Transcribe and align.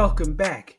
welcome 0.00 0.32
back. 0.32 0.78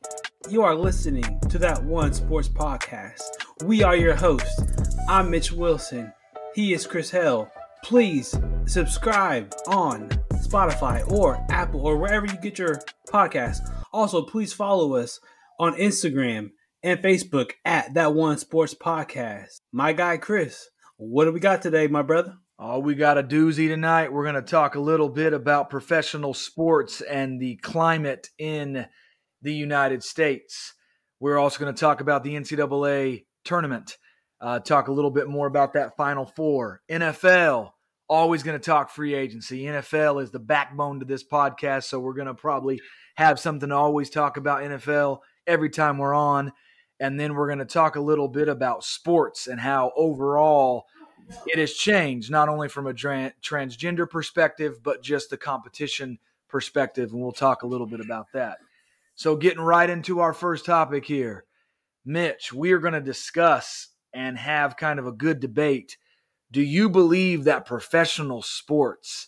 You 0.49 0.63
are 0.63 0.73
listening 0.73 1.39
to 1.49 1.59
that 1.59 1.83
one 1.83 2.11
sports 2.11 2.49
podcast. 2.49 3.21
We 3.63 3.83
are 3.83 3.95
your 3.95 4.15
hosts. 4.15 4.63
I'm 5.07 5.29
Mitch 5.29 5.51
Wilson. 5.51 6.11
He 6.55 6.73
is 6.73 6.87
Chris 6.87 7.11
Hell. 7.11 7.51
Please 7.83 8.35
subscribe 8.65 9.53
on 9.67 10.09
Spotify 10.37 11.07
or 11.11 11.45
Apple 11.51 11.85
or 11.85 11.97
wherever 11.97 12.25
you 12.25 12.35
get 12.41 12.57
your 12.57 12.81
podcast. 13.09 13.59
Also, 13.93 14.23
please 14.23 14.53
follow 14.53 14.95
us 14.95 15.19
on 15.59 15.75
Instagram 15.75 16.49
and 16.81 16.99
Facebook 17.03 17.51
at 17.63 17.93
that 17.93 18.15
one 18.15 18.39
sports 18.39 18.73
podcast. 18.73 19.59
My 19.71 19.93
guy 19.93 20.17
Chris, 20.17 20.67
what 20.97 21.25
do 21.25 21.31
we 21.31 21.39
got 21.39 21.61
today, 21.61 21.85
my 21.85 22.01
brother? 22.01 22.37
Oh, 22.57 22.79
we 22.79 22.95
got 22.95 23.19
a 23.19 23.23
doozy 23.23 23.67
tonight. 23.67 24.11
We're 24.11 24.23
going 24.23 24.33
to 24.33 24.41
talk 24.41 24.73
a 24.73 24.79
little 24.79 25.09
bit 25.09 25.33
about 25.33 25.69
professional 25.69 26.33
sports 26.33 27.01
and 27.01 27.39
the 27.39 27.57
climate 27.57 28.29
in 28.39 28.87
the 29.41 29.53
United 29.53 30.03
States. 30.03 30.73
We're 31.19 31.37
also 31.37 31.59
going 31.59 31.73
to 31.73 31.79
talk 31.79 32.01
about 32.01 32.23
the 32.23 32.35
NCAA 32.35 33.25
tournament, 33.43 33.97
uh, 34.39 34.59
talk 34.59 34.87
a 34.87 34.91
little 34.91 35.11
bit 35.11 35.27
more 35.27 35.47
about 35.47 35.73
that 35.73 35.95
Final 35.95 36.25
Four. 36.25 36.81
NFL, 36.89 37.71
always 38.09 38.43
going 38.43 38.59
to 38.59 38.65
talk 38.65 38.89
free 38.89 39.13
agency. 39.13 39.63
NFL 39.63 40.23
is 40.23 40.31
the 40.31 40.39
backbone 40.39 40.99
to 40.99 41.05
this 41.05 41.23
podcast, 41.23 41.83
so 41.83 41.99
we're 41.99 42.13
going 42.13 42.27
to 42.27 42.33
probably 42.33 42.81
have 43.15 43.39
something 43.39 43.69
to 43.69 43.75
always 43.75 44.09
talk 44.09 44.37
about 44.37 44.61
NFL 44.61 45.19
every 45.45 45.69
time 45.69 45.97
we're 45.97 46.13
on. 46.13 46.51
And 46.99 47.19
then 47.19 47.33
we're 47.33 47.47
going 47.47 47.59
to 47.59 47.65
talk 47.65 47.95
a 47.95 48.01
little 48.01 48.27
bit 48.27 48.47
about 48.47 48.83
sports 48.83 49.47
and 49.47 49.59
how 49.59 49.91
overall– 49.95 50.85
it 51.47 51.59
has 51.59 51.73
changed 51.73 52.31
not 52.31 52.49
only 52.49 52.67
from 52.67 52.87
a 52.87 52.93
tra- 52.93 53.33
transgender 53.41 54.09
perspective, 54.09 54.83
but 54.83 55.03
just 55.03 55.29
the 55.29 55.37
competition 55.37 56.19
perspective. 56.47 57.11
And 57.11 57.21
we'll 57.21 57.31
talk 57.31 57.63
a 57.63 57.67
little 57.67 57.87
bit 57.87 57.99
about 57.99 58.27
that. 58.33 58.57
So, 59.21 59.35
getting 59.35 59.61
right 59.61 59.87
into 59.87 60.19
our 60.19 60.33
first 60.33 60.65
topic 60.65 61.05
here, 61.05 61.45
Mitch, 62.03 62.51
we 62.51 62.71
are 62.71 62.79
going 62.79 62.95
to 62.95 63.01
discuss 63.01 63.89
and 64.11 64.35
have 64.35 64.77
kind 64.77 64.97
of 64.97 65.05
a 65.05 65.11
good 65.11 65.39
debate. 65.39 65.95
Do 66.49 66.59
you 66.59 66.89
believe 66.89 67.43
that 67.43 67.67
professional 67.67 68.41
sports 68.41 69.27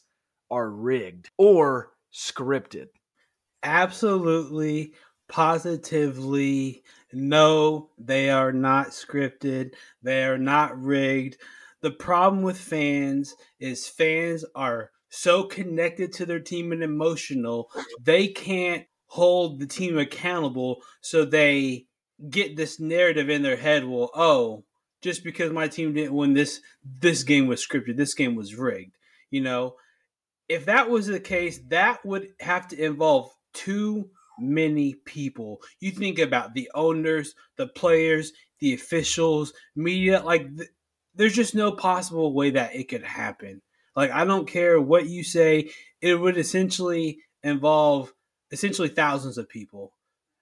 are 0.50 0.68
rigged 0.68 1.30
or 1.38 1.92
scripted? 2.12 2.88
Absolutely, 3.62 4.96
positively. 5.30 6.82
No, 7.14 7.92
they 8.00 8.32
are 8.32 8.52
not 8.52 8.88
scripted. 8.88 9.76
They 10.02 10.24
are 10.26 10.40
not 10.40 10.76
rigged 10.82 11.38
the 11.84 11.92
problem 11.92 12.42
with 12.42 12.58
fans 12.58 13.36
is 13.60 13.88
fans 13.88 14.46
are 14.56 14.90
so 15.10 15.44
connected 15.44 16.14
to 16.14 16.26
their 16.26 16.40
team 16.40 16.72
and 16.72 16.82
emotional, 16.82 17.70
they 18.02 18.30
can't 18.30 18.86
hold 19.14 19.60
the 19.60 19.68
team 19.68 19.96
accountable. 19.96 20.82
So 21.02 21.24
they 21.24 21.86
get 22.32 22.58
this 22.58 22.80
narrative 22.80 23.30
in 23.30 23.44
their 23.44 23.56
head 23.56 23.86
well, 23.86 24.10
oh, 24.16 24.64
just 25.04 25.24
because 25.24 25.52
my 25.52 25.68
team 25.68 25.94
didn't 25.94 26.16
win 26.16 26.34
this, 26.34 26.62
this 27.00 27.22
game 27.22 27.46
was 27.46 27.64
scripted, 27.64 27.96
this 27.96 28.16
game 28.16 28.34
was 28.34 28.56
rigged. 28.56 28.96
You 29.30 29.42
know, 29.42 29.76
if 30.50 30.66
that 30.66 30.90
was 30.90 31.06
the 31.06 31.20
case, 31.20 31.60
that 31.68 32.04
would 32.04 32.30
have 32.40 32.68
to 32.70 32.84
involve 32.84 33.30
too 33.54 34.10
many 34.40 34.96
people. 35.06 35.62
You 35.80 35.92
think 35.92 36.18
about 36.18 36.56
the 36.56 36.72
owners, 36.74 37.36
the 37.56 37.68
players, 37.68 38.32
the 38.62 38.74
officials, 38.74 39.54
media, 39.76 40.24
like 40.26 40.48
there's 41.14 41.36
just 41.36 41.54
no 41.54 41.72
possible 41.72 42.34
way 42.34 42.50
that 42.50 42.74
it 42.74 42.90
could 42.90 43.04
happen. 43.04 43.62
Like 43.96 44.10
I 44.10 44.26
don't 44.26 44.48
care 44.48 44.82
what 44.82 45.08
you 45.08 45.24
say, 45.24 45.70
it 46.02 46.16
would 46.16 46.40
essentially 46.40 47.20
involve 47.44 48.12
essentially 48.54 48.88
thousands 48.88 49.38
of 49.38 49.50
people. 49.50 49.92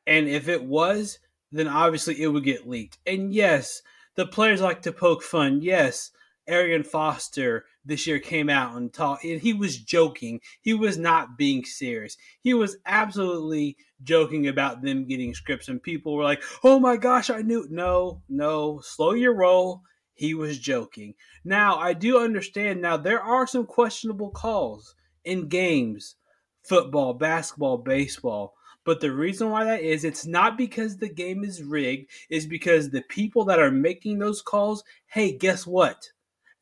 And 0.06 0.28
if 0.28 0.48
it 0.48 0.64
was, 0.64 1.18
then 1.52 1.68
obviously 1.68 2.22
it 2.22 2.28
would 2.28 2.44
get 2.44 2.69
leaked. 2.69 3.00
And 3.08 3.34
yes, 3.34 3.81
the 4.16 4.28
players 4.28 4.62
like 4.62 4.84
to 4.84 4.91
poke 4.91 5.24
fun. 5.24 5.62
Yes, 5.62 6.12
Arian 6.47 6.84
Foster 6.84 7.66
this 7.84 8.06
year 8.06 8.19
came 8.19 8.50
out 8.50 8.75
and 8.75 8.94
talked 8.94 9.24
and 9.24 9.41
he 9.41 9.53
was 9.53 9.78
joking. 9.78 10.41
He 10.62 10.74
was 10.74 10.97
not 10.97 11.38
being 11.38 11.66
serious. 11.66 12.18
He 12.41 12.53
was 12.53 12.78
absolutely 12.86 13.78
joking 14.03 14.47
about 14.47 14.84
them 14.84 15.07
getting 15.07 15.34
scripts 15.34 15.68
and 15.68 15.81
people 15.81 16.16
were 16.16 16.24
like, 16.24 16.44
"Oh 16.63 16.80
my 16.80 16.97
gosh, 16.97 17.31
I 17.31 17.41
knew." 17.41 17.66
No, 17.72 18.22
no, 18.30 18.81
slow 18.84 19.13
your 19.13 19.34
roll 19.34 19.81
he 20.22 20.36
was 20.36 20.59
joking. 20.59 21.16
Now, 21.44 21.80
I 21.80 21.94
do 21.94 22.19
understand 22.19 22.80
now 22.80 22.96
there 22.96 23.22
are 23.22 23.47
some 23.47 23.66
questionable 23.66 24.30
calls 24.30 24.94
in 25.25 25.47
games, 25.47 26.16
football, 26.64 27.14
basketball, 27.14 27.78
baseball. 27.78 28.56
But 28.84 29.00
the 29.00 29.12
reason 29.12 29.50
why 29.50 29.64
that 29.66 29.82
is, 29.82 30.04
it's 30.04 30.26
not 30.26 30.58
because 30.58 30.98
the 30.98 31.10
game 31.10 31.44
is 31.44 31.64
rigged, 31.64 32.10
is 32.30 32.46
because 32.46 32.90
the 32.90 33.04
people 33.04 33.46
that 33.46 33.60
are 33.60 33.72
making 33.72 34.18
those 34.18 34.42
calls, 34.42 34.84
hey, 35.06 35.38
guess 35.38 35.68
what? 35.68 36.10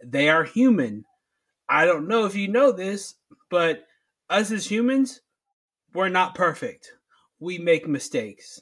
They 0.04 0.30
are 0.30 0.44
human. 0.44 1.06
I 1.70 1.86
don't 1.86 2.08
know 2.08 2.26
if 2.26 2.36
you 2.36 2.48
know 2.48 2.72
this, 2.72 3.16
but 3.50 3.86
us 4.30 4.52
as 4.52 4.70
humans, 4.70 5.22
we're 5.94 6.10
not 6.10 6.36
perfect. 6.36 6.94
We 7.40 7.58
make 7.58 7.88
mistakes. 7.88 8.62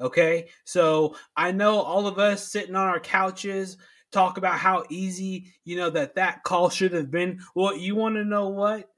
Okay? 0.00 0.48
So 0.64 1.16
I 1.36 1.52
know 1.52 1.80
all 1.80 2.06
of 2.06 2.18
us 2.18 2.50
sitting 2.50 2.74
on 2.74 2.88
our 2.88 3.00
couches 3.00 3.76
talk 4.10 4.36
about 4.38 4.58
how 4.58 4.84
easy, 4.88 5.52
you 5.64 5.76
know, 5.76 5.90
that 5.90 6.16
that 6.16 6.42
call 6.42 6.70
should 6.70 6.92
have 6.92 7.10
been. 7.10 7.40
Well, 7.54 7.76
you 7.76 7.94
want 7.94 8.16
to 8.16 8.24
know 8.24 8.48
what? 8.48 8.88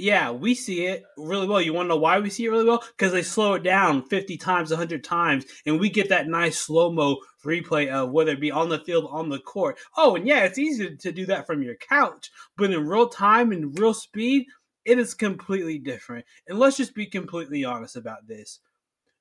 Yeah, 0.00 0.30
we 0.30 0.54
see 0.54 0.86
it 0.86 1.04
really 1.18 1.46
well. 1.46 1.60
You 1.60 1.74
want 1.74 1.84
to 1.86 1.90
know 1.90 1.96
why 1.98 2.18
we 2.20 2.30
see 2.30 2.46
it 2.46 2.50
really 2.50 2.64
well? 2.64 2.82
Because 2.96 3.12
they 3.12 3.22
slow 3.22 3.54
it 3.54 3.62
down 3.62 4.02
50 4.02 4.38
times, 4.38 4.70
100 4.70 5.04
times, 5.04 5.44
and 5.66 5.78
we 5.78 5.90
get 5.90 6.08
that 6.08 6.26
nice 6.26 6.58
slow 6.58 6.90
mo 6.90 7.18
replay 7.44 7.88
of 7.88 8.10
whether 8.10 8.32
it 8.32 8.40
be 8.40 8.50
on 8.50 8.70
the 8.70 8.78
field, 8.78 9.08
on 9.10 9.28
the 9.28 9.38
court. 9.38 9.78
Oh, 9.98 10.16
and 10.16 10.26
yeah, 10.26 10.44
it's 10.44 10.58
easy 10.58 10.96
to 10.96 11.12
do 11.12 11.26
that 11.26 11.46
from 11.46 11.62
your 11.62 11.74
couch, 11.74 12.30
but 12.56 12.70
in 12.70 12.88
real 12.88 13.08
time 13.08 13.52
and 13.52 13.78
real 13.78 13.92
speed, 13.92 14.46
it 14.86 14.98
is 14.98 15.12
completely 15.12 15.78
different. 15.78 16.24
And 16.48 16.58
let's 16.58 16.78
just 16.78 16.94
be 16.94 17.06
completely 17.06 17.64
honest 17.64 17.96
about 17.96 18.26
this. 18.26 18.60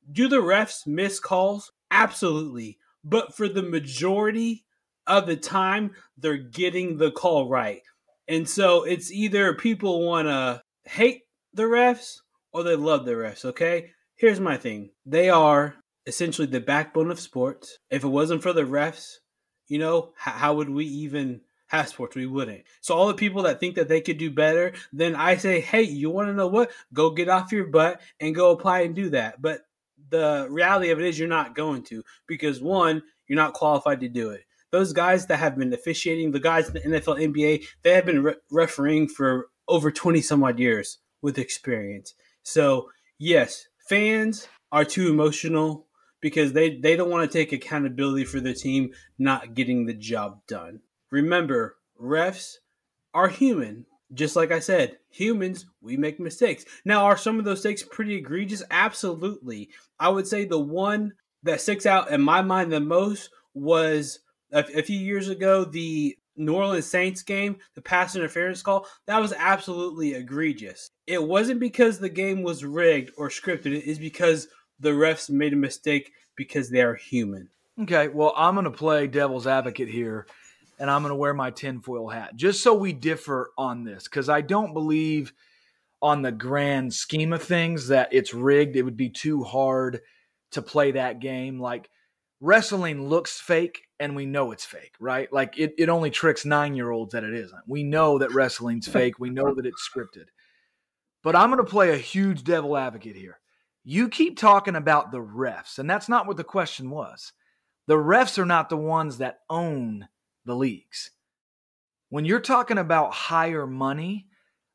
Do 0.10 0.30
the 0.30 0.38
refs 0.38 0.88
miss 0.88 1.20
calls? 1.20 1.74
Absolutely. 1.92 2.78
But 3.04 3.36
for 3.36 3.50
the 3.50 3.64
majority 3.64 4.64
of 5.08 5.28
the 5.28 5.36
time 5.36 5.92
they're 6.18 6.38
getting 6.38 6.98
the 6.98 7.12
call 7.12 7.50
right. 7.50 7.82
And 8.30 8.48
so 8.48 8.84
it's 8.84 9.12
either 9.12 9.54
people 9.56 10.06
want 10.06 10.28
to 10.28 10.62
hate 10.90 11.24
the 11.54 11.64
refs 11.64 12.22
or 12.52 12.64
they 12.64 12.76
love 12.76 13.06
the 13.06 13.12
refs, 13.12 13.46
okay? 13.46 13.92
Here's 14.16 14.40
my 14.40 14.58
thing. 14.58 14.90
They 15.06 15.30
are 15.30 15.76
essentially 16.08 16.48
the 16.48 16.60
backbone 16.60 17.12
of 17.12 17.20
sports. 17.20 17.78
If 17.92 18.04
it 18.04 18.08
wasn't 18.08 18.42
for 18.42 18.54
the 18.54 18.64
refs, 18.64 19.18
you 19.68 19.78
know, 19.78 20.14
how, 20.18 20.32
how 20.32 20.54
would 20.56 20.70
we 20.70 20.86
even 20.86 21.42
have 21.68 21.90
sports? 21.90 22.16
We 22.16 22.26
wouldn't. 22.26 22.64
So 22.82 22.96
all 22.96 23.08
the 23.08 23.14
people 23.14 23.44
that 23.44 23.60
think 23.60 23.76
that 23.76 23.88
they 23.88 24.02
could 24.02 24.18
do 24.18 24.32
better, 24.32 24.74
then 24.92 25.16
I 25.16 25.38
say, 25.38 25.62
hey, 25.62 25.84
you 25.84 26.10
want 26.10 26.30
to 26.30 26.34
know 26.34 26.48
what? 26.48 26.72
Go 26.92 27.12
get 27.12 27.30
off 27.30 27.52
your 27.52 27.68
butt 27.68 28.02
and 28.20 28.34
go 28.34 28.52
apply 28.52 28.82
and 28.82 28.96
do 28.96 29.12
that. 29.12 29.42
But 29.42 29.62
the 30.10 30.48
reality 30.50 30.90
of 30.90 31.00
it 31.00 31.06
is 31.06 31.20
you're 31.20 31.28
not 31.28 31.54
going 31.54 31.84
to 31.84 32.04
because 32.28 32.62
one, 32.62 33.04
you're 33.28 33.36
not 33.36 33.54
qualified 33.54 34.00
to 34.00 34.10
do 34.10 34.32
it 34.32 34.44
those 34.72 34.94
guys 34.94 35.26
that 35.28 35.38
have 35.38 35.58
been 35.58 35.74
officiating, 35.74 36.32
the 36.32 36.40
guys 36.40 36.68
in 36.68 36.74
the 36.74 37.00
NFL, 37.00 37.20
NBA, 37.20 37.66
they 37.82 37.94
have 37.94 38.06
been 38.06 38.24
re- 38.24 38.36
refereeing 38.52 39.08
for 39.08 39.50
over 39.70 39.92
20 39.92 40.22
some 40.22 40.44
odd 40.44 40.60
years 40.60 40.98
with 41.22 41.38
experience. 41.38 42.14
So, 42.44 42.90
yes, 43.18 43.68
fans 43.88 44.48
are 44.72 44.86
too 44.86 45.10
emotional 45.10 45.86
because 46.22 46.54
they, 46.54 46.78
they 46.78 46.96
don't 46.96 47.10
want 47.10 47.30
to 47.30 47.38
take 47.38 47.54
accountability 47.54 48.26
for 48.26 48.40
the 48.40 48.54
team 48.54 48.92
not 49.18 49.54
getting 49.54 49.86
the 49.86 49.94
job 49.94 50.42
done. 50.48 50.82
Remember, 51.12 51.78
refs 52.02 52.56
are 53.14 53.30
human. 53.30 53.86
Just 54.14 54.36
like 54.36 54.52
I 54.52 54.60
said, 54.60 54.98
humans, 55.12 55.68
we 55.82 55.96
make 55.96 56.20
mistakes. 56.20 56.66
Now, 56.84 57.06
are 57.06 57.18
some 57.18 57.38
of 57.38 57.46
those 57.46 57.60
mistakes 57.60 57.84
pretty 57.84 58.16
egregious? 58.16 58.64
Absolutely. 58.72 59.70
I 60.00 60.10
would 60.10 60.28
say 60.28 60.46
the 60.46 60.60
one 60.60 61.14
that 61.44 61.62
sticks 61.62 61.86
out 61.86 62.12
in 62.12 62.22
my 62.22 62.42
mind 62.42 62.72
the 62.72 62.80
most 62.80 63.30
was 63.54 64.20
a, 64.52 64.66
a 64.80 64.82
few 64.82 64.98
years 64.98 65.30
ago, 65.30 65.64
the 65.64 66.18
New 66.40 66.54
Orleans 66.54 66.86
Saints 66.86 67.22
game, 67.22 67.58
the 67.76 67.82
pass 67.82 68.16
interference 68.16 68.62
call, 68.62 68.88
that 69.06 69.20
was 69.20 69.34
absolutely 69.34 70.14
egregious. 70.14 70.90
It 71.06 71.22
wasn't 71.22 71.60
because 71.60 72.00
the 72.00 72.10
game 72.10 72.42
was 72.42 72.66
rigged 72.66 73.12
or 73.18 73.30
scripted, 73.30 73.78
it 73.78 73.86
is 73.86 74.00
because 74.00 74.48
the 74.80 74.92
refs 74.92 75.30
made 75.30 75.54
a 75.54 75.58
mistake 75.58 76.12
because 76.36 76.70
they 76.70 76.82
are 76.82 76.96
human. 76.96 77.50
Okay, 77.82 78.08
well, 78.08 78.34
I'm 78.36 78.56
going 78.56 78.66
to 78.66 78.72
play 78.72 79.08
devil's 79.08 79.48
advocate 79.48 79.90
here 79.90 80.26
and 80.80 80.90
I'm 80.90 81.02
going 81.02 81.12
to 81.12 81.16
wear 81.16 81.34
my 81.34 81.52
tinfoil 81.52 82.08
hat 82.08 82.36
just 82.36 82.64
so 82.64 82.74
we 82.74 82.94
differ 82.94 83.52
on 83.58 83.84
this 83.84 84.06
because 84.06 84.30
I 84.30 84.42
don't 84.42 84.74
believe 84.74 85.34
on 86.02 86.22
the 86.22 86.32
grand 86.32 86.94
scheme 86.94 87.34
of 87.34 87.44
things 87.44 87.90
that 87.90 88.10
it's 88.14 88.34
rigged. 88.34 88.78
It 88.78 88.84
would 88.84 88.98
be 88.98 89.10
too 89.10 89.44
hard 89.44 90.00
to 90.52 90.62
play 90.62 90.92
that 90.92 91.20
game. 91.20 91.60
Like, 91.60 91.90
wrestling 92.40 93.10
looks 93.10 93.40
fake 93.40 93.82
and 94.00 94.16
we 94.16 94.26
know 94.26 94.52
it's 94.52 94.66
fake, 94.66 94.94
right? 95.00 95.32
Like 95.32 95.58
it, 95.58 95.74
it 95.78 95.90
only 95.90 96.10
tricks 96.10 96.46
nine 96.46 96.76
year 96.76 96.92
olds 96.92 97.14
that 97.14 97.24
it 97.24 97.34
isn't. 97.34 97.62
We 97.68 97.84
know 97.84 98.18
that 98.20 98.34
wrestling's 98.34 98.88
fake. 98.90 99.20
We 99.20 99.30
know 99.30 99.54
that 99.54 99.66
it's 99.66 99.88
scripted. 99.88 100.26
But 101.24 101.36
I'm 101.36 101.52
going 101.52 101.64
to 101.64 101.70
play 101.70 101.92
a 101.92 101.98
huge 101.98 102.44
devil 102.44 102.78
advocate 102.78 103.16
here. 103.16 103.40
You 103.84 104.08
keep 104.10 104.38
talking 104.38 104.76
about 104.76 105.12
the 105.12 105.20
refs, 105.20 105.80
and 105.80 105.90
that's 105.90 106.10
not 106.10 106.28
what 106.28 106.38
the 106.38 106.44
question 106.44 106.90
was. 106.90 107.34
The 107.88 107.96
refs 107.96 108.38
are 108.38 108.46
not 108.46 108.70
the 108.70 108.78
ones 108.78 109.18
that 109.18 109.40
own 109.50 110.08
the 110.46 110.56
leagues. 110.56 111.12
When 112.10 112.26
you're 112.26 112.40
talking 112.40 112.78
about 112.78 113.14
higher 113.14 113.68
money, 113.68 114.28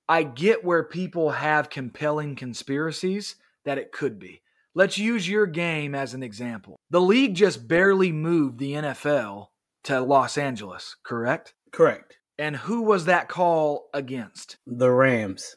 I 0.09 0.23
get 0.23 0.65
where 0.65 0.85
people 0.85 1.31
have 1.31 1.71
compelling 1.71 2.37
conspiracies 2.37 3.37
that 3.65 3.79
it 3.79 3.93
could 3.93 4.19
be. 4.19 4.43
Let's 4.77 4.99
use 4.99 5.29
your 5.29 5.47
game 5.47 5.95
as 5.95 6.15
an 6.15 6.25
example. 6.25 6.81
The 6.91 7.01
league 7.01 7.35
just 7.35 7.69
barely 7.69 8.11
moved 8.11 8.59
the 8.59 8.73
NFL 8.73 9.47
to 9.85 10.01
Los 10.01 10.37
Angeles, 10.37 10.97
correct? 11.05 11.55
Correct. 11.71 12.19
And 12.39 12.57
who 12.57 12.83
was 12.83 13.05
that 13.05 13.29
call 13.29 13.89
against? 13.95 14.57
The 14.67 14.91
Rams. 14.91 15.57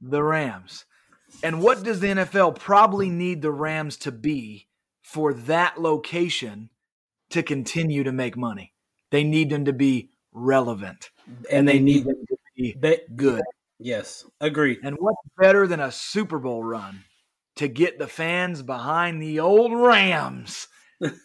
The 0.00 0.22
Rams. 0.22 0.84
And 1.42 1.60
what 1.60 1.82
does 1.82 1.98
the 1.98 2.08
NFL 2.08 2.60
probably 2.60 3.10
need 3.10 3.42
the 3.42 3.50
Rams 3.50 3.96
to 3.98 4.12
be 4.12 4.68
for 5.02 5.34
that 5.34 5.80
location 5.80 6.70
to 7.30 7.42
continue 7.42 8.04
to 8.04 8.12
make 8.12 8.36
money? 8.36 8.74
They 9.10 9.24
need 9.24 9.50
them 9.50 9.64
to 9.64 9.72
be 9.72 10.10
relevant. 10.32 11.10
And, 11.26 11.46
and 11.50 11.68
they, 11.68 11.72
they, 11.72 11.80
need 11.80 12.04
them 12.04 12.24
to 12.28 12.36
be 12.56 12.76
they, 12.78 13.00
good. 13.16 13.42
Yes, 13.80 14.24
agreed. 14.40 14.78
And 14.84 14.96
what's 15.00 15.18
better 15.36 15.66
than 15.66 15.80
a 15.80 15.90
Super 15.90 16.38
Bowl 16.38 16.62
run 16.62 17.02
to 17.56 17.68
get 17.68 17.98
the 17.98 18.06
fans 18.06 18.62
behind 18.62 19.22
the 19.22 19.40
old 19.40 19.72
Rams, 19.72 20.68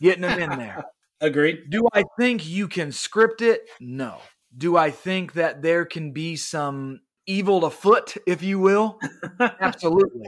getting 0.02 0.22
them 0.22 0.40
in 0.40 0.58
there? 0.58 0.84
agreed. 1.22 1.70
Do 1.70 1.88
I 1.94 2.04
think 2.20 2.48
you 2.48 2.68
can 2.68 2.92
script 2.92 3.42
it? 3.42 3.62
No. 3.80 4.18
Do 4.56 4.78
I 4.78 4.92
think 4.92 5.34
that 5.34 5.62
there 5.62 5.86
can 5.86 6.12
be 6.12 6.36
some 6.36 7.02
evil 7.26 7.66
afoot, 7.66 8.16
if 8.26 8.42
you 8.42 8.60
will? 8.60 9.00
Absolutely. 9.40 10.28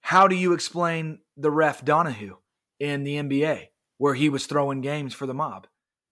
How 0.00 0.28
do 0.28 0.34
you 0.34 0.52
explain 0.52 1.18
the 1.36 1.50
ref 1.50 1.84
Donaghy 1.84 2.32
in 2.78 3.04
the 3.04 3.16
NBA 3.16 3.66
where 3.98 4.14
he 4.14 4.28
was 4.28 4.46
throwing 4.46 4.80
games 4.80 5.14
for 5.14 5.26
the 5.26 5.34
mob? 5.34 5.66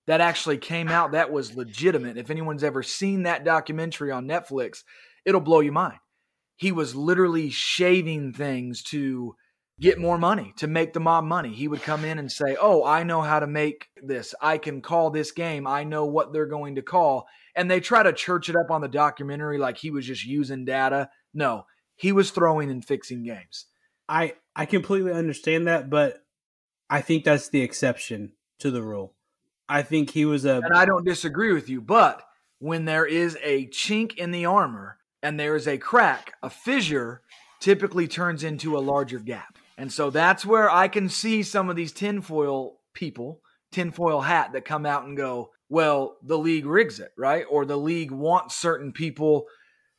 That 0.06 0.20
actually 0.20 0.58
came 0.58 0.88
out. 0.88 1.12
That 1.12 1.30
was 1.30 1.54
legitimate. 1.54 2.16
If 2.16 2.30
anyone's 2.30 2.64
ever 2.64 2.82
seen 2.82 3.24
that 3.24 3.44
documentary 3.44 4.10
on 4.10 4.26
Netflix, 4.26 4.82
it'll 5.24 5.40
blow 5.40 5.60
your 5.60 5.74
mind. 5.74 5.98
He 6.58 6.72
was 6.72 6.94
literally 6.94 7.50
shaving 7.50 8.32
things 8.32 8.82
to 8.84 9.37
get 9.81 9.99
more 9.99 10.19
money, 10.19 10.52
to 10.56 10.66
make 10.66 10.93
the 10.93 11.00
mob 11.00 11.25
money. 11.25 11.55
He 11.55 11.69
would 11.69 11.82
come 11.82 12.05
in 12.05 12.19
and 12.19 12.31
say, 12.31 12.56
Oh, 12.60 12.84
I 12.84 13.05
know 13.05 13.22
how 13.22 13.38
to 13.38 13.46
make 13.46 13.87
this. 14.02 14.34
I 14.43 14.58
can 14.58 14.82
call 14.82 15.10
this 15.10 15.31
game. 15.31 15.66
I 15.66 15.84
know 15.84 16.05
what 16.05 16.32
they're 16.32 16.46
going 16.46 16.75
to 16.75 16.82
call. 16.82 17.28
And 17.55 17.70
they 17.70 17.81
try 17.81 18.02
to 18.02 18.12
church 18.12 18.49
it 18.49 18.56
up 18.56 18.70
on 18.70 18.81
the 18.81 18.88
documentary 18.88 19.56
like 19.56 19.78
he 19.78 19.90
was 19.90 20.05
just 20.05 20.25
using 20.25 20.64
data. 20.64 21.10
No, 21.32 21.64
he 21.94 22.10
was 22.10 22.32
throwing 22.32 22.70
and 22.70 22.84
fixing 22.84 23.22
games. 23.22 23.66
I, 24.08 24.34
I 24.56 24.66
completely 24.66 25.12
understand 25.12 25.69
that, 25.69 25.88
but 25.88 26.25
I 26.90 27.02
think 27.02 27.25
that's 27.25 27.49
the 27.49 27.62
exception 27.62 28.32
to 28.58 28.70
the 28.72 28.82
rule. 28.82 29.14
I 29.69 29.82
think 29.82 30.11
he 30.11 30.25
was 30.25 30.44
a. 30.44 30.56
And 30.56 30.75
I 30.75 30.87
don't 30.87 31.04
disagree 31.04 31.52
with 31.52 31.69
you, 31.69 31.81
but 31.81 32.22
when 32.58 32.84
there 32.84 33.06
is 33.06 33.38
a 33.43 33.66
chink 33.69 34.16
in 34.16 34.31
the 34.31 34.46
armor, 34.46 34.97
and 35.22 35.38
there 35.38 35.56
is 35.56 35.66
a 35.66 35.78
crack, 35.78 36.34
a 36.42 36.50
fissure 36.50 37.22
typically 37.60 38.06
turns 38.06 38.44
into 38.44 38.76
a 38.76 38.80
larger 38.80 39.18
gap. 39.18 39.58
And 39.76 39.92
so 39.92 40.10
that's 40.10 40.44
where 40.44 40.70
I 40.70 40.88
can 40.88 41.08
see 41.08 41.42
some 41.42 41.68
of 41.68 41.76
these 41.76 41.92
tinfoil 41.92 42.78
people, 42.94 43.40
tinfoil 43.72 44.20
hat, 44.20 44.52
that 44.52 44.64
come 44.64 44.86
out 44.86 45.04
and 45.04 45.16
go, 45.16 45.50
well, 45.68 46.16
the 46.22 46.38
league 46.38 46.66
rigs 46.66 47.00
it, 47.00 47.12
right? 47.16 47.44
Or 47.48 47.64
the 47.64 47.76
league 47.76 48.10
wants 48.10 48.56
certain 48.56 48.92
people 48.92 49.46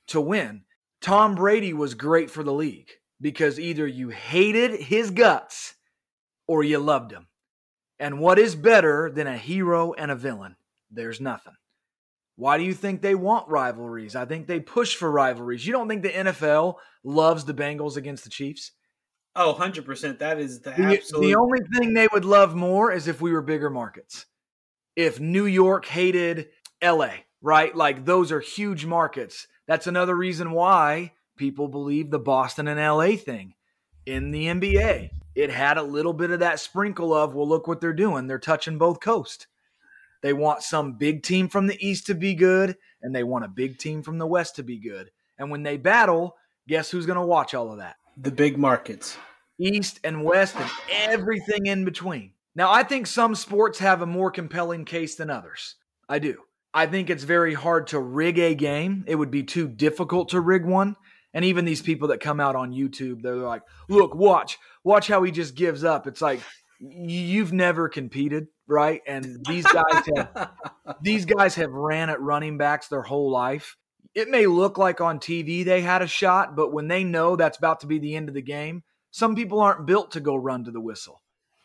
to 0.07 0.19
win. 0.19 0.63
Tom 1.01 1.36
Brady 1.36 1.74
was 1.74 1.94
great 1.94 2.30
for 2.30 2.44
the 2.44 2.54
league 2.54 2.89
because 3.21 3.60
either 3.60 3.88
you 3.88 4.10
hated 4.10 4.80
his 4.80 5.12
guts 5.12 5.75
or 6.48 6.63
you 6.63 6.80
loved 6.80 7.12
him. 7.12 7.27
And 8.00 8.19
what 8.19 8.39
is 8.39 8.56
better 8.56 9.12
than 9.12 9.27
a 9.27 9.38
hero 9.38 9.94
and 9.94 10.10
a 10.10 10.16
villain? 10.16 10.56
There's 10.89 11.21
nothing. 11.21 11.54
Why 12.40 12.58
do 12.58 12.64
you 12.64 12.74
think 12.74 13.02
they 13.02 13.16
want 13.16 13.50
rivalries? 13.50 14.16
I 14.16 14.24
think 14.24 14.48
they 14.48 14.62
push 14.62 14.96
for 14.96 15.12
rivalries. 15.12 15.68
You 15.68 15.74
don't 15.74 15.90
think 15.90 16.04
the 16.04 16.10
NFL 16.10 16.76
loves 17.04 17.44
the 17.44 17.54
Bengals 17.54 17.98
against 17.98 18.24
the 18.24 18.30
Chiefs? 18.30 18.72
Oh, 19.36 19.54
100%. 19.60 20.20
That 20.20 20.40
is 20.40 20.62
the, 20.62 20.70
the 20.70 20.84
absolute. 20.84 21.28
The 21.28 21.36
only 21.36 21.60
thing 21.76 21.94
they 21.94 22.08
would 22.14 22.24
love 22.24 22.56
more 22.56 22.94
is 22.94 23.10
if 23.10 23.20
we 23.20 23.34
were 23.34 23.42
bigger 23.42 23.70
markets. 23.70 24.26
If 24.96 25.20
New 25.20 25.48
York 25.48 25.86
hated 25.86 26.48
LA, 26.82 27.10
right? 27.42 27.76
Like 27.76 28.06
those 28.06 28.32
are 28.32 28.40
huge 28.40 28.86
markets. 28.86 29.46
That's 29.68 29.88
another 29.88 30.16
reason 30.16 30.52
why 30.52 31.12
people 31.36 31.68
believe 31.68 32.10
the 32.10 32.20
Boston 32.20 32.70
and 32.70 32.80
LA 32.80 33.18
thing 33.18 33.54
in 34.06 34.32
the 34.32 34.46
NBA. 34.46 35.10
It 35.36 35.50
had 35.50 35.78
a 35.78 35.84
little 35.84 36.14
bit 36.14 36.32
of 36.32 36.40
that 36.40 36.62
sprinkle 36.62 37.14
of, 37.14 37.36
well, 37.36 37.50
look 37.50 37.68
what 37.68 37.82
they're 37.82 37.92
doing. 37.92 38.28
They're 38.28 38.40
touching 38.40 38.78
both 38.78 39.02
coasts. 39.02 39.46
They 40.21 40.33
want 40.33 40.63
some 40.63 40.94
big 40.94 41.24
team 41.24 41.48
from 41.48 41.68
the 41.68 41.77
East 41.86 42.07
to 42.07 42.16
be 42.16 42.36
good, 42.36 42.77
and 43.01 43.16
they 43.16 43.24
want 43.24 43.45
a 43.45 43.50
big 43.50 43.77
team 43.77 44.04
from 44.04 44.18
the 44.18 44.27
West 44.27 44.56
to 44.57 44.63
be 44.63 44.77
good. 44.80 45.12
And 45.38 45.50
when 45.50 45.63
they 45.63 45.77
battle, 45.77 46.36
guess 46.68 46.92
who's 46.92 47.06
going 47.06 47.19
to 47.19 47.25
watch 47.25 47.54
all 47.54 47.71
of 47.71 47.77
that? 47.77 47.95
The 48.18 48.31
big 48.31 48.57
markets. 48.57 49.18
East 49.60 50.00
and 50.04 50.24
West 50.24 50.56
and 50.57 50.69
everything 50.92 51.66
in 51.66 51.86
between. 51.86 52.33
Now, 52.56 52.71
I 52.71 52.83
think 52.83 53.07
some 53.07 53.36
sports 53.36 53.80
have 53.80 54.01
a 54.01 54.06
more 54.06 54.31
compelling 54.31 54.86
case 54.86 55.16
than 55.16 55.30
others. 55.30 55.75
I 56.07 56.19
do. 56.19 56.38
I 56.74 56.86
think 56.86 57.10
it's 57.10 57.24
very 57.24 57.54
hard 57.54 57.88
to 57.88 58.00
rig 58.00 58.38
a 58.38 58.54
game. 58.56 59.04
It 59.07 59.16
would 59.16 59.31
be 59.31 59.44
too 59.44 59.68
difficult 59.68 60.30
to 60.30 60.42
rig 60.42 60.66
one. 60.66 60.95
And 61.33 61.45
even 61.45 61.66
these 61.66 61.81
people 61.81 62.10
that 62.10 62.19
come 62.19 62.39
out 62.39 62.56
on 62.56 62.74
YouTube, 62.74 63.21
they're 63.21 63.36
like, 63.36 63.62
look, 63.88 64.16
watch, 64.16 64.57
watch 64.83 65.07
how 65.07 65.24
he 65.24 65.31
just 65.31 65.56
gives 65.56 65.83
up. 65.83 66.07
It's 66.07 66.21
like, 66.21 66.42
you've 66.80 67.54
never 67.54 67.89
competed 67.89 68.48
right? 68.69 69.01
And 69.07 69.45
these 69.48 69.66
guys 69.66 70.04
have 70.16 70.51
these 71.01 71.25
guys 71.25 71.56
have 71.56 71.71
ran 71.71 72.10
at 72.10 72.21
running 72.21 72.57
backs 72.57 72.88
their 72.88 73.01
whole 73.01 73.31
life. 73.31 73.75
It 74.16 74.30
may 74.30 74.48
look 74.48 74.77
like 74.77 75.01
on 75.01 75.19
TV 75.19 75.63
they 75.63 75.81
had 75.81 76.01
a 76.01 76.07
shot, 76.07 76.56
but 76.56 76.74
when 76.74 76.88
they 76.88 77.04
know 77.04 77.36
that's 77.36 77.57
about 77.57 77.81
to 77.81 77.88
be 77.88 78.00
the 78.00 78.16
end 78.16 78.30
of 78.30 78.36
the 78.36 78.42
game, 78.42 78.83
some 79.12 79.36
people 79.36 79.60
aren't 79.60 79.86
built 79.86 80.12
to 80.12 80.19
go 80.19 80.36
run 80.36 80.63
to 80.66 80.71
the 80.71 80.81
whistle. 80.81 81.21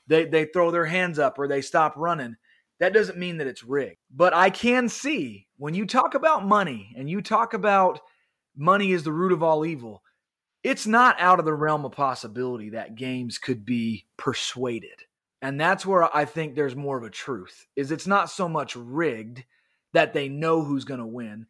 They 0.06 0.24
they 0.24 0.46
throw 0.46 0.70
their 0.70 0.86
hands 0.86 1.18
up 1.18 1.38
or 1.38 1.48
they 1.48 1.62
stop 1.62 1.94
running. 1.96 2.36
That 2.80 2.92
doesn't 2.92 3.18
mean 3.18 3.38
that 3.38 3.46
it's 3.46 3.62
rigged. 3.64 3.98
But 4.10 4.34
I 4.34 4.50
can 4.50 4.88
see 4.88 5.46
when 5.56 5.74
you 5.74 5.86
talk 5.86 6.14
about 6.14 6.46
money 6.46 6.92
and 6.96 7.08
you 7.08 7.22
talk 7.22 7.54
about 7.54 8.00
money 8.56 8.92
is 8.92 9.04
the 9.04 9.12
root 9.12 9.32
of 9.32 9.42
all 9.42 9.64
evil, 9.64 10.02
it's 10.62 10.86
not 10.86 11.20
out 11.20 11.38
of 11.38 11.44
the 11.44 11.54
realm 11.54 11.84
of 11.84 11.92
possibility 11.92 12.70
that 12.70 12.94
games 12.94 13.38
could 13.38 13.64
be 13.64 14.06
persuaded. 14.16 15.04
And 15.44 15.60
that's 15.60 15.84
where 15.84 16.04
I 16.16 16.24
think 16.24 16.54
there's 16.54 16.74
more 16.74 16.96
of 16.96 17.04
a 17.04 17.10
truth. 17.10 17.66
Is 17.76 17.92
it's 17.92 18.06
not 18.06 18.30
so 18.30 18.48
much 18.48 18.74
rigged 18.76 19.44
that 19.92 20.14
they 20.14 20.30
know 20.30 20.64
who's 20.64 20.86
going 20.86 21.00
to 21.00 21.06
win, 21.06 21.46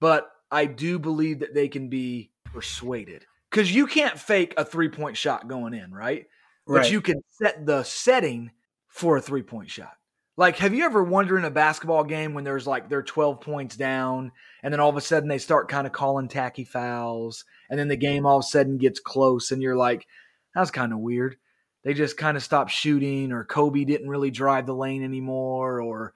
but 0.00 0.30
I 0.52 0.66
do 0.66 1.00
believe 1.00 1.40
that 1.40 1.52
they 1.52 1.66
can 1.66 1.88
be 1.88 2.30
persuaded. 2.44 3.26
Cuz 3.50 3.74
you 3.74 3.88
can't 3.88 4.20
fake 4.20 4.54
a 4.56 4.64
three-point 4.64 5.16
shot 5.16 5.48
going 5.48 5.74
in, 5.74 5.92
right? 5.92 6.26
right? 6.64 6.82
But 6.82 6.92
you 6.92 7.00
can 7.00 7.24
set 7.28 7.66
the 7.66 7.82
setting 7.82 8.52
for 8.86 9.16
a 9.16 9.20
three-point 9.20 9.68
shot. 9.68 9.96
Like, 10.36 10.58
have 10.58 10.72
you 10.72 10.84
ever 10.84 11.02
wondered 11.02 11.38
in 11.38 11.44
a 11.44 11.50
basketball 11.50 12.04
game 12.04 12.34
when 12.34 12.44
there's 12.44 12.68
like 12.68 12.88
they're 12.88 13.02
12 13.02 13.40
points 13.40 13.76
down, 13.76 14.30
and 14.62 14.72
then 14.72 14.78
all 14.78 14.90
of 14.90 14.96
a 14.96 15.00
sudden 15.00 15.28
they 15.28 15.38
start 15.38 15.68
kind 15.68 15.88
of 15.88 15.92
calling 15.92 16.28
tacky 16.28 16.64
fouls, 16.64 17.44
and 17.68 17.80
then 17.80 17.88
the 17.88 17.96
game 17.96 18.26
all 18.26 18.38
of 18.38 18.44
a 18.44 18.46
sudden 18.46 18.78
gets 18.78 19.00
close, 19.00 19.50
and 19.50 19.60
you're 19.60 19.76
like, 19.76 20.06
that's 20.54 20.70
kind 20.70 20.92
of 20.92 21.00
weird 21.00 21.36
they 21.84 21.94
just 21.94 22.16
kind 22.16 22.36
of 22.36 22.42
stopped 22.42 22.70
shooting 22.70 23.30
or 23.30 23.44
Kobe 23.44 23.84
didn't 23.84 24.08
really 24.08 24.30
drive 24.30 24.66
the 24.66 24.74
lane 24.74 25.04
anymore 25.04 25.80
or 25.80 26.14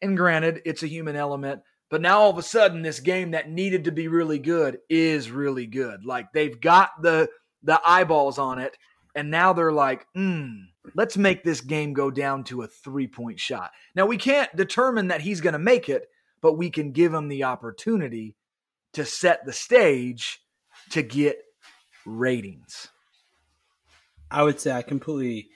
and 0.00 0.16
granted 0.16 0.62
it's 0.64 0.82
a 0.82 0.88
human 0.88 1.16
element 1.16 1.62
but 1.92 2.00
now 2.00 2.20
all 2.20 2.30
of 2.30 2.38
a 2.38 2.42
sudden 2.42 2.80
this 2.80 3.00
game 3.00 3.32
that 3.32 3.50
needed 3.50 3.84
to 3.84 3.92
be 3.92 4.08
really 4.08 4.38
good 4.38 4.78
is 4.88 5.30
really 5.30 5.66
good. 5.66 6.06
Like 6.06 6.32
they've 6.32 6.58
got 6.58 6.90
the 7.02 7.28
the 7.62 7.78
eyeballs 7.84 8.38
on 8.38 8.58
it 8.58 8.78
and 9.14 9.30
now 9.30 9.52
they're 9.52 9.72
like 9.72 10.06
hmm 10.14 10.48
let's 10.94 11.18
make 11.18 11.44
this 11.44 11.60
game 11.60 11.92
go 11.92 12.10
down 12.10 12.44
to 12.44 12.62
a 12.62 12.66
three 12.66 13.06
point 13.06 13.38
shot. 13.38 13.72
Now 13.94 14.06
we 14.06 14.16
can't 14.16 14.54
determine 14.56 15.08
that 15.08 15.20
he's 15.20 15.42
going 15.42 15.52
to 15.52 15.58
make 15.58 15.90
it 15.90 16.08
but 16.40 16.54
we 16.54 16.70
can 16.70 16.92
give 16.92 17.12
him 17.12 17.28
the 17.28 17.44
opportunity 17.44 18.36
to 18.94 19.04
set 19.04 19.44
the 19.44 19.52
stage 19.52 20.40
to 20.90 21.02
get 21.02 21.36
ratings 22.06 22.88
I 24.32 24.42
would 24.42 24.60
say 24.60 24.72
I 24.72 24.82
completely 24.82 25.48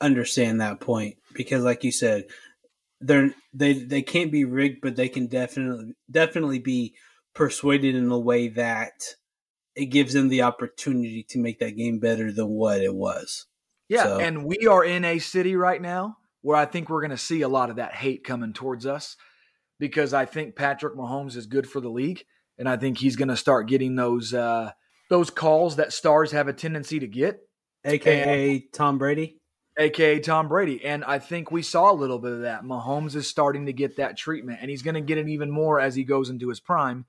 understand 0.00 0.60
that 0.60 0.80
point 0.80 1.16
because, 1.34 1.64
like 1.64 1.84
you 1.84 1.92
said, 1.92 2.24
they're 3.00 3.34
they 3.54 3.74
they 3.74 4.02
can't 4.02 4.32
be 4.32 4.44
rigged, 4.44 4.80
but 4.82 4.96
they 4.96 5.08
can 5.08 5.26
definitely 5.26 5.94
definitely 6.10 6.58
be 6.58 6.94
persuaded 7.34 7.94
in 7.94 8.10
a 8.10 8.18
way 8.18 8.48
that 8.48 8.92
it 9.74 9.86
gives 9.86 10.14
them 10.14 10.28
the 10.28 10.42
opportunity 10.42 11.22
to 11.28 11.38
make 11.38 11.58
that 11.60 11.76
game 11.76 11.98
better 11.98 12.32
than 12.32 12.48
what 12.48 12.80
it 12.80 12.94
was. 12.94 13.46
Yeah, 13.88 14.04
so. 14.04 14.18
and 14.18 14.44
we 14.44 14.66
are 14.66 14.84
in 14.84 15.04
a 15.04 15.18
city 15.18 15.54
right 15.54 15.80
now 15.80 16.16
where 16.42 16.56
I 16.56 16.64
think 16.64 16.88
we're 16.88 17.02
going 17.02 17.10
to 17.10 17.16
see 17.16 17.42
a 17.42 17.48
lot 17.48 17.70
of 17.70 17.76
that 17.76 17.94
hate 17.94 18.24
coming 18.24 18.52
towards 18.52 18.86
us 18.86 19.16
because 19.78 20.14
I 20.14 20.24
think 20.24 20.56
Patrick 20.56 20.94
Mahomes 20.94 21.36
is 21.36 21.46
good 21.46 21.68
for 21.68 21.80
the 21.80 21.90
league, 21.90 22.24
and 22.58 22.68
I 22.68 22.76
think 22.76 22.98
he's 22.98 23.16
going 23.16 23.28
to 23.28 23.36
start 23.36 23.68
getting 23.68 23.94
those 23.94 24.32
uh, 24.34 24.72
those 25.10 25.30
calls 25.30 25.76
that 25.76 25.92
stars 25.92 26.32
have 26.32 26.48
a 26.48 26.52
tendency 26.52 26.98
to 26.98 27.06
get 27.06 27.45
aka 27.86 28.54
and, 28.54 28.62
Tom 28.72 28.98
Brady, 28.98 29.38
aka 29.78 30.18
Tom 30.20 30.48
Brady. 30.48 30.84
And 30.84 31.04
I 31.04 31.18
think 31.18 31.50
we 31.50 31.62
saw 31.62 31.90
a 31.90 31.94
little 31.94 32.18
bit 32.18 32.32
of 32.32 32.40
that. 32.42 32.64
Mahomes 32.64 33.14
is 33.14 33.28
starting 33.28 33.66
to 33.66 33.72
get 33.72 33.96
that 33.96 34.16
treatment, 34.16 34.58
and 34.60 34.70
he's 34.70 34.82
going 34.82 34.94
to 34.94 35.00
get 35.00 35.18
it 35.18 35.28
even 35.28 35.50
more 35.50 35.80
as 35.80 35.94
he 35.94 36.04
goes 36.04 36.28
into 36.30 36.48
his 36.48 36.60
prime. 36.60 37.06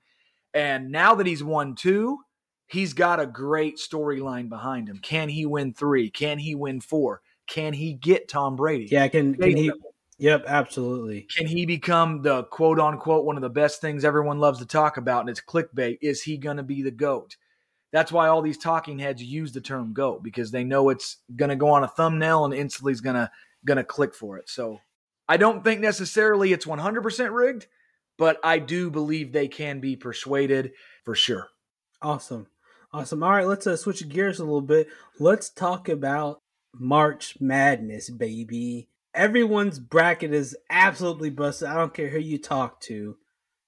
And 0.54 0.90
now 0.90 1.14
that 1.14 1.26
he's 1.26 1.44
won 1.44 1.74
two, 1.74 2.18
he's 2.66 2.94
got 2.94 3.20
a 3.20 3.26
great 3.26 3.76
storyline 3.76 4.48
behind 4.48 4.88
him. 4.88 4.98
Can 4.98 5.28
he 5.28 5.44
win 5.46 5.74
three? 5.74 6.10
Can 6.10 6.38
he 6.38 6.54
win 6.54 6.80
four? 6.80 7.20
Can 7.46 7.72
he 7.72 7.94
get 7.94 8.28
Tom 8.28 8.56
Brady? 8.56 8.88
Yeah, 8.90 9.08
can 9.08 9.34
can 9.34 9.56
he? 9.56 9.72
Yep, 10.18 10.44
absolutely. 10.48 11.28
Can 11.34 11.46
he 11.46 11.64
become 11.64 12.22
the 12.22 12.42
quote 12.44 12.80
unquote 12.80 13.24
one 13.24 13.36
of 13.36 13.42
the 13.42 13.48
best 13.48 13.80
things 13.80 14.04
everyone 14.04 14.38
loves 14.38 14.58
to 14.58 14.66
talk 14.66 14.96
about, 14.96 15.20
and 15.20 15.30
it's 15.30 15.40
clickbait? 15.40 15.98
Is 16.02 16.22
he 16.22 16.36
going 16.36 16.56
to 16.56 16.62
be 16.62 16.82
the 16.82 16.90
goat? 16.90 17.36
That's 17.92 18.12
why 18.12 18.28
all 18.28 18.42
these 18.42 18.58
talking 18.58 18.98
heads 18.98 19.22
use 19.22 19.52
the 19.52 19.60
term 19.60 19.94
goat 19.94 20.22
because 20.22 20.50
they 20.50 20.64
know 20.64 20.90
it's 20.90 21.18
going 21.34 21.48
to 21.48 21.56
go 21.56 21.70
on 21.70 21.84
a 21.84 21.88
thumbnail 21.88 22.44
and 22.44 22.54
instantly 22.54 22.92
is 22.92 23.00
going 23.00 23.16
to 23.16 23.30
going 23.64 23.78
to 23.78 23.84
click 23.84 24.14
for 24.14 24.38
it. 24.38 24.48
So 24.48 24.80
I 25.28 25.36
don't 25.36 25.64
think 25.64 25.80
necessarily 25.80 26.52
it's 26.52 26.66
100% 26.66 27.32
rigged, 27.32 27.66
but 28.16 28.38
I 28.44 28.58
do 28.58 28.90
believe 28.90 29.32
they 29.32 29.48
can 29.48 29.80
be 29.80 29.96
persuaded 29.96 30.72
for 31.04 31.14
sure. 31.14 31.48
Awesome. 32.02 32.46
Awesome. 32.92 33.22
All 33.22 33.30
right, 33.30 33.46
let's 33.46 33.66
uh, 33.66 33.76
switch 33.76 34.08
gears 34.08 34.38
a 34.38 34.44
little 34.44 34.62
bit. 34.62 34.88
Let's 35.18 35.50
talk 35.50 35.88
about 35.88 36.40
March 36.72 37.36
Madness, 37.40 38.08
baby. 38.08 38.88
Everyone's 39.14 39.78
bracket 39.78 40.32
is 40.32 40.56
absolutely 40.70 41.30
busted. 41.30 41.68
I 41.68 41.74
don't 41.74 41.92
care 41.92 42.08
who 42.08 42.18
you 42.18 42.38
talk 42.38 42.80
to. 42.82 43.16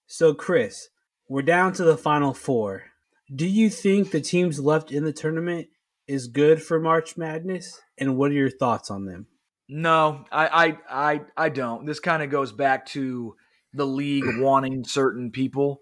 So, 0.06 0.32
Chris, 0.32 0.88
we're 1.28 1.42
down 1.42 1.72
to 1.74 1.84
the 1.84 1.96
final 1.98 2.32
four. 2.32 2.89
Do 3.34 3.46
you 3.46 3.70
think 3.70 4.10
the 4.10 4.20
teams 4.20 4.58
left 4.58 4.90
in 4.90 5.04
the 5.04 5.12
tournament 5.12 5.68
is 6.08 6.26
good 6.26 6.62
for 6.62 6.80
March 6.80 7.16
Madness? 7.16 7.80
And 7.96 8.16
what 8.16 8.32
are 8.32 8.34
your 8.34 8.50
thoughts 8.50 8.90
on 8.90 9.04
them? 9.04 9.26
No, 9.68 10.24
I 10.32 10.48
I 10.48 11.12
I, 11.12 11.20
I 11.36 11.48
don't. 11.48 11.86
This 11.86 12.00
kind 12.00 12.22
of 12.22 12.30
goes 12.30 12.52
back 12.52 12.86
to 12.86 13.36
the 13.72 13.86
league 13.86 14.24
wanting 14.40 14.84
certain 14.84 15.30
people 15.30 15.80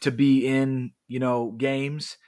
to 0.00 0.10
be 0.10 0.46
in, 0.46 0.92
you 1.08 1.18
know, 1.18 1.52
games. 1.52 2.18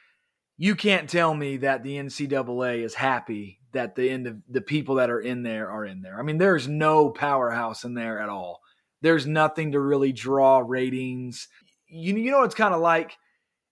You 0.57 0.75
can't 0.75 1.09
tell 1.09 1.35
me 1.35 1.59
that 1.59 1.83
the 1.83 1.97
NCAA 1.97 2.83
is 2.83 2.95
happy 2.95 3.59
that 3.73 3.95
the 3.95 4.09
end 4.09 4.27
of 4.27 4.37
the 4.49 4.61
people 4.61 4.97
that 4.97 5.11
are 5.11 5.21
in 5.21 5.43
there 5.43 5.71
are 5.71 5.85
in 5.85 6.03
there. 6.03 6.19
I 6.19 6.23
mean, 6.23 6.39
there's 6.39 6.69
no 6.69 7.11
powerhouse 7.11 7.85
in 7.85 7.95
there 7.95 8.21
at 8.21 8.29
all. 8.29 8.61
There's 9.01 9.27
nothing 9.27 9.73
to 9.73 9.81
really 9.81 10.13
draw 10.13 10.63
ratings. 10.65 11.49
You, 11.89 12.17
you 12.17 12.31
know, 12.31 12.45
it's 12.45 12.55
kind 12.55 12.75
of 12.75 12.81
like 12.81 13.17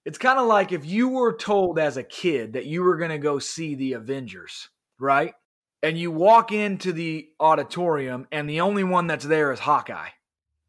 it's 0.05 0.19
kind 0.19 0.39
of 0.39 0.47
like 0.47 0.73
if 0.73 0.87
you 0.87 1.09
were 1.09 1.37
told 1.37 1.79
as 1.79 1.97
a 1.97 2.03
kid 2.03 2.55
that 2.55 2.67
you 2.67 2.83
were 2.83 2.97
going 2.97 3.11
to 3.11 3.19
go 3.19 3.39
see 3.39 3.75
the 3.75 3.95
Avengers, 3.95 4.69
right? 4.99 5.35
And 5.83 5.99
you 5.99 6.11
walk 6.11 6.53
into 6.53 6.93
the 6.93 7.29
auditorium 7.39 8.27
and 8.33 8.49
the 8.49 8.61
only 8.61 8.85
one 8.85 9.07
that's 9.07 9.25
there 9.25 9.53
is 9.53 9.61
Hawkeye. 9.61 10.11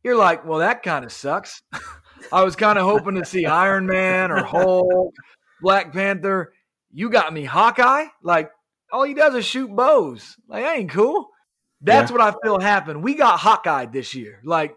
You're 0.04 0.18
like, 0.18 0.46
well, 0.46 0.60
that 0.60 0.84
kind 0.84 1.06
of 1.06 1.12
sucks. 1.12 1.62
I 2.32 2.44
was 2.44 2.56
kind 2.56 2.78
of 2.78 2.86
hoping 2.86 3.16
to 3.16 3.26
see 3.26 3.46
Iron 3.46 3.88
Man 3.88 4.32
or 4.32 4.44
Hulk, 4.44 5.14
Black 5.62 5.94
Panther. 5.94 6.54
You 6.92 7.10
got 7.10 7.34
me 7.34 7.44
Hawkeye? 7.46 8.06
Like, 8.24 8.52
all 8.92 9.04
he 9.04 9.14
does 9.14 9.36
is 9.36 9.46
shoot 9.46 9.74
bows. 9.74 10.36
Like, 10.48 10.64
that 10.64 10.78
ain't 10.78 10.92
cool. 10.92 11.28
That's 11.82 12.12
yeah. 12.12 12.18
what 12.18 12.36
I 12.36 12.38
feel 12.44 12.60
happened. 12.60 13.04
We 13.04 13.16
got 13.16 13.40
Hawkeye 13.40 13.86
this 13.86 14.14
year. 14.14 14.40
Like, 14.44 14.76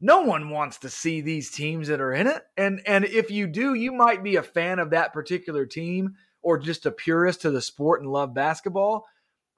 no 0.00 0.22
one 0.22 0.50
wants 0.50 0.78
to 0.78 0.88
see 0.88 1.20
these 1.20 1.50
teams 1.50 1.88
that 1.88 2.00
are 2.00 2.12
in 2.12 2.26
it. 2.26 2.42
And 2.56 2.80
and 2.86 3.04
if 3.04 3.30
you 3.30 3.46
do, 3.46 3.74
you 3.74 3.92
might 3.92 4.22
be 4.22 4.36
a 4.36 4.42
fan 4.42 4.78
of 4.78 4.90
that 4.90 5.12
particular 5.12 5.66
team 5.66 6.14
or 6.42 6.58
just 6.58 6.86
a 6.86 6.90
purist 6.90 7.42
to 7.42 7.50
the 7.50 7.60
sport 7.60 8.00
and 8.00 8.10
love 8.10 8.34
basketball. 8.34 9.06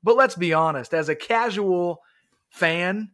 But 0.02 0.16
let's 0.16 0.34
be 0.34 0.54
honest, 0.54 0.94
as 0.94 1.08
a 1.08 1.14
casual 1.14 2.00
fan, 2.48 3.10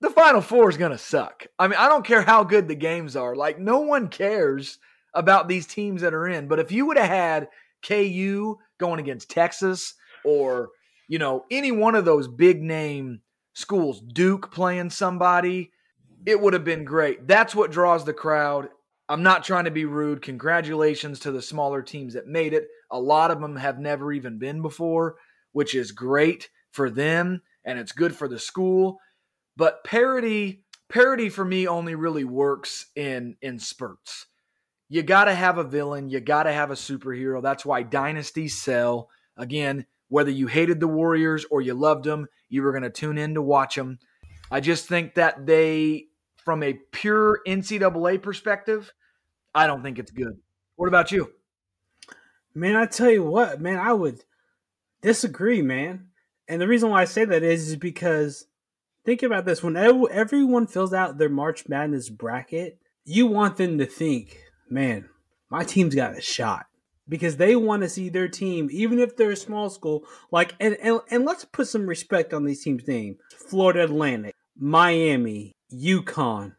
the 0.00 0.10
final 0.10 0.40
four 0.40 0.70
is 0.70 0.76
going 0.78 0.92
to 0.92 0.98
suck. 0.98 1.46
I 1.58 1.68
mean, 1.68 1.78
I 1.78 1.88
don't 1.88 2.04
care 2.04 2.22
how 2.22 2.44
good 2.44 2.66
the 2.66 2.74
games 2.74 3.14
are. 3.14 3.36
Like 3.36 3.58
no 3.58 3.80
one 3.80 4.08
cares 4.08 4.78
about 5.12 5.48
these 5.48 5.66
teams 5.66 6.00
that 6.02 6.14
are 6.14 6.26
in. 6.26 6.48
But 6.48 6.58
if 6.58 6.72
you 6.72 6.86
would 6.86 6.96
have 6.96 7.08
had 7.08 7.48
KU 7.86 8.56
going 8.78 9.00
against 9.00 9.30
Texas 9.30 9.94
or, 10.24 10.70
you 11.08 11.18
know, 11.18 11.44
any 11.50 11.70
one 11.70 11.94
of 11.94 12.04
those 12.04 12.26
big 12.26 12.62
name 12.62 13.20
schools, 13.52 14.00
Duke 14.00 14.50
playing 14.50 14.90
somebody, 14.90 15.70
it 16.26 16.40
would 16.40 16.52
have 16.52 16.64
been 16.64 16.84
great. 16.84 17.26
That's 17.26 17.54
what 17.54 17.70
draws 17.70 18.04
the 18.04 18.12
crowd. 18.12 18.68
I'm 19.08 19.22
not 19.22 19.44
trying 19.44 19.64
to 19.64 19.70
be 19.70 19.84
rude. 19.84 20.22
Congratulations 20.22 21.20
to 21.20 21.32
the 21.32 21.42
smaller 21.42 21.82
teams 21.82 22.14
that 22.14 22.26
made 22.26 22.54
it. 22.54 22.68
A 22.90 22.98
lot 22.98 23.30
of 23.30 23.40
them 23.40 23.56
have 23.56 23.78
never 23.78 24.12
even 24.12 24.38
been 24.38 24.62
before, 24.62 25.16
which 25.52 25.74
is 25.74 25.92
great 25.92 26.48
for 26.70 26.88
them 26.88 27.42
and 27.64 27.78
it's 27.78 27.92
good 27.92 28.16
for 28.16 28.28
the 28.28 28.38
school. 28.38 28.98
But 29.56 29.84
parity 29.84 30.62
parity 30.88 31.28
for 31.28 31.44
me 31.44 31.66
only 31.66 31.94
really 31.94 32.24
works 32.24 32.86
in 32.96 33.36
in 33.42 33.58
spurts. 33.58 34.26
You 34.88 35.02
got 35.02 35.24
to 35.24 35.34
have 35.34 35.58
a 35.58 35.64
villain, 35.64 36.08
you 36.08 36.20
got 36.20 36.44
to 36.44 36.52
have 36.52 36.70
a 36.70 36.74
superhero. 36.74 37.42
That's 37.42 37.64
why 37.64 37.82
dynasties 37.82 38.60
sell. 38.60 39.08
Again, 39.36 39.86
whether 40.08 40.30
you 40.30 40.46
hated 40.46 40.80
the 40.80 40.88
Warriors 40.88 41.44
or 41.50 41.60
you 41.60 41.74
loved 41.74 42.04
them, 42.04 42.26
you 42.48 42.62
were 42.62 42.72
going 42.72 42.84
to 42.84 42.90
tune 42.90 43.18
in 43.18 43.34
to 43.34 43.42
watch 43.42 43.74
them. 43.74 43.98
I 44.50 44.60
just 44.60 44.86
think 44.86 45.14
that 45.14 45.46
they 45.46 46.06
from 46.44 46.62
a 46.62 46.74
pure 46.92 47.40
NCAA 47.46 48.22
perspective, 48.22 48.92
I 49.54 49.66
don't 49.66 49.82
think 49.82 49.98
it's 49.98 50.10
good. 50.10 50.38
What 50.76 50.88
about 50.88 51.12
you? 51.12 51.32
Man, 52.54 52.76
I 52.76 52.86
tell 52.86 53.10
you 53.10 53.24
what, 53.24 53.60
man, 53.60 53.78
I 53.78 53.92
would 53.92 54.20
disagree, 55.02 55.62
man. 55.62 56.08
And 56.48 56.60
the 56.60 56.68
reason 56.68 56.90
why 56.90 57.02
I 57.02 57.06
say 57.06 57.24
that 57.24 57.42
is, 57.42 57.68
is 57.68 57.76
because 57.76 58.46
think 59.04 59.22
about 59.22 59.44
this: 59.44 59.62
when 59.62 59.76
everyone 59.76 60.66
fills 60.66 60.92
out 60.92 61.18
their 61.18 61.28
March 61.28 61.68
Madness 61.68 62.10
bracket, 62.10 62.78
you 63.04 63.26
want 63.26 63.56
them 63.56 63.78
to 63.78 63.86
think, 63.86 64.38
"Man, 64.68 65.08
my 65.50 65.64
team's 65.64 65.94
got 65.94 66.16
a 66.16 66.20
shot," 66.20 66.66
because 67.08 67.38
they 67.38 67.56
want 67.56 67.82
to 67.82 67.88
see 67.88 68.08
their 68.08 68.28
team, 68.28 68.68
even 68.70 68.98
if 68.98 69.16
they're 69.16 69.30
a 69.30 69.36
small 69.36 69.70
school. 69.70 70.04
Like, 70.30 70.54
and 70.60 70.76
and, 70.76 71.00
and 71.10 71.24
let's 71.24 71.44
put 71.44 71.68
some 71.68 71.86
respect 71.86 72.34
on 72.34 72.44
these 72.44 72.62
teams' 72.62 72.86
name: 72.86 73.16
Florida 73.48 73.84
Atlantic, 73.84 74.34
Miami, 74.56 75.53
UConn, 75.72 76.54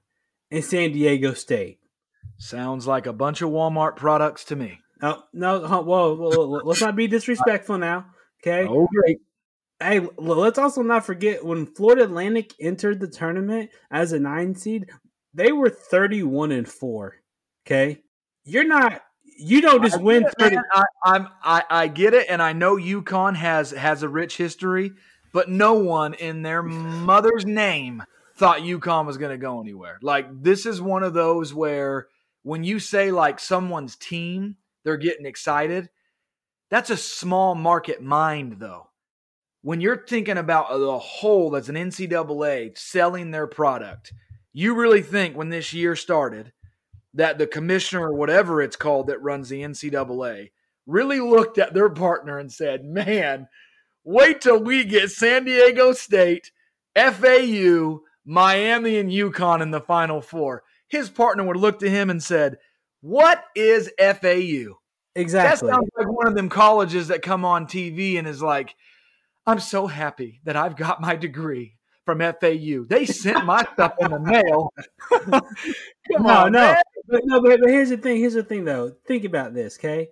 and 0.51 0.63
San 0.63 0.91
Diego 0.91 1.33
State. 1.33 1.79
Sounds 2.37 2.85
like 2.85 3.05
a 3.05 3.13
bunch 3.13 3.41
of 3.41 3.49
Walmart 3.49 3.95
products 3.95 4.43
to 4.45 4.55
me. 4.55 4.79
Oh, 5.01 5.23
no, 5.33 5.59
whoa, 5.59 6.15
whoa, 6.15 6.15
whoa, 6.15 6.61
let's 6.63 6.81
not 6.81 6.95
be 6.95 7.07
disrespectful 7.07 7.77
now. 7.77 8.07
Okay. 8.41 8.67
Oh, 8.67 8.87
great. 8.87 9.19
Hey, 9.79 10.07
let's 10.17 10.57
also 10.57 10.81
not 10.81 11.05
forget 11.05 11.43
when 11.43 11.65
Florida 11.65 12.03
Atlantic 12.03 12.53
entered 12.59 12.99
the 12.99 13.07
tournament 13.07 13.71
as 13.91 14.13
a 14.13 14.19
nine 14.19 14.55
seed, 14.55 14.89
they 15.33 15.51
were 15.51 15.69
31 15.69 16.51
and 16.51 16.67
four. 16.67 17.15
Okay. 17.65 18.01
You're 18.45 18.67
not, 18.67 19.01
you 19.37 19.61
don't 19.61 19.83
just 19.83 19.99
win 19.99 20.25
30. 20.39 20.57
I, 20.57 20.83
I'm, 21.03 21.27
I, 21.43 21.63
I 21.69 21.87
get 21.87 22.13
it. 22.13 22.27
And 22.29 22.41
I 22.41 22.53
know 22.53 22.77
UConn 22.77 23.35
has, 23.35 23.71
has 23.71 24.03
a 24.03 24.09
rich 24.09 24.37
history, 24.37 24.91
but 25.33 25.49
no 25.49 25.73
one 25.73 26.13
in 26.13 26.41
their 26.41 26.63
mother's 26.63 27.45
name 27.45 28.03
thought 28.35 28.59
UConn 28.59 29.05
was 29.05 29.17
going 29.17 29.31
to 29.31 29.37
go 29.37 29.61
anywhere. 29.61 29.97
Like 30.01 30.27
this 30.43 30.65
is 30.65 30.81
one 30.81 31.03
of 31.03 31.13
those 31.13 31.53
where 31.53 32.07
when 32.43 32.63
you 32.63 32.79
say 32.79 33.11
like 33.11 33.39
someone's 33.39 33.95
team, 33.95 34.57
they're 34.83 34.97
getting 34.97 35.25
excited. 35.25 35.89
That's 36.69 36.89
a 36.89 36.97
small 36.97 37.55
market 37.55 38.01
mind 38.01 38.57
though. 38.59 38.89
When 39.61 39.81
you're 39.81 40.05
thinking 40.05 40.37
about 40.37 40.69
the 40.77 40.99
whole 40.99 41.49
that's 41.49 41.69
an 41.69 41.75
NCAA 41.75 42.77
selling 42.77 43.31
their 43.31 43.47
product, 43.47 44.13
you 44.53 44.75
really 44.75 45.01
think 45.01 45.35
when 45.35 45.49
this 45.49 45.73
year 45.73 45.95
started 45.95 46.53
that 47.15 47.37
the 47.37 47.47
commissioner 47.47 48.09
or 48.09 48.13
whatever 48.13 48.61
it's 48.61 48.75
called 48.75 49.07
that 49.07 49.21
runs 49.21 49.49
the 49.49 49.61
NCAA 49.61 50.51
really 50.85 51.19
looked 51.19 51.57
at 51.57 51.73
their 51.73 51.89
partner 51.89 52.37
and 52.37 52.51
said, 52.51 52.85
"Man, 52.85 53.47
wait 54.03 54.41
till 54.41 54.61
we 54.61 54.83
get 54.83 55.09
San 55.09 55.45
Diego 55.45 55.93
State, 55.93 56.51
FAU, 56.95 58.01
Miami 58.25 58.97
and 58.97 59.11
UConn 59.11 59.61
in 59.61 59.71
the 59.71 59.79
Final 59.79 60.19
Four, 60.21 60.63
his 60.87 61.09
partner 61.09 61.43
would 61.45 61.57
look 61.57 61.79
to 61.79 61.89
him 61.89 62.09
and 62.09 62.21
said, 62.21 62.57
"What 63.01 63.43
is 63.55 63.91
FAU?" 63.99 64.79
Exactly. 65.15 65.67
That 65.67 65.75
sounds 65.75 65.89
like 65.97 66.11
one 66.11 66.27
of 66.27 66.35
them 66.35 66.49
colleges 66.49 67.07
that 67.07 67.21
come 67.21 67.45
on 67.45 67.67
TV 67.67 68.17
and 68.17 68.27
is 68.27 68.41
like, 68.41 68.75
"I'm 69.45 69.59
so 69.59 69.87
happy 69.87 70.41
that 70.43 70.55
I've 70.55 70.75
got 70.75 71.01
my 71.01 71.15
degree 71.15 71.77
from 72.03 72.19
FAU. 72.19 72.85
They 72.87 73.05
sent 73.05 73.45
my 73.45 73.63
stuff 73.73 73.93
in 73.99 74.11
the 74.11 74.19
mail." 74.19 74.73
no, 76.09 76.27
on, 76.27 76.51
no, 76.51 76.75
but, 77.07 77.21
no. 77.25 77.41
But, 77.41 77.59
but 77.61 77.69
here's 77.69 77.89
the 77.89 77.97
thing. 77.97 78.17
Here's 78.17 78.33
the 78.33 78.43
thing, 78.43 78.65
though. 78.65 78.93
Think 79.05 79.23
about 79.23 79.53
this, 79.53 79.77
okay? 79.77 80.09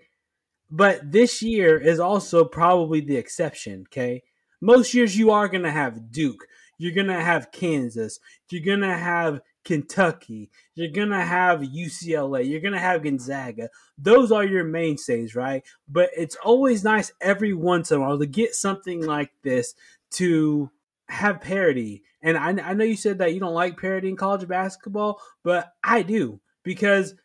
But 0.70 1.12
this 1.12 1.42
year 1.42 1.78
is 1.80 2.00
also 2.00 2.46
probably 2.46 3.02
the 3.02 3.18
exception, 3.18 3.86
okay? 3.92 4.24
Most 4.62 4.94
years 4.94 5.18
you 5.18 5.32
are 5.32 5.48
going 5.48 5.64
to 5.64 5.72
have 5.72 6.12
Duke. 6.12 6.48
You're 6.78 6.96
gonna 6.96 7.22
have 7.22 7.52
Kansas. 7.52 8.20
You're 8.50 8.66
gonna 8.66 8.98
have 8.98 9.42
Kentucky, 9.64 10.50
you're 10.76 10.92
gonna 10.92 11.24
have 11.24 11.62
UCLA, 11.62 12.48
you're 12.50 12.60
gonna 12.60 12.80
have 12.80 13.04
Gonzaga. 13.04 13.70
Those 13.98 14.32
are 14.32 14.44
your 14.44 14.64
mainstays, 14.64 15.36
right? 15.36 15.64
But 15.88 16.10
it's 16.16 16.36
always 16.44 16.84
nice 16.84 17.12
every 17.22 17.54
once 17.54 17.92
in 17.92 17.98
a 17.98 18.02
while 18.02 18.20
to 18.20 18.26
get 18.26 18.56
something 18.56 19.06
like 19.06 19.32
this 19.42 19.76
to 20.12 20.70
have 21.10 21.42
parity. 21.42 22.04
And 22.22 22.38
I, 22.38 22.70
I 22.70 22.74
know 22.74 22.84
you 22.84 22.96
said 22.96 23.20
that 23.20 23.34
you 23.34 23.40
don't 23.40 23.54
like 23.54 23.80
parity 23.80 24.10
in 24.10 24.16
college 24.16 24.48
basketball, 24.48 25.22
but 25.44 25.74
I 25.84 26.02
do 26.02 26.40
because 26.64 27.16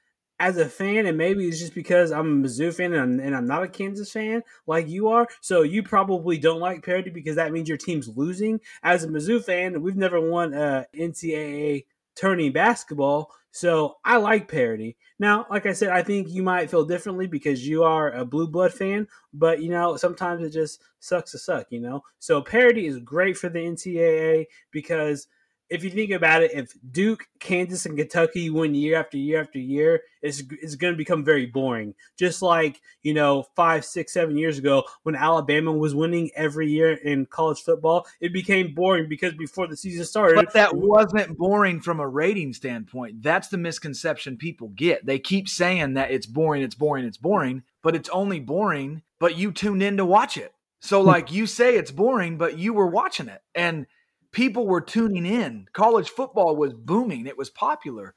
as 0.41 0.57
a 0.57 0.69
fan, 0.69 1.07
and 1.07 1.19
maybe 1.19 1.47
it's 1.49 1.59
just 1.59 1.75
because 1.75 2.13
I'm 2.13 2.45
a 2.45 2.49
Mizzou 2.49 2.73
fan 2.75 2.93
and 2.93 3.03
I'm, 3.03 3.21
and 3.21 3.37
I'm, 3.37 3.47
not 3.47 3.63
a 3.63 3.69
Kansas 3.69 4.13
fan 4.13 4.43
like 4.67 4.89
you 4.89 5.09
are. 5.09 5.27
So 5.41 5.63
you 5.63 5.83
probably 5.83 6.39
don't 6.39 6.61
like 6.61 6.85
parity 6.85 7.11
because 7.11 7.37
that 7.37 7.53
means 7.53 7.69
your 7.69 7.79
team's 7.79 8.09
losing. 8.09 8.61
As 8.83 9.05
a 9.05 9.09
Mizzou 9.09 9.43
fan, 9.43 9.83
we've 9.83 9.97
never 9.97 10.21
won 10.21 10.55
a 10.55 10.87
NCAA 10.95 11.87
tourney 12.15 12.51
basketball, 12.51 13.33
so 13.51 13.97
I 14.05 14.19
like 14.19 14.49
parity. 14.49 14.97
Now, 15.19 15.47
like 15.51 15.67
I 15.67 15.73
said, 15.73 15.91
I 15.91 16.03
think 16.03 16.29
you 16.29 16.43
might 16.43 16.71
feel 16.71 16.85
differently 16.85 17.27
because 17.27 17.67
you 17.67 17.83
are 17.83 18.13
a 18.13 18.25
blue 18.25 18.47
blood 18.47 18.73
fan, 18.73 19.09
but 19.33 19.63
you 19.63 19.71
know 19.71 19.97
sometimes 19.97 20.45
it 20.45 20.51
just 20.51 20.81
sucks 21.01 21.33
to 21.33 21.39
suck. 21.39 21.67
You 21.71 21.81
know, 21.81 22.03
so 22.19 22.43
parity 22.43 22.87
is 22.87 22.99
great 22.99 23.37
for 23.37 23.49
the 23.49 23.59
NCAA 23.59 24.47
because 24.71 25.27
if 25.71 25.85
you 25.85 25.91
think 25.91 26.11
about 26.11 26.43
it, 26.43 26.53
if 26.53 26.73
Duke, 26.91 27.29
Kansas, 27.41 27.87
and 27.87 27.97
Kentucky 27.97 28.49
win 28.51 28.75
year 28.75 28.99
after 28.99 29.17
year 29.17 29.41
after 29.41 29.59
year, 29.59 30.03
it's, 30.23 30.43
it's 30.63 30.75
going 30.75 30.93
to 30.93 30.97
become 30.99 31.25
very 31.25 31.47
boring. 31.47 31.95
Just 32.17 32.43
like, 32.43 32.81
you 33.03 33.15
know, 33.15 33.45
five, 33.55 33.85
six, 33.85 34.13
seven 34.13 34.37
years 34.37 34.59
ago 34.59 34.85
when 35.03 35.15
Alabama 35.15 35.73
was 35.73 35.95
winning 35.95 36.31
every 36.35 36.71
year 36.71 36.95
in 36.95 37.27
college 37.27 37.63
football, 37.63 38.07
it 38.21 38.33
became 38.33 38.75
boring 38.75 39.09
because 39.09 39.35
before 39.35 39.67
the 39.67 39.77
season 39.77 40.05
started. 40.05 40.37
But 40.37 40.55
that 40.55 40.75
wasn't 40.75 41.37
boring 41.37 41.81
from 41.81 42.01
a 42.01 42.09
rating 42.09 42.53
standpoint. 42.53 43.23
That's 43.23 43.49
the 43.49 43.59
misconception 43.59 44.37
people 44.37 44.69
get. 44.69 45.05
They 45.05 45.19
keep 45.19 45.49
saying 45.49 45.95
that 45.95 46.11
it's 46.11 46.27
boring, 46.27 46.63
it's 46.63 46.75
boring, 46.75 47.05
it's 47.05 47.19
boring, 47.19 47.63
but 47.83 47.95
it's 47.95 48.09
only 48.09 48.41
boring, 48.41 49.03
but 49.19 49.37
you 49.37 49.53
tuned 49.53 49.83
in 49.83 49.99
to 49.99 50.05
watch 50.05 50.37
it. 50.37 50.55
So, 50.81 51.01
hmm. 51.03 51.09
like 51.09 51.33
you 51.33 51.47
say, 51.47 51.77
it's 51.77 51.91
boring, 51.91 52.39
but 52.39 52.59
you 52.59 52.73
were 52.73 52.87
watching 52.87 53.29
it. 53.29 53.43
And 53.55 53.87
people 54.33 54.67
were 54.67 54.81
tuning 54.81 55.27
in. 55.27 55.67
College 55.73 56.11
football 56.11 56.57
was 56.57 56.73
booming. 56.73 57.27
It 57.27 57.39
was 57.39 57.51
popular. 57.51 58.15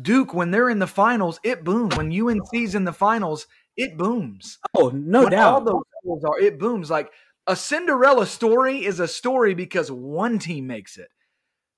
Duke, 0.00 0.34
when 0.34 0.50
they're 0.50 0.70
in 0.70 0.78
the 0.78 0.86
finals, 0.86 1.40
it 1.42 1.64
booms. 1.64 1.96
When 1.96 2.12
UNC's 2.12 2.74
in 2.74 2.84
the 2.84 2.92
finals, 2.92 3.46
it 3.76 3.96
booms. 3.96 4.58
Oh, 4.74 4.90
no 4.90 5.22
when 5.22 5.30
doubt. 5.30 5.54
All 5.54 5.60
those 5.60 5.82
schools 6.00 6.24
are 6.24 6.38
it 6.38 6.58
booms. 6.58 6.90
Like 6.90 7.10
a 7.46 7.56
Cinderella 7.56 8.26
story 8.26 8.84
is 8.84 9.00
a 9.00 9.08
story 9.08 9.54
because 9.54 9.90
one 9.90 10.38
team 10.38 10.66
makes 10.66 10.98
it. 10.98 11.08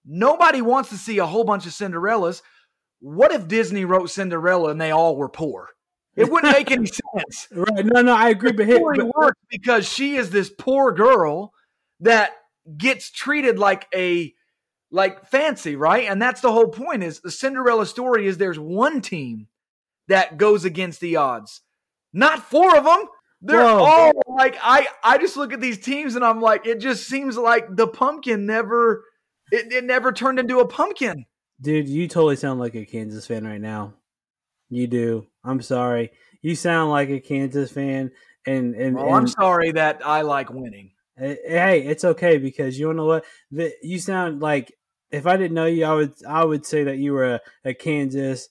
Nobody 0.04 0.62
wants 0.62 0.88
to 0.90 0.96
see 0.96 1.18
a 1.18 1.26
whole 1.26 1.44
bunch 1.44 1.66
of 1.66 1.72
Cinderellas. 1.72 2.42
What 3.00 3.32
if 3.32 3.46
Disney 3.46 3.84
wrote 3.84 4.10
Cinderella 4.10 4.70
and 4.70 4.80
they 4.80 4.90
all 4.90 5.16
were 5.16 5.28
poor? 5.28 5.68
It 6.16 6.30
wouldn't 6.30 6.52
make 6.52 6.70
any 6.70 6.86
sense. 7.16 7.48
Right. 7.52 7.86
No, 7.86 8.02
no, 8.02 8.14
I 8.14 8.30
agree. 8.30 8.50
The 8.50 8.64
but 8.64 8.74
story 8.74 8.98
but, 8.98 9.16
works 9.16 9.40
because 9.48 9.88
she 9.88 10.16
is 10.16 10.30
this 10.30 10.50
poor 10.58 10.92
girl 10.92 11.52
that 12.00 12.32
gets 12.76 13.10
treated 13.10 13.58
like 13.58 13.86
a 13.94 14.34
like 14.90 15.26
fancy, 15.26 15.76
right? 15.76 16.08
And 16.08 16.20
that's 16.20 16.40
the 16.40 16.52
whole 16.52 16.68
point 16.68 17.02
is 17.02 17.20
the 17.20 17.30
Cinderella 17.30 17.86
story 17.86 18.26
is 18.26 18.38
there's 18.38 18.58
one 18.58 19.00
team 19.00 19.48
that 20.08 20.38
goes 20.38 20.64
against 20.64 21.00
the 21.00 21.16
odds. 21.16 21.60
Not 22.12 22.42
four 22.42 22.76
of 22.76 22.84
them. 22.84 23.04
They're 23.40 23.60
Whoa. 23.60 23.84
all 23.84 24.12
like 24.36 24.56
I 24.60 24.86
I 25.04 25.18
just 25.18 25.36
look 25.36 25.52
at 25.52 25.60
these 25.60 25.78
teams 25.78 26.16
and 26.16 26.24
I'm 26.24 26.40
like 26.40 26.66
it 26.66 26.80
just 26.80 27.06
seems 27.06 27.36
like 27.36 27.76
the 27.76 27.86
pumpkin 27.86 28.46
never 28.46 29.04
it, 29.52 29.72
it 29.72 29.84
never 29.84 30.12
turned 30.12 30.38
into 30.38 30.58
a 30.58 30.66
pumpkin. 30.66 31.24
Dude, 31.60 31.88
you 31.88 32.08
totally 32.08 32.36
sound 32.36 32.58
like 32.60 32.74
a 32.74 32.84
Kansas 32.84 33.26
fan 33.26 33.46
right 33.46 33.60
now. 33.60 33.94
You 34.70 34.86
do. 34.86 35.26
I'm 35.44 35.60
sorry. 35.60 36.10
You 36.42 36.54
sound 36.54 36.90
like 36.90 37.10
a 37.10 37.20
Kansas 37.20 37.70
fan 37.70 38.10
and 38.46 38.74
and, 38.74 38.96
well, 38.96 39.06
and 39.06 39.14
I'm 39.14 39.28
sorry 39.28 39.72
that 39.72 40.00
I 40.04 40.22
like 40.22 40.50
winning. 40.50 40.92
Hey, 41.18 41.82
it's 41.84 42.04
okay 42.04 42.38
because 42.38 42.78
you 42.78 42.92
know 42.92 43.06
what? 43.06 43.24
The, 43.50 43.72
you 43.82 43.98
sound 43.98 44.40
like 44.40 44.72
if 45.10 45.26
I 45.26 45.36
didn't 45.36 45.54
know 45.54 45.66
you, 45.66 45.84
I 45.84 45.94
would 45.94 46.12
I 46.26 46.44
would 46.44 46.64
say 46.64 46.84
that 46.84 46.98
you 46.98 47.12
were 47.12 47.34
a, 47.34 47.40
a 47.64 47.74
Kansas, 47.74 48.48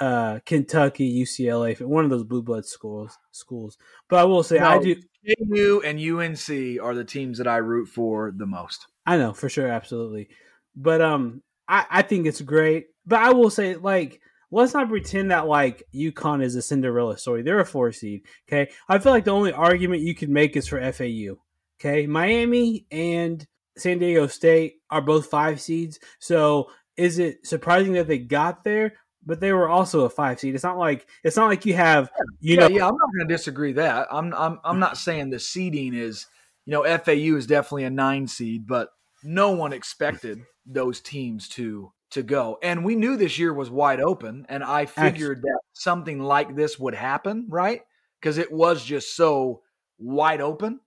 uh, 0.00 0.40
Kentucky, 0.44 1.22
UCLA, 1.22 1.80
one 1.80 2.04
of 2.04 2.10
those 2.10 2.24
blue 2.24 2.42
blood 2.42 2.66
schools. 2.66 3.16
Schools, 3.30 3.78
but 4.08 4.18
I 4.18 4.24
will 4.24 4.42
say 4.42 4.58
no, 4.58 4.68
I 4.68 4.78
do. 4.78 4.96
KU 5.26 5.82
and 5.84 5.98
UNC 6.00 6.82
are 6.82 6.94
the 6.94 7.04
teams 7.04 7.38
that 7.38 7.46
I 7.46 7.58
root 7.58 7.88
for 7.88 8.32
the 8.34 8.46
most. 8.46 8.86
I 9.06 9.16
know 9.16 9.32
for 9.32 9.48
sure, 9.48 9.68
absolutely. 9.68 10.28
But 10.74 11.00
um, 11.00 11.42
I 11.68 11.86
I 11.90 12.02
think 12.02 12.26
it's 12.26 12.40
great. 12.40 12.86
But 13.06 13.20
I 13.20 13.32
will 13.32 13.50
say 13.50 13.76
like 13.76 14.20
let's 14.50 14.74
not 14.74 14.88
pretend 14.88 15.30
that 15.30 15.46
like 15.46 15.82
UConn 15.94 16.42
is 16.42 16.54
a 16.54 16.62
Cinderella 16.62 17.18
story. 17.18 17.42
They're 17.42 17.60
a 17.60 17.66
four 17.66 17.92
seed. 17.92 18.22
Okay. 18.48 18.70
I 18.88 18.98
feel 18.98 19.12
like 19.12 19.24
the 19.24 19.30
only 19.30 19.52
argument 19.52 20.02
you 20.02 20.14
could 20.14 20.30
make 20.30 20.56
is 20.56 20.66
for 20.66 20.80
FAU. 20.92 21.36
Okay, 21.80 22.06
Miami 22.06 22.86
and 22.90 23.46
San 23.76 23.98
Diego 23.98 24.26
State 24.26 24.76
are 24.90 25.00
both 25.00 25.26
five 25.26 25.60
seeds. 25.60 26.00
So 26.18 26.70
is 26.96 27.18
it 27.18 27.46
surprising 27.46 27.92
that 27.94 28.08
they 28.08 28.18
got 28.18 28.64
there? 28.64 28.94
But 29.24 29.40
they 29.40 29.52
were 29.52 29.68
also 29.68 30.04
a 30.04 30.10
five 30.10 30.40
seed. 30.40 30.54
It's 30.54 30.64
not 30.64 30.78
like 30.78 31.06
it's 31.22 31.36
not 31.36 31.48
like 31.48 31.66
you 31.66 31.74
have 31.74 32.10
you 32.40 32.54
yeah, 32.56 32.60
know. 32.60 32.68
Yeah, 32.68 32.88
I'm 32.88 32.96
not 32.96 33.10
going 33.16 33.28
to 33.28 33.34
disagree 33.34 33.72
that. 33.74 34.08
I'm 34.10 34.34
I'm 34.34 34.58
I'm 34.64 34.78
not 34.78 34.96
saying 34.98 35.30
the 35.30 35.38
seeding 35.38 35.94
is 35.94 36.26
you 36.64 36.72
know 36.72 36.82
FAU 36.98 37.36
is 37.36 37.46
definitely 37.46 37.84
a 37.84 37.90
nine 37.90 38.26
seed, 38.26 38.66
but 38.66 38.88
no 39.22 39.50
one 39.50 39.72
expected 39.72 40.42
those 40.66 41.00
teams 41.00 41.48
to 41.50 41.92
to 42.10 42.22
go. 42.22 42.58
And 42.62 42.84
we 42.84 42.94
knew 42.94 43.16
this 43.16 43.38
year 43.38 43.52
was 43.52 43.70
wide 43.70 44.00
open, 44.00 44.46
and 44.48 44.64
I 44.64 44.86
figured 44.86 45.38
Actually, 45.38 45.50
that 45.50 45.60
something 45.74 46.20
like 46.20 46.56
this 46.56 46.78
would 46.78 46.94
happen, 46.94 47.46
right? 47.48 47.82
Because 48.20 48.38
it 48.38 48.50
was 48.50 48.84
just 48.84 49.14
so 49.14 49.62
wide 49.98 50.40
open. 50.40 50.80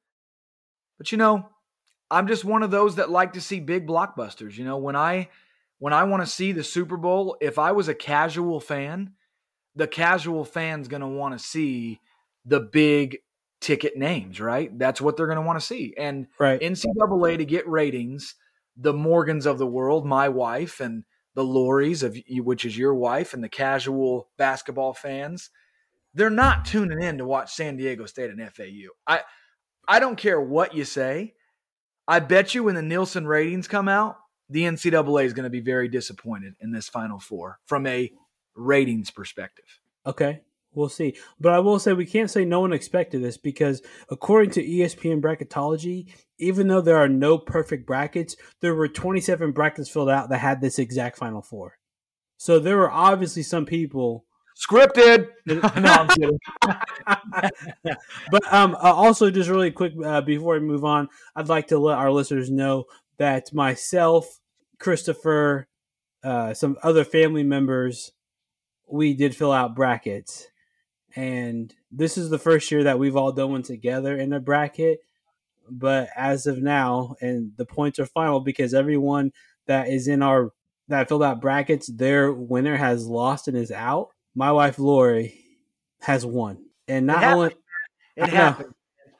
But 1.02 1.12
you 1.12 1.18
know, 1.18 1.50
I'm 2.12 2.28
just 2.28 2.46
one 2.46 2.62
of 2.62 2.70
those 2.70 2.98
that 2.98 3.10
like 3.10 3.34
to 3.34 3.42
see 3.42 3.60
big 3.60 3.88
blockbusters. 3.88 4.56
You 4.56 4.66
know, 4.66 4.78
when 4.78 4.96
I 4.96 5.30
when 5.80 5.94
I 5.94 6.04
want 6.04 6.22
to 6.22 6.32
see 6.32 6.52
the 6.52 6.64
Super 6.64 6.96
Bowl, 6.96 7.38
if 7.42 7.58
I 7.58 7.72
was 7.72 7.88
a 7.88 7.96
casual 7.96 8.60
fan, 8.60 9.14
the 9.76 9.88
casual 9.88 10.46
fan's 10.46 10.88
going 10.88 11.02
to 11.02 11.08
want 11.08 11.36
to 11.36 11.44
see 11.44 12.02
the 12.46 12.60
big 12.60 13.18
ticket 13.62 13.98
names, 13.98 14.40
right? 14.40 14.78
That's 14.78 15.02
what 15.02 15.18
they're 15.18 15.26
going 15.26 15.38
to 15.38 15.42
want 15.42 15.60
to 15.60 15.66
see. 15.66 15.96
And 15.98 16.28
right. 16.38 16.62
NCAA 16.62 17.40
to 17.40 17.46
get 17.46 17.68
ratings, 17.68 18.36
the 18.78 18.94
Morgans 18.94 19.48
of 19.48 19.58
the 19.58 19.66
world, 19.66 20.06
my 20.06 20.30
wife, 20.30 20.82
and 20.82 21.04
the 21.34 21.44
Loris 21.44 22.04
of 22.04 22.16
which 22.30 22.64
is 22.64 22.78
your 22.78 22.94
wife, 22.94 23.34
and 23.34 23.44
the 23.44 23.50
casual 23.50 24.30
basketball 24.38 24.94
fans, 24.94 25.50
they're 26.14 26.30
not 26.30 26.64
tuning 26.64 27.02
in 27.02 27.18
to 27.18 27.26
watch 27.26 27.52
San 27.56 27.76
Diego 27.76 28.06
State 28.06 28.30
and 28.30 28.54
FAU. 28.54 28.92
I 29.08 29.22
I 29.91 29.99
don't 29.99 30.15
care 30.15 30.39
what 30.39 30.73
you 30.73 30.86
say. 30.86 31.34
I 32.08 32.21
bet 32.21 32.56
you 32.56 32.63
when 32.63 32.75
the 32.75 32.82
Nielsen 32.82 33.27
ratings 33.27 33.67
come 33.67 33.89
out, 33.89 34.15
the 34.49 34.63
NCAA 34.63 35.25
is 35.25 35.34
going 35.34 35.43
to 35.43 35.49
be 35.49 35.60
very 35.60 35.89
disappointed 35.89 36.54
in 36.62 36.71
this 36.71 36.88
Final 36.88 37.19
Four 37.19 37.60
from 37.65 37.86
a 37.86 38.10
ratings 38.56 39.12
perspective. 39.12 39.65
Okay, 40.06 40.43
we'll 40.73 40.88
see. 40.88 41.17
But 41.41 41.51
I 41.51 41.60
will 41.60 41.77
say 41.77 41.91
we 41.91 42.06
can't 42.06 42.32
say 42.32 42.45
no 42.45 42.62
one 42.62 42.71
expected 42.71 43.21
this 43.21 43.36
because 43.36 43.82
according 44.10 44.51
to 44.51 44.65
ESPN 44.65 45.19
bracketology, 45.19 46.08
even 46.39 46.69
though 46.69 46.80
there 46.80 46.95
are 46.95 47.10
no 47.10 47.38
perfect 47.38 47.86
brackets, 47.86 48.38
there 48.62 48.73
were 48.73 48.88
27 48.88 49.51
brackets 49.51 49.89
filled 49.89 50.10
out 50.10 50.30
that 50.30 50.38
had 50.38 50.62
this 50.62 50.80
exact 50.80 51.17
Final 51.17 51.41
Four. 51.41 51.80
So 52.38 52.60
there 52.60 52.77
were 52.77 52.89
obviously 52.89 53.43
some 53.43 53.65
people 53.65 54.23
Scripted. 54.62 55.30
no, 55.45 55.60
I'm 55.63 56.08
kidding. 56.08 56.39
but 58.32 58.54
um, 58.54 58.76
uh, 58.76 58.93
also, 58.93 59.32
just 59.32 59.50
really 59.50 59.71
quick 59.71 59.93
uh, 60.04 60.21
before 60.21 60.54
we 60.54 60.60
move 60.60 60.86
on, 60.86 61.10
I'd 61.36 61.50
like 61.50 61.67
to 61.67 61.80
let 61.80 61.97
our 61.97 62.12
listeners 62.12 62.52
know 62.52 62.86
that 63.17 63.54
myself, 63.54 64.39
Christopher, 64.80 65.67
uh, 66.24 66.54
some 66.54 66.78
other 66.84 67.04
family 67.04 67.43
members, 67.43 68.12
we 68.88 69.13
did 69.13 69.36
fill 69.36 69.52
out 69.52 69.76
brackets, 69.76 70.47
and 71.15 71.74
this 71.91 72.17
is 72.17 72.30
the 72.30 72.39
first 72.39 72.69
year 72.71 72.84
that 72.84 73.00
we've 73.00 73.15
all 73.15 73.32
done 73.32 73.52
one 73.52 73.63
together 73.63 74.15
in 74.17 74.32
a 74.34 74.39
bracket. 74.39 75.00
But 75.69 76.10
as 76.15 76.45
of 76.45 76.62
now, 76.62 77.15
and 77.21 77.54
the 77.56 77.65
points 77.65 78.00
are 78.00 78.06
final 78.06 78.41
because 78.41 78.74
everyone 78.74 79.32
that 79.65 79.88
is 79.88 80.08
in 80.08 80.21
our 80.21 80.52
that 80.88 81.08
filled 81.08 81.24
out 81.24 81.41
brackets, 81.41 81.88
their 81.88 82.32
winner 82.32 82.76
has 82.76 83.08
lost 83.08 83.47
and 83.47 83.56
is 83.58 83.71
out 83.71 84.10
my 84.36 84.52
wife 84.52 84.80
Lori 84.80 85.39
has 86.02 86.26
won, 86.26 86.65
and 86.88 87.06
not 87.06 87.24
it 87.24 87.26
only 87.28 87.56
it 88.15 88.30
happened. 88.30 88.74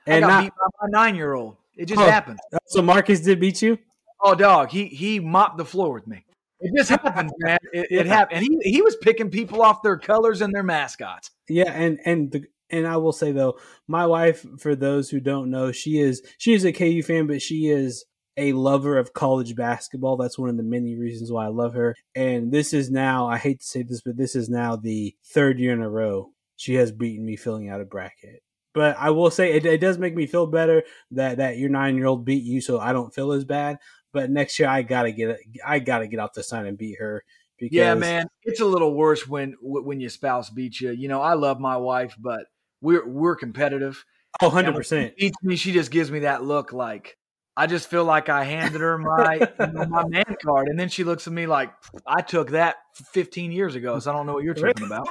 And 0.08 0.26
I 0.26 0.28
got 0.28 0.28
not, 0.28 0.44
beat 0.44 0.54
by 0.58 0.88
my 0.88 1.04
nine 1.04 1.16
year 1.16 1.34
old. 1.34 1.58
It 1.76 1.86
just 1.86 2.02
oh, 2.02 2.10
happened. 2.10 2.40
So 2.68 2.82
Marcus 2.82 3.22
did 3.22 3.40
beat 3.40 3.62
you. 3.62 3.78
Oh, 4.22 4.36
dog! 4.36 4.70
He 4.70 4.86
he 4.86 5.20
mopped 5.20 5.58
the 5.58 5.66
floor 5.66 5.94
with 5.94 6.08
me. 6.08 6.26
It 6.60 6.72
just 6.78 6.90
happens, 6.90 7.32
man. 7.40 7.58
It, 7.74 7.88
it 7.90 8.06
yeah. 8.06 8.14
happened, 8.14 8.40
and 8.40 8.48
he 8.64 8.72
he 8.72 8.82
was 8.82 8.96
picking 8.98 9.30
people 9.30 9.62
off 9.62 9.82
their 9.82 9.98
colors 9.98 10.42
and 10.42 10.54
their 10.54 10.64
mascots. 10.64 11.32
Yeah, 11.50 11.72
and 11.72 12.00
and 12.06 12.32
the 12.32 12.46
and 12.70 12.88
I 12.88 12.98
will 12.98 13.12
say 13.12 13.32
though, 13.32 13.60
my 13.88 14.06
wife, 14.06 14.46
for 14.60 14.76
those 14.76 15.10
who 15.10 15.20
don't 15.20 15.50
know, 15.50 15.72
she 15.72 16.00
is 16.00 16.22
she 16.38 16.54
is 16.54 16.64
a 16.66 16.72
KU 16.72 17.04
fan, 17.04 17.28
but 17.28 17.42
she 17.42 17.68
is 17.68 18.06
a 18.42 18.54
lover 18.54 18.98
of 18.98 19.14
college 19.14 19.56
basketball. 19.56 20.18
That's 20.18 20.40
one 20.40 20.50
of 20.50 20.58
the 20.58 20.64
many 20.64 20.98
reasons 20.98 21.32
why 21.32 21.46
I 21.46 21.50
love 21.50 21.76
her. 21.76 21.96
And 22.16 22.52
this 22.52 22.74
is 22.74 22.90
now, 22.90 23.28
I 23.28 23.38
hate 23.38 23.60
to 23.60 23.66
say 23.66 23.84
this, 23.84 24.02
but 24.02 24.18
this 24.18 24.36
is 24.36 24.50
now 24.50 24.76
the 24.76 25.16
third 25.24 25.60
year 25.60 25.74
in 25.74 25.82
a 25.82 25.90
row 25.90 26.32
she 26.58 26.76
has 26.76 26.92
beaten 26.92 27.26
me 27.26 27.36
filling 27.36 27.70
out 27.70 27.82
a 27.82 27.86
bracket. 27.86 28.42
But 28.74 28.98
I 28.98 29.12
will 29.12 29.30
say 29.30 29.54
it, 29.54 29.66
it 29.66 29.80
does 29.80 29.98
make 29.98 30.16
me 30.16 30.26
feel 30.26 30.48
better 30.48 30.84
that, 31.12 31.38
that 31.38 31.58
your 31.58 31.70
nine 31.70 31.96
year 31.96 32.08
old 32.08 32.26
beat 32.26 32.44
you, 32.44 32.62
so 32.62 32.80
I 32.80 32.94
don't 32.94 33.14
feel 33.14 33.32
as 33.32 33.46
bad. 33.46 33.78
But 34.12 34.32
next 34.32 34.58
year 34.60 34.70
I 34.70 34.82
gotta 34.82 35.12
get 35.12 35.38
I 35.66 35.80
gotta 35.80 36.08
get 36.08 36.20
off 36.20 36.34
the 36.34 36.44
sign 36.44 36.66
and 36.66 36.78
beat 36.78 36.98
her. 37.00 37.24
Because, 37.60 37.76
yeah, 37.76 37.94
man, 37.94 38.28
it's 38.44 38.60
a 38.60 38.66
little 38.66 38.94
worse 38.94 39.28
when 39.28 39.56
when 39.62 40.00
your 40.00 40.10
spouse 40.10 40.50
beats 40.50 40.82
you. 40.82 40.92
You 40.92 41.08
know, 41.08 41.22
I 41.22 41.34
love 41.34 41.60
my 41.60 41.78
wife, 41.78 42.16
but 42.18 42.46
we're 42.82 43.08
we're 43.08 43.36
competitive. 43.36 44.04
Oh, 44.42 44.48
100 44.48 44.74
percent. 44.74 45.16
Beats 45.18 45.38
me, 45.44 45.56
she 45.56 45.72
just 45.72 45.92
gives 45.92 46.10
me 46.10 46.20
that 46.20 46.44
look 46.44 46.74
like 46.74 47.18
I 47.58 47.68
just 47.68 47.90
feel 47.90 48.06
like 48.06 48.30
I 48.30 48.44
handed 48.44 48.82
her 48.82 48.98
my 48.98 49.36
you 49.36 49.74
know, 49.74 49.86
my 49.86 50.04
man 50.08 50.38
card, 50.44 50.68
and 50.70 50.80
then 50.80 50.90
she 50.90 51.04
looks 51.04 51.28
at 51.28 51.34
me 51.34 51.48
like 51.48 51.72
I 52.08 52.22
took 52.22 52.52
that 52.52 52.78
15 53.14 53.52
years 53.52 53.76
ago. 53.76 54.00
So 54.00 54.12
I 54.12 54.16
don't 54.16 54.26
know 54.26 54.34
what 54.34 54.44
you're 54.44 54.54
talking 54.54 54.86
about. 54.86 55.08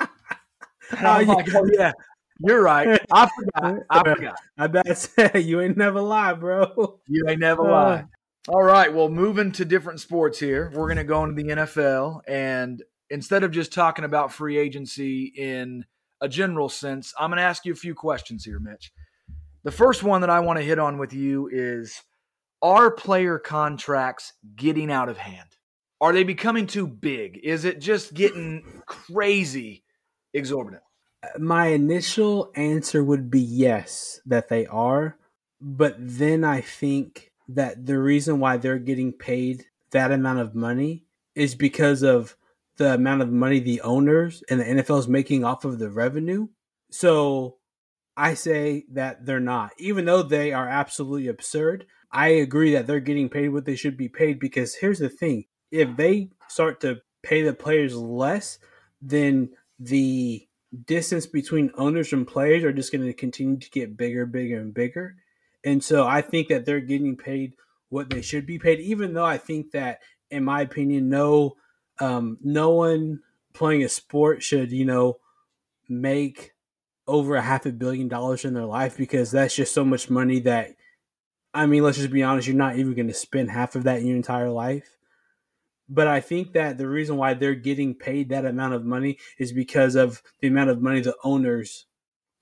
oh, 0.00 0.08
like, 1.02 1.54
oh, 1.54 1.68
yeah, 1.72 1.92
you're 2.40 2.62
right. 2.62 3.00
I 3.12 3.28
forgot. 3.28 3.82
I 3.90 4.14
forgot. 4.14 4.36
I 4.58 4.66
bet 4.68 5.34
you 5.34 5.60
ain't 5.60 5.76
never 5.76 6.00
lie, 6.00 6.34
bro. 6.34 7.00
You 7.08 7.24
ain't 7.28 7.40
never 7.40 7.68
uh. 7.68 7.72
lie. 7.72 8.04
All 8.48 8.62
right. 8.62 8.92
Well, 8.92 9.08
moving 9.08 9.52
to 9.52 9.64
different 9.64 10.00
sports 10.00 10.38
here, 10.38 10.70
we're 10.74 10.86
going 10.86 10.98
to 10.98 11.04
go 11.04 11.24
into 11.24 11.42
the 11.42 11.48
NFL. 11.48 12.20
And 12.28 12.82
instead 13.08 13.42
of 13.42 13.52
just 13.52 13.72
talking 13.72 14.04
about 14.04 14.32
free 14.32 14.58
agency 14.58 15.32
in 15.34 15.86
a 16.20 16.28
general 16.28 16.68
sense, 16.68 17.14
I'm 17.18 17.30
going 17.30 17.38
to 17.38 17.44
ask 17.44 17.64
you 17.64 17.72
a 17.72 17.76
few 17.76 17.94
questions 17.94 18.44
here, 18.44 18.60
Mitch. 18.60 18.92
The 19.64 19.72
first 19.72 20.02
one 20.02 20.20
that 20.20 20.30
I 20.30 20.40
want 20.40 20.58
to 20.58 20.64
hit 20.64 20.78
on 20.78 20.98
with 20.98 21.14
you 21.14 21.48
is 21.50 22.02
Are 22.60 22.90
player 22.90 23.38
contracts 23.38 24.34
getting 24.56 24.92
out 24.92 25.08
of 25.08 25.16
hand? 25.16 25.48
Are 26.00 26.12
they 26.12 26.22
becoming 26.22 26.66
too 26.66 26.86
big? 26.86 27.40
Is 27.42 27.64
it 27.64 27.80
just 27.80 28.12
getting 28.12 28.82
crazy 28.86 29.82
exorbitant? 30.34 30.82
My 31.38 31.68
initial 31.68 32.52
answer 32.54 33.02
would 33.02 33.30
be 33.30 33.40
yes, 33.40 34.20
that 34.26 34.50
they 34.50 34.66
are. 34.66 35.16
But 35.62 35.96
then 35.98 36.44
I 36.44 36.60
think 36.60 37.32
that 37.48 37.86
the 37.86 37.98
reason 37.98 38.40
why 38.40 38.58
they're 38.58 38.78
getting 38.78 39.12
paid 39.12 39.64
that 39.92 40.12
amount 40.12 40.40
of 40.40 40.54
money 40.54 41.06
is 41.34 41.54
because 41.54 42.02
of 42.02 42.36
the 42.76 42.94
amount 42.94 43.22
of 43.22 43.30
money 43.32 43.60
the 43.60 43.80
owners 43.80 44.42
and 44.50 44.60
the 44.60 44.64
NFL 44.64 44.98
is 44.98 45.08
making 45.08 45.42
off 45.42 45.64
of 45.64 45.78
the 45.78 45.88
revenue. 45.88 46.48
So 46.90 47.56
I 48.16 48.34
say 48.34 48.84
that 48.92 49.26
they're 49.26 49.40
not. 49.40 49.72
Even 49.78 50.04
though 50.04 50.22
they 50.22 50.52
are 50.52 50.68
absolutely 50.68 51.28
absurd, 51.28 51.86
I 52.12 52.28
agree 52.28 52.72
that 52.72 52.86
they're 52.86 53.00
getting 53.00 53.28
paid 53.28 53.48
what 53.48 53.64
they 53.64 53.76
should 53.76 53.96
be 53.96 54.08
paid 54.08 54.38
because 54.38 54.76
here's 54.76 55.00
the 55.00 55.08
thing 55.08 55.46
if 55.70 55.96
they 55.96 56.30
start 56.48 56.80
to 56.82 57.00
pay 57.22 57.42
the 57.42 57.52
players 57.52 57.96
less, 57.96 58.58
then 59.02 59.50
the 59.80 60.46
distance 60.86 61.26
between 61.26 61.72
owners 61.76 62.12
and 62.12 62.26
players 62.26 62.62
are 62.62 62.72
just 62.72 62.92
going 62.92 63.04
to 63.04 63.12
continue 63.12 63.58
to 63.58 63.70
get 63.70 63.96
bigger, 63.96 64.26
bigger, 64.26 64.60
and 64.60 64.72
bigger. 64.72 65.16
And 65.64 65.82
so 65.82 66.06
I 66.06 66.20
think 66.20 66.48
that 66.48 66.64
they're 66.64 66.80
getting 66.80 67.16
paid 67.16 67.54
what 67.88 68.10
they 68.10 68.22
should 68.22 68.46
be 68.46 68.58
paid, 68.58 68.80
even 68.80 69.14
though 69.14 69.24
I 69.24 69.38
think 69.38 69.72
that, 69.72 70.00
in 70.30 70.44
my 70.44 70.60
opinion, 70.60 71.08
no, 71.08 71.56
um, 72.00 72.38
no 72.42 72.70
one 72.70 73.20
playing 73.52 73.82
a 73.82 73.88
sport 73.88 74.42
should, 74.42 74.72
you 74.72 74.84
know, 74.84 75.18
make 75.88 76.53
over 77.06 77.36
a 77.36 77.42
half 77.42 77.66
a 77.66 77.72
billion 77.72 78.08
dollars 78.08 78.44
in 78.44 78.54
their 78.54 78.64
life 78.64 78.96
because 78.96 79.30
that's 79.30 79.54
just 79.54 79.74
so 79.74 79.84
much 79.84 80.10
money 80.10 80.40
that, 80.40 80.74
I 81.52 81.66
mean, 81.66 81.82
let's 81.82 81.98
just 81.98 82.10
be 82.10 82.22
honest, 82.22 82.48
you're 82.48 82.56
not 82.56 82.76
even 82.76 82.94
going 82.94 83.08
to 83.08 83.14
spend 83.14 83.50
half 83.50 83.76
of 83.76 83.84
that 83.84 84.00
in 84.00 84.06
your 84.06 84.16
entire 84.16 84.50
life. 84.50 84.96
But 85.88 86.06
I 86.06 86.20
think 86.20 86.54
that 86.54 86.78
the 86.78 86.88
reason 86.88 87.16
why 87.16 87.34
they're 87.34 87.54
getting 87.54 87.94
paid 87.94 88.30
that 88.30 88.46
amount 88.46 88.74
of 88.74 88.84
money 88.84 89.18
is 89.38 89.52
because 89.52 89.94
of 89.94 90.22
the 90.40 90.48
amount 90.48 90.70
of 90.70 90.80
money 90.80 91.00
the 91.00 91.16
owners 91.22 91.86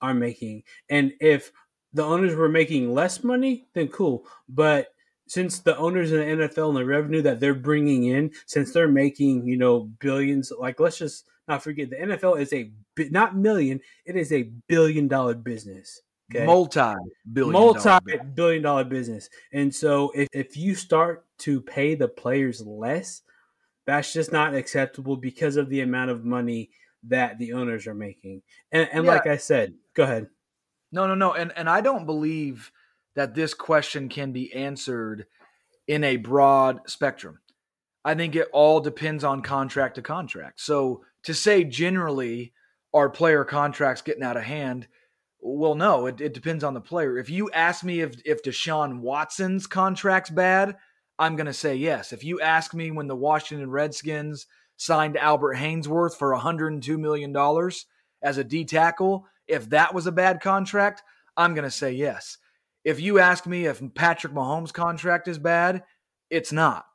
are 0.01 0.13
making. 0.13 0.63
And 0.89 1.13
if 1.19 1.51
the 1.93 2.03
owners 2.03 2.35
were 2.35 2.49
making 2.49 2.93
less 2.93 3.23
money, 3.23 3.67
then 3.73 3.89
cool. 3.89 4.25
But 4.47 4.93
since 5.27 5.59
the 5.59 5.77
owners 5.77 6.11
in 6.11 6.19
the 6.19 6.47
NFL 6.47 6.69
and 6.69 6.77
the 6.77 6.85
revenue 6.85 7.21
that 7.21 7.39
they're 7.39 7.53
bringing 7.53 8.05
in, 8.05 8.31
since 8.45 8.71
they're 8.71 8.87
making 8.87 9.47
you 9.47 9.57
know 9.57 9.91
billions, 9.99 10.51
like 10.57 10.79
let's 10.79 10.97
just 10.97 11.25
not 11.47 11.63
forget 11.63 11.89
the 11.89 11.97
NFL 11.97 12.39
is 12.39 12.53
a 12.53 12.71
not 12.97 13.35
million, 13.35 13.79
it 14.05 14.15
is 14.15 14.31
a 14.31 14.51
billion 14.67 15.07
dollar 15.07 15.35
business. 15.35 16.01
Okay? 16.33 16.45
Multi 16.45 16.95
billion 17.31 17.53
multi 17.53 18.17
billion 18.33 18.61
dollar 18.63 18.83
business. 18.83 19.29
And 19.51 19.73
so 19.73 20.11
if, 20.11 20.27
if 20.31 20.57
you 20.57 20.75
start 20.75 21.25
to 21.39 21.61
pay 21.61 21.95
the 21.95 22.07
players 22.07 22.61
less, 22.65 23.21
that's 23.85 24.13
just 24.13 24.31
not 24.31 24.55
acceptable 24.55 25.17
because 25.17 25.57
of 25.57 25.69
the 25.69 25.81
amount 25.81 26.11
of 26.11 26.23
money 26.23 26.69
that 27.07 27.37
the 27.37 27.53
owners 27.53 27.85
are 27.87 27.93
making. 27.93 28.41
And, 28.71 28.87
and 28.93 29.05
yeah. 29.05 29.11
like 29.11 29.27
I 29.27 29.37
said, 29.37 29.73
go 29.93 30.03
ahead. 30.03 30.27
No, 30.91 31.07
no, 31.07 31.15
no. 31.15 31.33
And 31.33 31.51
and 31.55 31.69
I 31.69 31.81
don't 31.81 32.05
believe 32.05 32.71
that 33.15 33.35
this 33.35 33.53
question 33.53 34.09
can 34.09 34.31
be 34.31 34.53
answered 34.53 35.25
in 35.87 36.03
a 36.03 36.17
broad 36.17 36.79
spectrum. 36.89 37.39
I 38.05 38.15
think 38.15 38.35
it 38.35 38.47
all 38.53 38.79
depends 38.79 39.23
on 39.23 39.41
contract 39.41 39.95
to 39.95 40.01
contract. 40.01 40.61
So 40.61 41.03
to 41.23 41.33
say 41.33 41.63
generally 41.63 42.53
are 42.93 43.09
player 43.09 43.43
contracts 43.43 44.01
getting 44.01 44.23
out 44.23 44.37
of 44.37 44.43
hand, 44.43 44.87
well, 45.39 45.75
no, 45.75 46.05
it, 46.05 46.21
it 46.21 46.33
depends 46.33 46.63
on 46.63 46.73
the 46.73 46.81
player. 46.81 47.17
If 47.17 47.29
you 47.29 47.49
ask 47.51 47.83
me 47.83 48.01
if 48.01 48.15
if 48.25 48.43
Deshaun 48.43 48.99
Watson's 48.99 49.67
contract's 49.67 50.29
bad, 50.29 50.77
I'm 51.19 51.35
gonna 51.35 51.53
say 51.53 51.75
yes. 51.75 52.13
If 52.13 52.23
you 52.23 52.39
ask 52.39 52.73
me 52.73 52.91
when 52.91 53.07
the 53.07 53.15
Washington 53.15 53.69
Redskins 53.69 54.47
signed 54.77 55.17
Albert 55.17 55.55
Haynesworth 55.55 56.15
for 56.15 56.31
102 56.33 56.97
million 56.97 57.31
dollars 57.31 57.85
as 58.21 58.37
a 58.37 58.43
D 58.43 58.63
tackle, 58.65 59.25
if 59.47 59.69
that 59.69 59.93
was 59.93 60.07
a 60.07 60.11
bad 60.11 60.41
contract, 60.41 61.03
I'm 61.35 61.53
going 61.53 61.65
to 61.65 61.71
say 61.71 61.91
yes. 61.91 62.37
If 62.83 62.99
you 62.99 63.19
ask 63.19 63.45
me 63.45 63.65
if 63.65 63.81
Patrick 63.95 64.33
Mahomes' 64.33 64.73
contract 64.73 65.27
is 65.27 65.39
bad, 65.39 65.83
it's 66.29 66.51
not. 66.51 66.85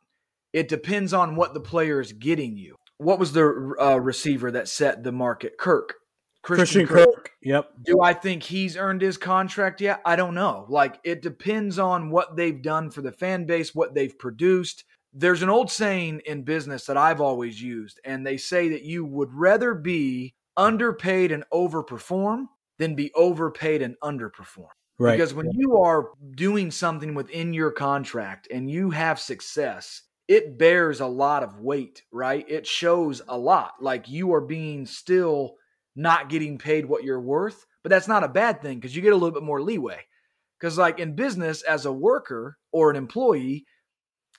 It 0.52 0.68
depends 0.68 1.12
on 1.12 1.36
what 1.36 1.54
the 1.54 1.60
player 1.60 2.00
is 2.00 2.12
getting 2.12 2.56
you. 2.56 2.76
What 2.98 3.18
was 3.18 3.32
the 3.32 3.74
uh, 3.80 3.96
receiver 4.00 4.50
that 4.50 4.68
set 4.68 5.02
the 5.02 5.12
market? 5.12 5.56
Kirk. 5.58 5.94
Christian, 6.42 6.86
Christian 6.86 6.86
Kirk. 6.86 7.14
Kirk. 7.14 7.30
Yep. 7.42 7.70
Do 7.84 8.00
I 8.00 8.14
think 8.14 8.42
he's 8.42 8.76
earned 8.76 9.02
his 9.02 9.16
contract 9.16 9.80
yet? 9.80 10.00
I 10.04 10.16
don't 10.16 10.34
know. 10.34 10.66
Like, 10.68 11.00
it 11.04 11.20
depends 11.22 11.78
on 11.78 12.10
what 12.10 12.36
they've 12.36 12.62
done 12.62 12.90
for 12.90 13.02
the 13.02 13.12
fan 13.12 13.44
base, 13.44 13.74
what 13.74 13.94
they've 13.94 14.16
produced. 14.16 14.84
There's 15.12 15.42
an 15.42 15.48
old 15.48 15.70
saying 15.70 16.22
in 16.26 16.42
business 16.42 16.86
that 16.86 16.96
I've 16.96 17.20
always 17.20 17.60
used, 17.60 18.00
and 18.04 18.26
they 18.26 18.36
say 18.36 18.68
that 18.70 18.82
you 18.82 19.04
would 19.04 19.32
rather 19.32 19.74
be 19.74 20.34
underpaid 20.56 21.32
and 21.32 21.44
overperform 21.52 22.46
than 22.78 22.94
be 22.94 23.10
overpaid 23.14 23.82
and 23.82 23.96
underperform. 24.02 24.68
Right. 24.98 25.12
Because 25.12 25.34
when 25.34 25.50
you 25.52 25.78
are 25.78 26.10
doing 26.34 26.70
something 26.70 27.14
within 27.14 27.52
your 27.52 27.70
contract 27.70 28.48
and 28.50 28.70
you 28.70 28.90
have 28.90 29.20
success, 29.20 30.02
it 30.28 30.58
bears 30.58 31.00
a 31.00 31.06
lot 31.06 31.42
of 31.42 31.58
weight, 31.58 32.02
right? 32.12 32.44
It 32.48 32.66
shows 32.66 33.22
a 33.26 33.36
lot. 33.36 33.72
Like 33.80 34.08
you 34.08 34.34
are 34.34 34.42
being 34.42 34.84
still 34.84 35.54
not 35.96 36.28
getting 36.28 36.58
paid 36.58 36.86
what 36.86 37.02
you're 37.02 37.20
worth, 37.20 37.64
but 37.82 37.90
that's 37.90 38.08
not 38.08 38.24
a 38.24 38.28
bad 38.28 38.60
thing 38.60 38.78
because 38.78 38.94
you 38.94 39.02
get 39.02 39.14
a 39.14 39.16
little 39.16 39.32
bit 39.32 39.42
more 39.42 39.62
leeway. 39.62 40.00
Because, 40.60 40.76
like 40.76 40.98
in 40.98 41.14
business, 41.14 41.62
as 41.62 41.86
a 41.86 41.92
worker 41.92 42.58
or 42.72 42.90
an 42.90 42.96
employee, 42.96 43.64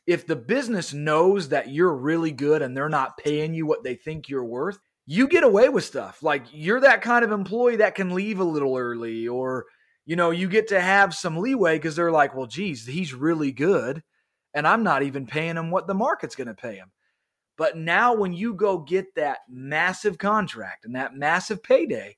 if 0.06 0.28
the 0.28 0.36
business 0.36 0.93
knows 0.93 1.49
that 1.49 1.69
you're 1.69 1.95
really 1.95 2.32
good 2.32 2.62
and 2.62 2.75
they're 2.75 2.89
not 2.89 3.17
paying 3.17 3.54
you 3.54 3.65
what 3.65 3.84
they 3.84 3.95
think 3.95 4.28
you're 4.28 4.45
worth, 4.45 4.80
you 5.06 5.28
get 5.28 5.43
away 5.43 5.69
with 5.69 5.86
stuff. 5.86 6.21
Like 6.21 6.43
you're 6.52 6.82
that 6.82 7.02
kind 7.02 7.23
of 7.23 7.32
employee 7.32 7.78
that 7.78 7.95
can 7.95 8.13
leave 8.13 8.39
a 8.39 8.43
little 8.43 8.78
early, 8.78 9.28
or, 9.28 9.65
you 10.06 10.15
know, 10.15 10.32
you 10.32 10.49
get 10.49 10.67
to 10.69 10.82
have 10.82 11.15
some 11.15 11.38
leeway 11.38 11.78
because 11.78 11.95
they're 11.95 12.12
like, 12.12 12.36
well, 12.36 12.47
geez, 12.47 12.86
he's 12.86 13.13
really 13.13 13.52
good. 13.52 14.04
And 14.53 14.67
I'm 14.67 14.83
not 14.83 15.03
even 15.03 15.25
paying 15.25 15.55
him 15.55 15.71
what 15.71 15.88
the 15.88 15.93
market's 15.93 16.35
going 16.35 16.47
to 16.47 16.53
pay 16.53 16.75
him. 16.75 16.91
But 17.57 17.77
now, 17.77 18.15
when 18.15 18.33
you 18.33 18.53
go 18.53 18.77
get 18.77 19.13
that 19.15 19.39
massive 19.49 20.17
contract 20.17 20.85
and 20.85 20.95
that 20.95 21.15
massive 21.15 21.62
payday, 21.62 22.17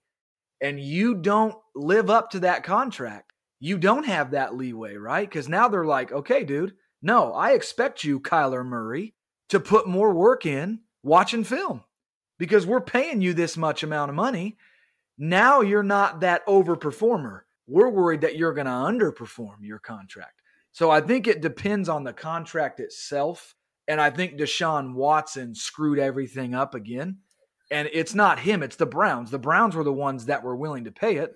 and 0.62 0.80
you 0.80 1.16
don't 1.16 1.56
live 1.76 2.10
up 2.10 2.30
to 2.32 2.42
that 2.42 2.64
contract, 2.64 3.34
you 3.60 3.78
don't 3.78 4.06
have 4.06 4.32
that 4.32 4.56
leeway, 4.56 4.96
right? 4.96 5.28
Because 5.28 5.50
now 5.50 5.68
they're 5.68 5.86
like, 5.86 6.12
okay, 6.12 6.44
dude, 6.44 6.74
no, 7.02 7.34
I 7.34 7.52
expect 7.52 8.04
you, 8.04 8.20
Kyler 8.20 8.66
Murray, 8.66 9.16
to 9.50 9.60
put 9.60 9.88
more 9.88 10.14
work 10.14 10.46
in 10.46 10.82
watching 11.04 11.44
film 11.44 11.84
because 12.38 12.66
we're 12.66 12.82
paying 12.82 13.22
you 13.22 13.34
this 13.34 13.58
much 13.58 13.84
amount 13.84 14.10
of 14.10 14.16
money. 14.16 14.58
Now 15.18 15.62
you're 15.62 15.84
not 15.84 16.22
that 16.22 16.46
overperformer. 16.48 17.42
We're 17.68 17.90
worried 17.90 18.22
that 18.22 18.36
you're 18.36 18.54
going 18.54 18.66
to 18.66 18.72
underperform 18.72 19.58
your 19.62 19.80
contract. 19.80 20.41
So 20.72 20.90
I 20.90 21.02
think 21.02 21.28
it 21.28 21.42
depends 21.42 21.90
on 21.90 22.04
the 22.04 22.14
contract 22.14 22.80
itself. 22.80 23.56
And 23.88 24.00
I 24.00 24.10
think 24.10 24.38
Deshaun 24.38 24.94
Watson 24.94 25.54
screwed 25.54 26.00
everything 26.00 26.56
up 26.56 26.76
again. 26.76 27.18
And 27.72 27.90
it's 27.94 28.14
not 28.14 28.40
him, 28.40 28.64
it's 28.64 28.76
the 28.76 28.86
Browns. 28.86 29.32
The 29.32 29.40
Browns 29.40 29.76
were 29.76 29.84
the 29.84 29.94
ones 29.94 30.26
that 30.26 30.44
were 30.44 30.56
willing 30.56 30.84
to 30.86 30.92
pay 30.92 31.18
it. 31.18 31.36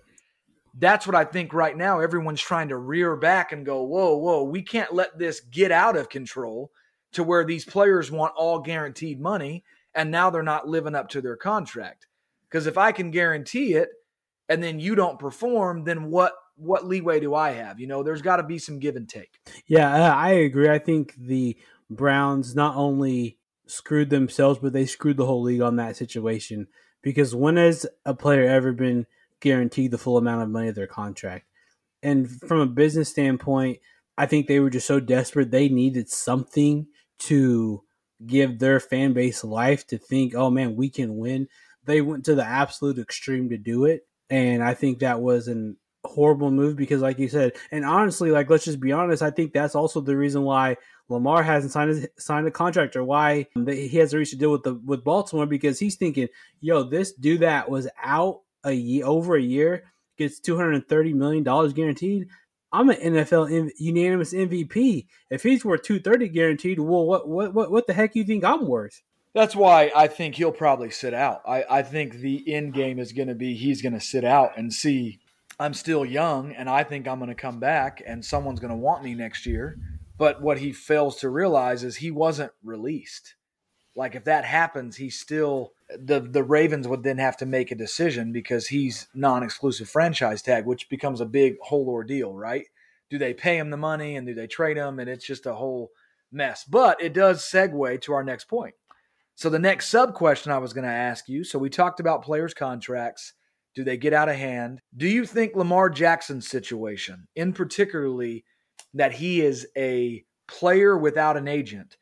that's 0.77 1.07
what 1.07 1.15
I 1.15 1.23
think 1.23 1.53
right 1.53 1.75
now. 1.75 1.99
Everyone's 1.99 2.41
trying 2.41 2.67
to 2.69 2.77
rear 2.77 3.15
back 3.15 3.53
and 3.53 3.65
go, 3.65 3.83
whoa, 3.83 4.17
whoa, 4.17 4.43
we 4.43 4.61
can't 4.61 4.93
let 4.93 5.17
this 5.17 5.39
get 5.39 5.71
out 5.71 5.95
of 5.95 6.09
control 6.09 6.71
to 7.13 7.23
where 7.23 7.45
these 7.45 7.63
players 7.63 8.11
want 8.11 8.33
all 8.35 8.59
guaranteed 8.59 9.21
money 9.21 9.63
and 9.95 10.11
now 10.11 10.29
they're 10.29 10.43
not 10.43 10.67
living 10.67 10.95
up 10.95 11.07
to 11.09 11.21
their 11.21 11.37
contract. 11.37 12.07
Because 12.49 12.67
if 12.67 12.77
I 12.77 12.91
can 12.91 13.11
guarantee 13.11 13.75
it 13.75 13.89
and 14.49 14.61
then 14.61 14.79
you 14.79 14.95
don't 14.95 15.17
perform, 15.17 15.85
then 15.85 16.11
what 16.11 16.33
what 16.57 16.85
leeway 16.85 17.19
do 17.19 17.35
I 17.35 17.51
have? 17.51 17.79
You 17.79 17.87
know, 17.87 18.03
there's 18.03 18.21
got 18.21 18.37
to 18.37 18.43
be 18.43 18.59
some 18.59 18.79
give 18.79 18.95
and 18.95 19.07
take. 19.07 19.39
Yeah, 19.67 19.93
uh, 19.93 20.15
I 20.15 20.31
agree. 20.31 20.69
I 20.69 20.79
think 20.79 21.15
the 21.17 21.57
Browns 21.89 22.55
not 22.55 22.75
only 22.75 23.37
screwed 23.67 24.09
themselves, 24.09 24.59
but 24.59 24.73
they 24.73 24.85
screwed 24.85 25.17
the 25.17 25.25
whole 25.25 25.41
league 25.41 25.61
on 25.61 25.75
that 25.77 25.95
situation. 25.95 26.67
Because 27.01 27.35
when 27.35 27.57
has 27.57 27.85
a 28.05 28.13
player 28.13 28.47
ever 28.47 28.71
been 28.71 29.05
guaranteed 29.39 29.91
the 29.91 29.97
full 29.97 30.17
amount 30.17 30.43
of 30.43 30.49
money 30.49 30.69
of 30.69 30.75
their 30.75 30.87
contract? 30.87 31.45
And 32.01 32.29
from 32.29 32.59
a 32.59 32.67
business 32.67 33.09
standpoint, 33.09 33.79
I 34.17 34.25
think 34.25 34.47
they 34.47 34.59
were 34.59 34.69
just 34.69 34.87
so 34.87 34.99
desperate 34.99 35.51
they 35.51 35.69
needed 35.69 36.09
something 36.09 36.87
to 37.19 37.83
give 38.25 38.59
their 38.59 38.79
fan 38.79 39.13
base 39.13 39.43
life 39.43 39.85
to 39.87 39.97
think, 39.97 40.33
oh 40.35 40.49
man, 40.49 40.75
we 40.75 40.89
can 40.89 41.17
win. 41.17 41.47
They 41.83 42.01
went 42.01 42.25
to 42.25 42.35
the 42.35 42.45
absolute 42.45 42.97
extreme 42.97 43.49
to 43.49 43.57
do 43.57 43.85
it. 43.85 44.07
And 44.29 44.63
I 44.63 44.73
think 44.73 44.99
that 44.99 45.21
was 45.21 45.47
an 45.47 45.77
horrible 46.05 46.51
move 46.51 46.75
because, 46.75 47.01
like 47.01 47.19
you 47.19 47.27
said, 47.27 47.53
and 47.71 47.85
honestly, 47.85 48.31
like 48.31 48.49
let's 48.49 48.65
just 48.65 48.79
be 48.79 48.91
honest, 48.91 49.21
I 49.21 49.31
think 49.31 49.53
that's 49.53 49.75
also 49.75 50.01
the 50.01 50.17
reason 50.17 50.43
why 50.43 50.77
Lamar 51.09 51.43
hasn't 51.43 51.71
signed 51.71 52.07
signed 52.17 52.47
a 52.47 52.51
contract 52.51 52.95
or 52.95 53.03
why 53.03 53.47
he 53.67 53.89
hasn't 53.97 54.19
reached 54.19 54.33
a 54.33 54.37
deal 54.37 54.51
with 54.51 54.63
the 54.63 54.75
with 54.75 55.03
Baltimore 55.03 55.45
because 55.45 55.79
he's 55.79 55.95
thinking, 55.95 56.27
yo, 56.61 56.83
this 56.83 57.13
dude 57.13 57.41
that 57.41 57.69
was 57.69 57.87
out 58.03 58.41
a 58.63 58.71
year 58.71 59.05
over 59.05 59.35
a 59.35 59.41
year 59.41 59.83
gets 60.17 60.39
two 60.39 60.55
hundred 60.55 60.75
and 60.75 60.87
thirty 60.87 61.13
million 61.13 61.43
dollars 61.43 61.73
guaranteed. 61.73 62.27
I'm 62.71 62.89
an 62.89 62.97
NFL 62.97 63.71
unanimous 63.77 64.33
MVP. 64.33 65.05
If 65.29 65.43
he's 65.43 65.63
worth 65.63 65.83
230 65.83 66.27
guaranteed, 66.27 66.79
well, 66.79 67.05
what 67.05 67.27
what 67.27 67.53
what 67.53 67.71
what 67.71 67.87
the 67.87 67.93
heck 67.93 68.15
you 68.15 68.25
think 68.25 68.43
I'm 68.43 68.67
worth? 68.67 69.01
That's 69.33 69.55
why 69.55 69.91
I 69.95 70.07
think 70.07 70.35
he'll 70.35 70.51
probably 70.53 70.89
sit 70.91 71.13
out. 71.13 71.41
I, 71.45 71.65
I 71.69 71.81
think 71.83 72.15
the 72.15 72.43
end 72.53 72.73
game 72.73 72.99
is 72.99 73.11
going 73.11 73.27
to 73.27 73.35
be 73.35 73.53
he's 73.53 73.81
going 73.81 73.93
to 73.93 73.99
sit 73.99 74.23
out 74.23 74.57
and 74.57 74.73
see. 74.73 75.19
I'm 75.59 75.73
still 75.73 76.05
young, 76.05 76.53
and 76.53 76.69
I 76.69 76.83
think 76.83 77.07
I'm 77.07 77.19
going 77.19 77.29
to 77.29 77.35
come 77.35 77.59
back, 77.59 78.01
and 78.05 78.23
someone's 78.23 78.59
going 78.59 78.71
to 78.71 78.77
want 78.77 79.03
me 79.03 79.15
next 79.15 79.45
year. 79.45 79.77
But 80.17 80.41
what 80.41 80.59
he 80.59 80.71
fails 80.71 81.17
to 81.17 81.29
realize 81.29 81.83
is 81.83 81.97
he 81.97 82.11
wasn't 82.11 82.51
released. 82.63 83.35
Like 83.95 84.15
if 84.15 84.25
that 84.25 84.45
happens, 84.45 84.97
he's 84.97 85.19
still 85.19 85.71
the 85.89 86.19
the 86.19 86.43
Ravens 86.43 86.87
would 86.87 87.03
then 87.03 87.17
have 87.17 87.37
to 87.37 87.45
make 87.45 87.71
a 87.71 87.75
decision 87.75 88.31
because 88.31 88.67
he's 88.67 89.07
non-exclusive 89.13 89.89
franchise 89.89 90.41
tag, 90.41 90.65
which 90.65 90.89
becomes 90.89 91.21
a 91.21 91.25
big 91.25 91.55
whole 91.61 91.87
ordeal, 91.87 92.33
right? 92.33 92.65
Do 93.09 93.17
they 93.17 93.33
pay 93.33 93.57
him 93.57 93.69
the 93.69 93.77
money 93.77 94.15
and 94.15 94.27
do 94.27 94.33
they 94.33 94.47
trade 94.47 94.77
him? 94.77 94.99
And 94.99 95.09
it's 95.09 95.25
just 95.25 95.45
a 95.45 95.53
whole 95.53 95.91
mess. 96.31 96.65
But 96.65 97.01
it 97.01 97.13
does 97.13 97.43
segue 97.43 98.01
to 98.01 98.13
our 98.13 98.23
next 98.23 98.45
point. 98.45 98.75
So 99.35 99.49
the 99.49 99.59
next 99.59 99.89
sub 99.89 100.13
question 100.13 100.51
I 100.51 100.57
was 100.57 100.73
going 100.73 100.85
to 100.85 100.89
ask 100.89 101.29
you. 101.29 101.43
So 101.43 101.59
we 101.59 101.69
talked 101.69 101.99
about 101.99 102.23
players' 102.23 102.53
contracts. 102.53 103.33
Do 103.75 103.83
they 103.83 103.97
get 103.97 104.13
out 104.13 104.29
of 104.29 104.35
hand? 104.35 104.81
Do 104.95 105.07
you 105.07 105.25
think 105.25 105.55
Lamar 105.55 105.89
Jackson's 105.89 106.47
situation, 106.47 107.27
in 107.35 107.53
particularly 107.53 108.45
that 108.93 109.13
he 109.13 109.41
is 109.41 109.67
a 109.77 110.23
player 110.47 110.97
without 110.97 111.37
an 111.37 111.47
agent, 111.47 111.97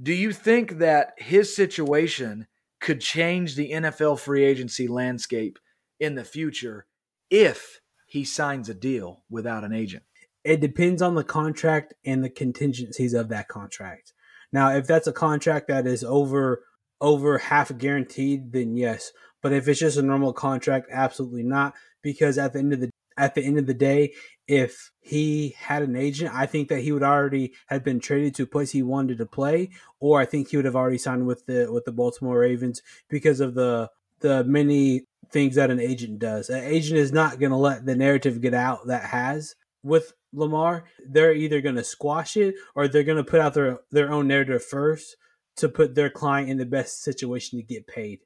do 0.00 0.12
you 0.12 0.32
think 0.32 0.78
that 0.78 1.14
his 1.18 1.54
situation 1.54 2.46
could 2.80 3.00
change 3.00 3.54
the 3.54 3.72
NFL 3.72 4.18
free 4.18 4.44
agency 4.44 4.88
landscape 4.88 5.58
in 6.00 6.14
the 6.14 6.24
future 6.24 6.86
if 7.30 7.80
he 8.06 8.24
signs 8.24 8.68
a 8.68 8.74
deal 8.74 9.24
without 9.30 9.64
an 9.64 9.72
agent? 9.72 10.04
It 10.44 10.60
depends 10.60 11.00
on 11.00 11.14
the 11.14 11.24
contract 11.24 11.94
and 12.04 12.22
the 12.22 12.30
contingencies 12.30 13.14
of 13.14 13.28
that 13.28 13.48
contract. 13.48 14.12
Now, 14.52 14.70
if 14.74 14.86
that's 14.86 15.06
a 15.06 15.12
contract 15.12 15.68
that 15.68 15.86
is 15.86 16.04
over 16.04 16.64
over 17.00 17.36
half 17.36 17.76
guaranteed, 17.76 18.52
then 18.52 18.76
yes. 18.76 19.12
But 19.42 19.52
if 19.52 19.68
it's 19.68 19.80
just 19.80 19.98
a 19.98 20.02
normal 20.02 20.32
contract, 20.32 20.88
absolutely 20.90 21.42
not. 21.42 21.74
Because 22.02 22.38
at 22.38 22.52
the 22.52 22.58
end 22.60 22.72
of 22.72 22.80
the 22.80 22.90
at 23.16 23.34
the 23.34 23.44
end 23.44 23.58
of 23.58 23.66
the 23.66 23.74
day, 23.74 24.14
if 24.48 24.90
he 25.00 25.54
had 25.58 25.82
an 25.82 25.96
agent, 25.96 26.34
I 26.34 26.46
think 26.46 26.68
that 26.68 26.80
he 26.80 26.92
would 26.92 27.02
already 27.02 27.52
have 27.66 27.84
been 27.84 28.00
traded 28.00 28.34
to 28.36 28.44
a 28.44 28.46
place 28.46 28.70
he 28.70 28.82
wanted 28.82 29.18
to 29.18 29.26
play, 29.26 29.70
or 30.00 30.20
I 30.20 30.24
think 30.24 30.48
he 30.48 30.56
would 30.56 30.64
have 30.64 30.76
already 30.76 30.98
signed 30.98 31.26
with 31.26 31.46
the 31.46 31.70
with 31.70 31.84
the 31.84 31.92
Baltimore 31.92 32.38
Ravens 32.38 32.82
because 33.08 33.40
of 33.40 33.54
the 33.54 33.90
the 34.20 34.44
many 34.44 35.04
things 35.30 35.56
that 35.56 35.70
an 35.70 35.80
agent 35.80 36.18
does. 36.18 36.48
An 36.48 36.62
agent 36.62 36.98
is 36.98 37.12
not 37.12 37.38
going 37.38 37.50
to 37.50 37.56
let 37.56 37.86
the 37.86 37.96
narrative 37.96 38.40
get 38.40 38.54
out 38.54 38.86
that 38.86 39.04
has 39.06 39.54
with 39.82 40.12
Lamar. 40.32 40.84
They're 41.04 41.34
either 41.34 41.60
going 41.60 41.76
to 41.76 41.84
squash 41.84 42.36
it 42.36 42.54
or 42.74 42.88
they're 42.88 43.02
going 43.02 43.18
to 43.18 43.24
put 43.24 43.40
out 43.40 43.54
their 43.54 43.80
their 43.90 44.10
own 44.10 44.28
narrative 44.28 44.64
first 44.64 45.16
to 45.56 45.68
put 45.68 45.94
their 45.94 46.10
client 46.10 46.48
in 46.48 46.58
the 46.58 46.66
best 46.66 47.02
situation 47.02 47.58
to 47.58 47.64
get 47.64 47.86
paid. 47.86 48.20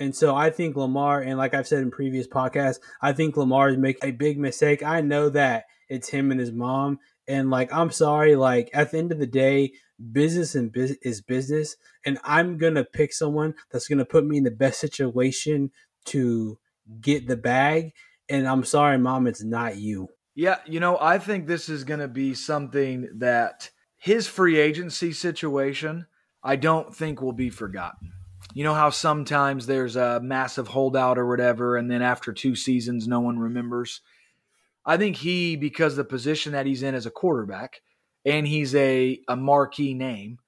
And 0.00 0.14
so 0.14 0.34
I 0.34 0.50
think 0.50 0.76
Lamar, 0.76 1.20
and 1.20 1.38
like 1.38 1.54
I've 1.54 1.66
said 1.66 1.82
in 1.82 1.90
previous 1.90 2.26
podcasts, 2.26 2.78
I 3.02 3.12
think 3.12 3.36
Lamar 3.36 3.70
is 3.70 3.76
making 3.76 4.08
a 4.08 4.12
big 4.12 4.38
mistake. 4.38 4.82
I 4.82 5.00
know 5.00 5.28
that 5.30 5.64
it's 5.88 6.08
him 6.08 6.30
and 6.30 6.40
his 6.40 6.52
mom. 6.52 7.00
And 7.26 7.50
like, 7.50 7.72
I'm 7.72 7.90
sorry, 7.90 8.36
like 8.36 8.70
at 8.72 8.90
the 8.90 8.98
end 8.98 9.12
of 9.12 9.18
the 9.18 9.26
day, 9.26 9.72
business 10.12 10.54
and 10.54 10.72
biz- 10.72 10.98
is 11.02 11.20
business. 11.20 11.76
And 12.06 12.18
I'm 12.24 12.58
going 12.58 12.74
to 12.74 12.84
pick 12.84 13.12
someone 13.12 13.54
that's 13.70 13.88
going 13.88 13.98
to 13.98 14.04
put 14.04 14.24
me 14.24 14.38
in 14.38 14.44
the 14.44 14.50
best 14.50 14.80
situation 14.80 15.70
to 16.06 16.58
get 17.00 17.26
the 17.26 17.36
bag. 17.36 17.92
And 18.28 18.46
I'm 18.46 18.64
sorry, 18.64 18.98
mom, 18.98 19.26
it's 19.26 19.42
not 19.42 19.76
you. 19.76 20.08
Yeah. 20.34 20.58
You 20.66 20.78
know, 20.78 20.96
I 21.00 21.18
think 21.18 21.46
this 21.46 21.68
is 21.68 21.82
going 21.84 22.00
to 22.00 22.08
be 22.08 22.34
something 22.34 23.08
that 23.16 23.70
his 23.96 24.28
free 24.28 24.58
agency 24.58 25.12
situation, 25.12 26.06
I 26.42 26.54
don't 26.54 26.94
think 26.94 27.20
will 27.20 27.32
be 27.32 27.50
forgotten. 27.50 28.12
You 28.54 28.64
know 28.64 28.74
how 28.74 28.90
sometimes 28.90 29.66
there's 29.66 29.96
a 29.96 30.20
massive 30.20 30.68
holdout 30.68 31.18
or 31.18 31.26
whatever, 31.26 31.76
and 31.76 31.90
then 31.90 32.02
after 32.02 32.32
two 32.32 32.56
seasons, 32.56 33.06
no 33.06 33.20
one 33.20 33.38
remembers. 33.38 34.00
I 34.84 34.96
think 34.96 35.16
he, 35.16 35.54
because 35.56 35.96
the 35.96 36.04
position 36.04 36.52
that 36.52 36.66
he's 36.66 36.82
in 36.82 36.94
as 36.94 37.06
a 37.06 37.10
quarterback, 37.10 37.82
and 38.24 38.46
he's 38.46 38.74
a, 38.74 39.20
a 39.28 39.36
marquee 39.36 39.94
name, 39.94 40.38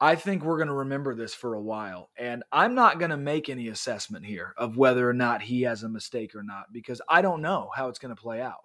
I 0.00 0.14
think 0.14 0.44
we're 0.44 0.58
going 0.58 0.68
to 0.68 0.74
remember 0.74 1.14
this 1.14 1.34
for 1.34 1.54
a 1.54 1.60
while. 1.60 2.10
And 2.16 2.44
I'm 2.52 2.74
not 2.74 3.00
going 3.00 3.10
to 3.10 3.16
make 3.16 3.48
any 3.48 3.68
assessment 3.68 4.24
here 4.24 4.54
of 4.56 4.76
whether 4.76 5.08
or 5.08 5.12
not 5.12 5.42
he 5.42 5.62
has 5.62 5.82
a 5.82 5.88
mistake 5.88 6.36
or 6.36 6.44
not, 6.44 6.72
because 6.72 7.00
I 7.08 7.20
don't 7.22 7.42
know 7.42 7.70
how 7.74 7.88
it's 7.88 7.98
going 7.98 8.14
to 8.14 8.22
play 8.22 8.40
out. 8.40 8.60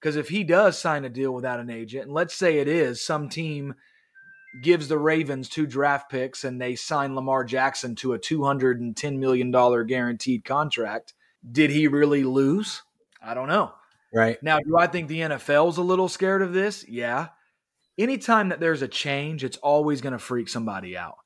Because 0.00 0.16
if 0.16 0.28
he 0.28 0.44
does 0.44 0.78
sign 0.78 1.04
a 1.04 1.08
deal 1.08 1.32
without 1.32 1.60
an 1.60 1.70
agent, 1.70 2.04
and 2.04 2.12
let's 2.12 2.34
say 2.34 2.58
it 2.58 2.68
is 2.68 3.02
some 3.02 3.28
team 3.28 3.74
gives 4.62 4.88
the 4.88 4.98
Ravens 4.98 5.48
two 5.48 5.66
draft 5.66 6.10
picks 6.10 6.44
and 6.44 6.60
they 6.60 6.74
sign 6.74 7.14
Lamar 7.14 7.44
Jackson 7.44 7.94
to 7.96 8.14
a 8.14 8.18
$210 8.18 9.18
million 9.18 9.50
guaranteed 9.86 10.44
contract, 10.44 11.14
did 11.50 11.70
he 11.70 11.88
really 11.88 12.24
lose? 12.24 12.82
I 13.22 13.34
don't 13.34 13.48
know. 13.48 13.72
Right. 14.12 14.42
Now, 14.42 14.58
do 14.58 14.78
I 14.78 14.86
think 14.86 15.08
the 15.08 15.20
NFL's 15.20 15.78
a 15.78 15.82
little 15.82 16.08
scared 16.08 16.42
of 16.42 16.52
this? 16.52 16.84
Yeah. 16.88 17.28
Anytime 17.98 18.50
that 18.50 18.60
there's 18.60 18.82
a 18.82 18.88
change, 18.88 19.44
it's 19.44 19.56
always 19.58 20.00
going 20.00 20.12
to 20.12 20.18
freak 20.18 20.48
somebody 20.48 20.96
out. 20.96 21.16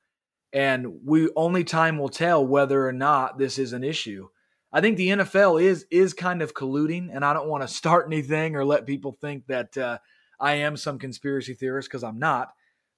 And 0.53 1.01
we 1.05 1.29
only 1.37 1.63
time 1.63 1.99
will 1.99 2.09
tell 2.09 2.45
whether 2.45 2.87
or 2.87 2.93
not 2.93 3.39
this 3.39 3.59
is 3.59 3.73
an 3.73 3.85
issue. 3.85 4.29
I 4.73 4.81
think 4.81 4.97
the 4.97 5.09
NFL 5.09 5.63
is 5.63 5.87
is 5.91 6.15
kind 6.15 6.43
of 6.43 6.55
colluding, 6.55 7.09
and 7.13 7.25
I 7.25 7.33
don't 7.33 7.49
want 7.49 7.63
to 7.63 7.69
start 7.69 8.07
anything 8.07 8.55
or 8.55 8.65
let 8.65 8.87
people 8.87 9.13
think 9.13 9.47
that 9.47 9.77
uh, 9.77 9.99
I 10.41 10.55
am 10.55 10.77
some 10.77 10.99
conspiracy 10.99 11.55
theorist 11.55 11.89
because 11.89 12.05
I'm 12.05 12.19
not. 12.19 12.53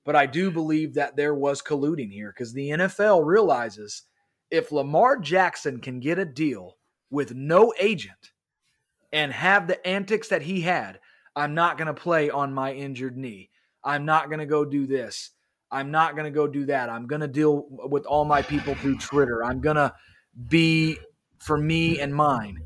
But 0.04 0.16
I 0.16 0.26
do 0.26 0.50
believe 0.50 0.94
that 0.94 1.16
there 1.16 1.34
was 1.34 1.62
colluding 1.62 2.10
here 2.10 2.32
because 2.34 2.52
the 2.52 2.70
NFL 2.70 3.24
realizes 3.24 4.02
if 4.50 4.72
Lamar 4.72 5.18
Jackson 5.18 5.80
can 5.80 6.00
get 6.00 6.18
a 6.18 6.24
deal 6.24 6.76
with 7.10 7.34
no 7.34 7.72
agent 7.78 8.32
and 9.12 9.32
have 9.32 9.66
the 9.66 9.86
antics 9.86 10.28
that 10.28 10.42
he 10.42 10.60
had, 10.60 10.98
I'm 11.36 11.54
not 11.54 11.78
going 11.78 11.86
to 11.86 11.94
play 11.94 12.30
on 12.30 12.52
my 12.52 12.72
injured 12.72 13.16
knee. 13.16 13.50
I'm 13.84 14.04
not 14.04 14.28
going 14.28 14.40
to 14.40 14.46
go 14.46 14.64
do 14.64 14.86
this. 14.86 15.30
I'm 15.70 15.90
not 15.90 16.14
going 16.14 16.24
to 16.24 16.30
go 16.30 16.46
do 16.46 16.66
that. 16.66 16.90
I'm 16.90 17.06
going 17.06 17.22
to 17.22 17.28
deal 17.28 17.64
with 17.68 18.04
all 18.04 18.24
my 18.24 18.42
people 18.42 18.74
through 18.74 18.98
Twitter. 18.98 19.42
I'm 19.42 19.60
going 19.60 19.76
to 19.76 19.92
be 20.48 20.98
for 21.38 21.56
me 21.56 22.00
and 22.00 22.14
mine. 22.14 22.58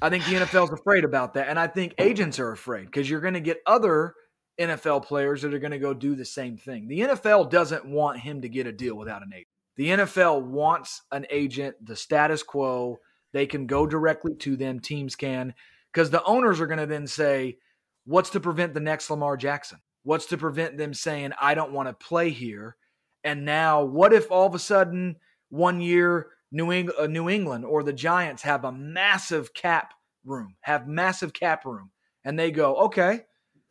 I 0.00 0.08
think 0.08 0.24
the 0.24 0.34
NFL's 0.34 0.72
afraid 0.72 1.04
about 1.04 1.34
that. 1.34 1.48
And 1.48 1.58
I 1.58 1.66
think 1.66 1.94
agents 1.98 2.38
are 2.38 2.52
afraid 2.52 2.86
because 2.86 3.08
you're 3.08 3.20
going 3.20 3.34
to 3.34 3.40
get 3.40 3.58
other 3.66 4.14
NFL 4.58 5.04
players 5.04 5.42
that 5.42 5.54
are 5.54 5.58
going 5.58 5.72
to 5.72 5.78
go 5.78 5.94
do 5.94 6.14
the 6.14 6.24
same 6.24 6.56
thing. 6.56 6.88
The 6.88 7.00
NFL 7.00 7.50
doesn't 7.50 7.84
want 7.84 8.20
him 8.20 8.42
to 8.42 8.48
get 8.48 8.66
a 8.66 8.72
deal 8.72 8.96
without 8.96 9.22
an 9.22 9.32
agent. 9.32 9.48
The 9.76 9.88
NFL 9.88 10.44
wants 10.44 11.02
an 11.12 11.26
agent, 11.30 11.76
the 11.84 11.96
status 11.96 12.42
quo. 12.42 12.98
They 13.32 13.46
can 13.46 13.66
go 13.66 13.86
directly 13.86 14.34
to 14.36 14.56
them, 14.56 14.80
teams 14.80 15.14
can, 15.14 15.54
because 15.92 16.10
the 16.10 16.24
owners 16.24 16.60
are 16.60 16.66
going 16.66 16.78
to 16.78 16.86
then 16.86 17.06
say, 17.06 17.58
What's 18.06 18.30
to 18.30 18.40
prevent 18.40 18.72
the 18.72 18.80
next 18.80 19.10
Lamar 19.10 19.36
Jackson? 19.36 19.78
What's 20.04 20.26
to 20.26 20.38
prevent 20.38 20.78
them 20.78 20.94
saying, 20.94 21.32
I 21.40 21.54
don't 21.54 21.72
want 21.72 21.88
to 21.88 22.06
play 22.06 22.30
here? 22.30 22.76
And 23.24 23.44
now, 23.44 23.82
what 23.82 24.12
if 24.12 24.30
all 24.30 24.46
of 24.46 24.54
a 24.54 24.60
sudden, 24.60 25.16
one 25.48 25.80
year, 25.80 26.28
New, 26.52 26.70
Eng- 26.70 26.92
uh, 26.96 27.08
New 27.08 27.28
England 27.28 27.64
or 27.64 27.82
the 27.82 27.92
Giants 27.92 28.42
have 28.42 28.64
a 28.64 28.70
massive 28.70 29.52
cap 29.52 29.92
room, 30.24 30.54
have 30.60 30.86
massive 30.86 31.32
cap 31.32 31.64
room, 31.64 31.90
and 32.24 32.38
they 32.38 32.52
go, 32.52 32.76
okay, 32.76 33.22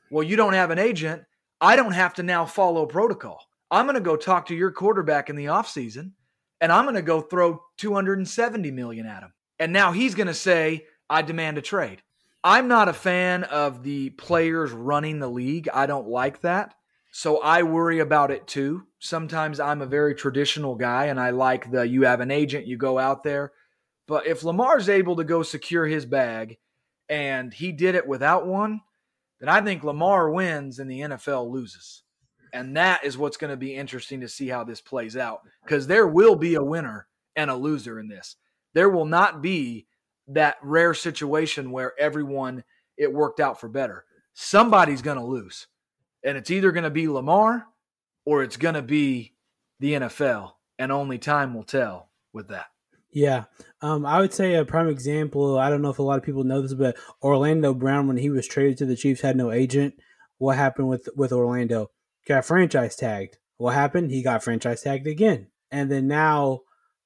well, 0.09 0.23
you 0.23 0.35
don't 0.35 0.53
have 0.53 0.71
an 0.71 0.79
agent. 0.79 1.23
I 1.61 1.75
don't 1.75 1.93
have 1.93 2.13
to 2.15 2.23
now 2.23 2.45
follow 2.45 2.85
protocol. 2.85 3.39
I'm 3.71 3.85
going 3.85 3.95
to 3.95 4.01
go 4.01 4.15
talk 4.15 4.47
to 4.47 4.55
your 4.55 4.71
quarterback 4.71 5.29
in 5.29 5.35
the 5.35 5.45
offseason 5.45 6.11
and 6.61 6.71
I'm 6.71 6.85
going 6.85 6.95
to 6.95 7.01
go 7.01 7.21
throw 7.21 7.61
270 7.77 8.71
million 8.71 9.05
at 9.05 9.23
him. 9.23 9.33
And 9.59 9.73
now 9.73 9.91
he's 9.91 10.15
going 10.15 10.27
to 10.27 10.33
say, 10.33 10.85
I 11.09 11.21
demand 11.21 11.57
a 11.57 11.61
trade. 11.61 12.01
I'm 12.43 12.67
not 12.67 12.89
a 12.89 12.93
fan 12.93 13.43
of 13.43 13.83
the 13.83 14.11
players 14.11 14.71
running 14.71 15.19
the 15.19 15.29
league. 15.29 15.67
I 15.73 15.87
don't 15.87 16.07
like 16.07 16.41
that. 16.41 16.75
So 17.11 17.39
I 17.39 17.63
worry 17.63 17.99
about 17.99 18.29
it 18.29 18.45
too. 18.45 18.83
Sometimes 18.99 19.59
I'm 19.59 19.81
a 19.81 19.87
very 19.87 20.13
traditional 20.15 20.75
guy 20.75 21.05
and 21.05 21.19
I 21.19 21.29
like 21.29 21.71
the 21.71 21.87
you 21.87 22.03
have 22.03 22.19
an 22.19 22.29
agent, 22.29 22.67
you 22.67 22.77
go 22.77 22.99
out 22.99 23.23
there. 23.23 23.53
But 24.07 24.27
if 24.27 24.43
Lamar's 24.43 24.89
able 24.89 25.15
to 25.15 25.23
go 25.23 25.41
secure 25.41 25.85
his 25.87 26.05
bag 26.05 26.57
and 27.09 27.53
he 27.53 27.71
did 27.71 27.95
it 27.95 28.07
without 28.07 28.45
one, 28.45 28.81
then 29.45 29.55
I 29.55 29.61
think 29.61 29.83
Lamar 29.83 30.31
wins 30.31 30.79
and 30.79 30.89
the 30.89 31.01
NFL 31.01 31.51
loses. 31.51 32.03
And 32.53 32.75
that 32.77 33.03
is 33.03 33.17
what's 33.17 33.37
going 33.37 33.51
to 33.51 33.57
be 33.57 33.75
interesting 33.75 34.21
to 34.21 34.29
see 34.29 34.47
how 34.47 34.63
this 34.63 34.81
plays 34.81 35.17
out 35.17 35.41
because 35.63 35.87
there 35.87 36.07
will 36.07 36.35
be 36.35 36.55
a 36.55 36.63
winner 36.63 37.07
and 37.35 37.51
a 37.51 37.55
loser 37.55 37.99
in 37.99 38.07
this. 38.07 38.37
There 38.73 38.89
will 38.89 39.05
not 39.05 39.41
be 39.41 39.87
that 40.29 40.57
rare 40.63 40.93
situation 40.93 41.71
where 41.71 41.93
everyone 41.99 42.63
it 42.97 43.11
worked 43.11 43.39
out 43.39 43.59
for 43.59 43.67
better. 43.67 44.05
Somebody's 44.33 45.01
going 45.01 45.17
to 45.17 45.25
lose. 45.25 45.67
And 46.23 46.37
it's 46.37 46.49
either 46.49 46.71
going 46.71 46.85
to 46.85 46.89
be 46.89 47.07
Lamar 47.07 47.67
or 48.25 48.41
it's 48.41 48.57
going 48.57 48.75
to 48.75 48.81
be 48.81 49.33
the 49.79 49.93
NFL. 49.93 50.53
And 50.79 50.91
only 50.91 51.17
time 51.17 51.53
will 51.53 51.63
tell 51.63 52.09
with 52.33 52.47
that. 52.49 52.67
Yeah. 53.15 53.45
Um, 53.81 54.05
I 54.05 54.19
would 54.19 54.33
say 54.33 54.55
a 54.55 54.65
prime 54.65 54.89
example, 54.89 55.57
I 55.57 55.69
don't 55.69 55.81
know 55.81 55.89
if 55.89 55.99
a 55.99 56.03
lot 56.03 56.17
of 56.17 56.25
people 56.25 56.43
know 56.43 56.61
this, 56.61 56.73
but 56.73 56.97
Orlando 57.23 57.73
Brown, 57.73 58.09
when 58.09 58.17
he 58.17 58.29
was 58.29 58.45
traded 58.45 58.77
to 58.79 58.85
the 58.85 58.97
Chiefs, 58.97 59.21
had 59.21 59.37
no 59.37 59.53
agent. 59.53 59.93
What 60.37 60.57
happened 60.57 60.89
with, 60.89 61.07
with 61.15 61.31
Orlando? 61.31 61.91
Got 62.27 62.43
franchise 62.43 62.97
tagged. 62.97 63.37
What 63.55 63.73
happened? 63.73 64.11
He 64.11 64.21
got 64.21 64.43
franchise 64.43 64.81
tagged 64.81 65.07
again. 65.07 65.47
And 65.71 65.89
then 65.89 66.09
now, 66.09 66.59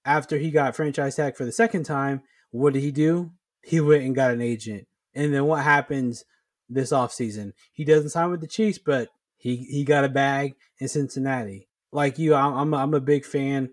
after 0.04 0.40
he 0.40 0.50
got 0.50 0.76
franchise 0.76 1.16
tagged 1.16 1.38
for 1.38 1.46
the 1.46 1.52
second 1.52 1.84
time, 1.84 2.24
what 2.50 2.74
did 2.74 2.82
he 2.82 2.92
do? 2.92 3.30
He 3.62 3.80
went 3.80 4.04
and 4.04 4.16
got 4.16 4.32
an 4.32 4.42
agent. 4.42 4.88
And 5.14 5.32
then 5.32 5.46
what 5.46 5.64
happens 5.64 6.26
this 6.68 6.92
offseason? 6.92 7.52
He 7.72 7.86
doesn't 7.86 8.10
sign 8.10 8.32
with 8.32 8.42
the 8.42 8.48
Chiefs, 8.48 8.80
but 8.80 9.10
he, 9.38 9.58
he 9.58 9.84
got 9.84 10.06
a 10.06 10.10
bag 10.10 10.56
in 10.80 10.88
Cincinnati. 10.88 11.70
Like 11.92 12.18
you, 12.18 12.34
I'm, 12.34 12.56
I'm, 12.56 12.74
a, 12.74 12.78
I'm 12.78 12.94
a 12.96 13.00
big 13.00 13.26
fan 13.26 13.70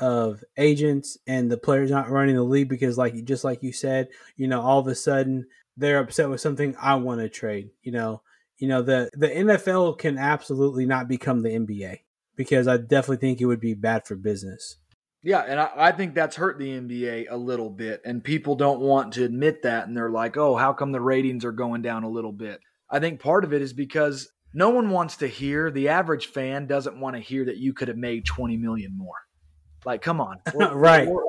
of 0.00 0.42
agents 0.56 1.18
and 1.26 1.50
the 1.50 1.58
players 1.58 1.90
not 1.90 2.10
running 2.10 2.36
the 2.36 2.42
league 2.42 2.68
because 2.68 2.98
like 2.98 3.24
just 3.24 3.44
like 3.44 3.62
you 3.62 3.72
said, 3.72 4.08
you 4.36 4.48
know, 4.48 4.60
all 4.60 4.80
of 4.80 4.86
a 4.86 4.94
sudden 4.94 5.46
they're 5.76 5.98
upset 5.98 6.28
with 6.28 6.40
something 6.40 6.74
I 6.80 6.94
want 6.96 7.20
to 7.20 7.28
trade. 7.28 7.70
You 7.82 7.92
know, 7.92 8.22
you 8.58 8.68
know, 8.68 8.82
the 8.82 9.10
the 9.12 9.28
NFL 9.28 9.98
can 9.98 10.18
absolutely 10.18 10.86
not 10.86 11.08
become 11.08 11.42
the 11.42 11.50
NBA 11.50 12.00
because 12.36 12.66
I 12.66 12.78
definitely 12.78 13.18
think 13.18 13.40
it 13.40 13.46
would 13.46 13.60
be 13.60 13.74
bad 13.74 14.06
for 14.06 14.16
business. 14.16 14.76
Yeah, 15.22 15.40
and 15.40 15.60
I, 15.60 15.70
I, 15.76 15.92
think 15.92 16.14
that's 16.14 16.36
hurt 16.36 16.58
the 16.58 16.70
NBA 16.70 17.26
a 17.28 17.36
little 17.36 17.68
bit, 17.68 18.00
and 18.06 18.24
people 18.24 18.54
don't 18.54 18.80
want 18.80 19.12
to 19.14 19.24
admit 19.24 19.62
that, 19.64 19.86
and 19.86 19.94
they're 19.94 20.10
like, 20.10 20.38
"Oh, 20.38 20.56
how 20.56 20.72
come 20.72 20.92
the 20.92 21.00
ratings 21.00 21.44
are 21.44 21.52
going 21.52 21.82
down 21.82 22.04
a 22.04 22.08
little 22.08 22.32
bit?" 22.32 22.60
I 22.88 23.00
think 23.00 23.20
part 23.20 23.44
of 23.44 23.52
it 23.52 23.60
is 23.60 23.74
because 23.74 24.30
no 24.54 24.70
one 24.70 24.88
wants 24.88 25.18
to 25.18 25.26
hear. 25.26 25.70
The 25.70 25.90
average 25.90 26.28
fan 26.28 26.66
doesn't 26.66 26.98
want 26.98 27.16
to 27.16 27.22
hear 27.22 27.44
that 27.44 27.58
you 27.58 27.74
could 27.74 27.88
have 27.88 27.98
made 27.98 28.24
twenty 28.24 28.56
million 28.56 28.96
more. 28.96 29.16
Like, 29.84 30.02
come 30.02 30.20
on. 30.20 30.40
We're, 30.54 30.74
right. 30.74 31.08
We're, 31.08 31.22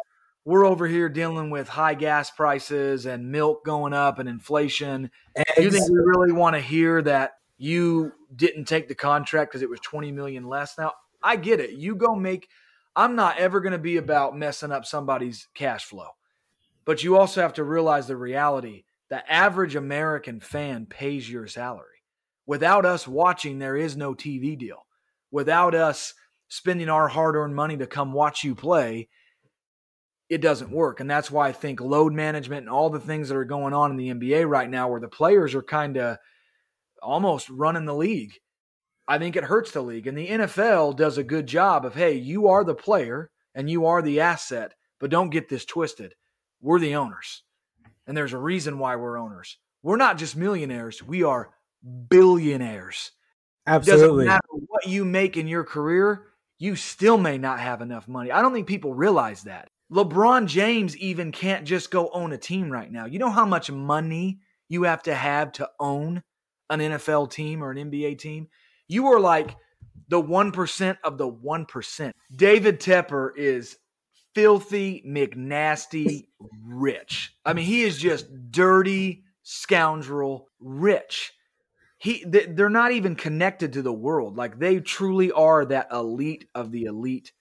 we're, 0.44 0.66
over 0.66 0.88
here 0.88 1.08
dealing 1.08 1.50
with 1.50 1.68
high 1.70 1.94
gas 1.94 2.32
prices 2.32 3.06
and 3.06 3.32
milk 3.32 3.64
going 3.64 3.94
up 3.94 4.20
and 4.20 4.28
inflation. 4.28 5.12
Eggs. 5.36 5.50
You 5.58 5.72
think 5.72 5.90
we 5.90 6.00
really 6.00 6.32
want 6.32 6.56
to 6.56 6.62
hear 6.62 7.02
that 7.04 7.34
you 7.58 8.12
didn't 8.36 8.66
take 8.66 8.88
the 8.88 8.96
contract 8.96 9.52
because 9.52 9.62
it 9.62 9.70
was 9.70 9.80
20 9.82 10.12
million 10.12 10.48
less? 10.48 10.78
Now, 10.78 10.94
I 11.22 11.36
get 11.36 11.60
it. 11.60 11.72
You 11.72 11.96
go 11.96 12.16
make 12.16 12.48
I'm 12.96 13.16
not 13.16 13.38
ever 13.38 13.62
going 13.62 13.72
to 13.72 13.78
be 13.78 13.98
about 13.98 14.38
messing 14.38 14.72
up 14.72 14.86
somebody's 14.86 15.48
cash 15.54 15.86
flow. 15.86 16.10
But 16.84 17.04
you 17.04 17.18
also 17.18 17.42
have 17.42 17.54
to 17.54 17.64
realize 17.64 18.08
the 18.08 18.18
reality. 18.18 18.84
The 19.10 19.30
average 19.32 19.76
American 19.76 20.40
fan 20.40 20.86
pays 20.86 21.30
your 21.30 21.48
salary. 21.48 21.88
Without 22.46 22.86
us 22.86 23.08
watching, 23.08 23.60
there 23.60 23.78
is 23.78 23.96
no 23.96 24.14
TV 24.14 24.58
deal. 24.58 24.86
Without 25.30 25.74
us 25.74 26.14
spending 26.52 26.90
our 26.90 27.08
hard 27.08 27.38
earned 27.38 27.56
money 27.56 27.78
to 27.78 27.88
come 27.88 28.12
watch 28.12 28.44
you 28.44 28.54
play, 28.54 29.08
it 30.28 30.42
doesn't 30.42 30.70
work. 30.70 31.00
And 31.00 31.10
that's 31.10 31.32
why 31.32 31.48
I 31.48 31.54
think 31.54 31.80
load 31.80 32.12
management 32.12 32.64
and 32.64 32.70
all 32.70 32.90
the 32.90 33.00
things 33.00 33.30
that 33.30 33.38
are 33.38 33.46
going 33.46 33.74
on 33.74 33.90
in 33.90 33.96
the 33.96 34.10
NBA 34.10 34.50
right 34.50 34.70
now, 34.70 34.90
where 34.90 35.00
the 35.00 35.08
players 35.08 35.56
are 35.56 35.64
kind 35.64 35.96
of 35.96 36.18
almost 37.02 37.50
running 37.50 37.86
the 37.86 37.96
league. 37.96 38.34
I 39.08 39.18
think 39.18 39.38
it 39.38 39.46
hurts 39.46 39.72
the 39.72 39.82
league. 39.82 40.08
And 40.08 40.18
the 40.18 40.28
NFL 40.28 40.98
does 40.98 41.18
a 41.18 41.24
good 41.24 41.48
job 41.48 41.86
of, 41.86 41.96
hey, 41.96 42.16
you 42.16 42.50
are 42.50 42.66
the 42.66 42.76
player 42.76 43.32
and 43.56 43.70
you 43.70 43.86
are 43.86 44.02
the 44.02 44.20
asset, 44.20 44.74
but 45.00 45.10
don't 45.10 45.30
get 45.30 45.48
this 45.48 45.64
twisted. 45.64 46.16
We're 46.60 46.80
the 46.80 46.96
owners. 46.96 47.44
And 48.08 48.18
there's 48.18 48.34
a 48.34 48.38
reason 48.38 48.78
why 48.78 48.98
we're 48.98 49.18
owners. 49.18 49.58
We're 49.84 49.96
not 49.96 50.18
just 50.18 50.36
millionaires, 50.36 51.02
we 51.02 51.24
are 51.24 51.52
billionaires. 52.10 53.12
Absolutely. 53.66 54.04
It 54.04 54.08
doesn't 54.08 54.26
matter 54.26 54.66
what 54.68 54.88
you 54.88 55.06
make 55.06 55.38
in 55.38 55.48
your 55.48 55.64
career, 55.64 56.31
you 56.62 56.76
still 56.76 57.18
may 57.18 57.40
not 57.40 57.60
have 57.60 57.82
enough 57.82 58.08
money. 58.08 58.32
I 58.32 58.44
don't 58.44 58.54
think 58.54 58.68
people 58.68 58.94
realize 58.94 59.42
that. 59.44 59.68
LeBron 59.92 60.46
James 60.46 60.96
even 60.98 61.32
can't 61.32 61.66
just 61.66 61.90
go 61.90 62.12
own 62.14 62.34
a 62.34 62.38
team 62.38 62.70
right 62.70 62.92
now. 62.92 63.08
You 63.08 63.18
know 63.18 63.32
how 63.32 63.48
much 63.48 63.72
money 63.72 64.42
you 64.70 64.84
have 64.84 65.02
to 65.04 65.16
have 65.16 65.52
to 65.54 65.68
own 65.80 66.22
an 66.70 66.80
NFL 66.80 67.32
team 67.32 67.64
or 67.64 67.72
an 67.72 67.78
NBA 67.90 68.20
team? 68.20 68.48
You 68.88 69.08
are 69.08 69.20
like 69.20 69.56
the 70.08 70.22
1% 70.22 70.98
of 71.04 71.18
the 71.18 71.28
1%. 71.28 72.12
David 72.36 72.80
Tepper 72.80 73.32
is 73.36 73.78
filthy, 74.36 75.04
McNasty, 75.06 76.28
rich. 76.64 77.34
I 77.44 77.54
mean, 77.54 77.66
he 77.66 77.82
is 77.82 77.98
just 77.98 78.28
dirty, 78.52 79.24
scoundrel, 79.42 80.48
rich 80.60 81.34
he 82.02 82.26
they're 82.26 82.68
not 82.68 82.92
even 82.94 83.16
connected 83.16 83.74
to 83.74 83.84
the 83.84 83.94
world. 83.94 84.36
Like 84.36 84.58
they 84.58 84.80
truly 84.80 85.32
are 85.32 85.64
that 85.66 85.92
elite 85.92 86.50
of 86.56 86.72
the 86.72 86.86
elite 86.86 87.32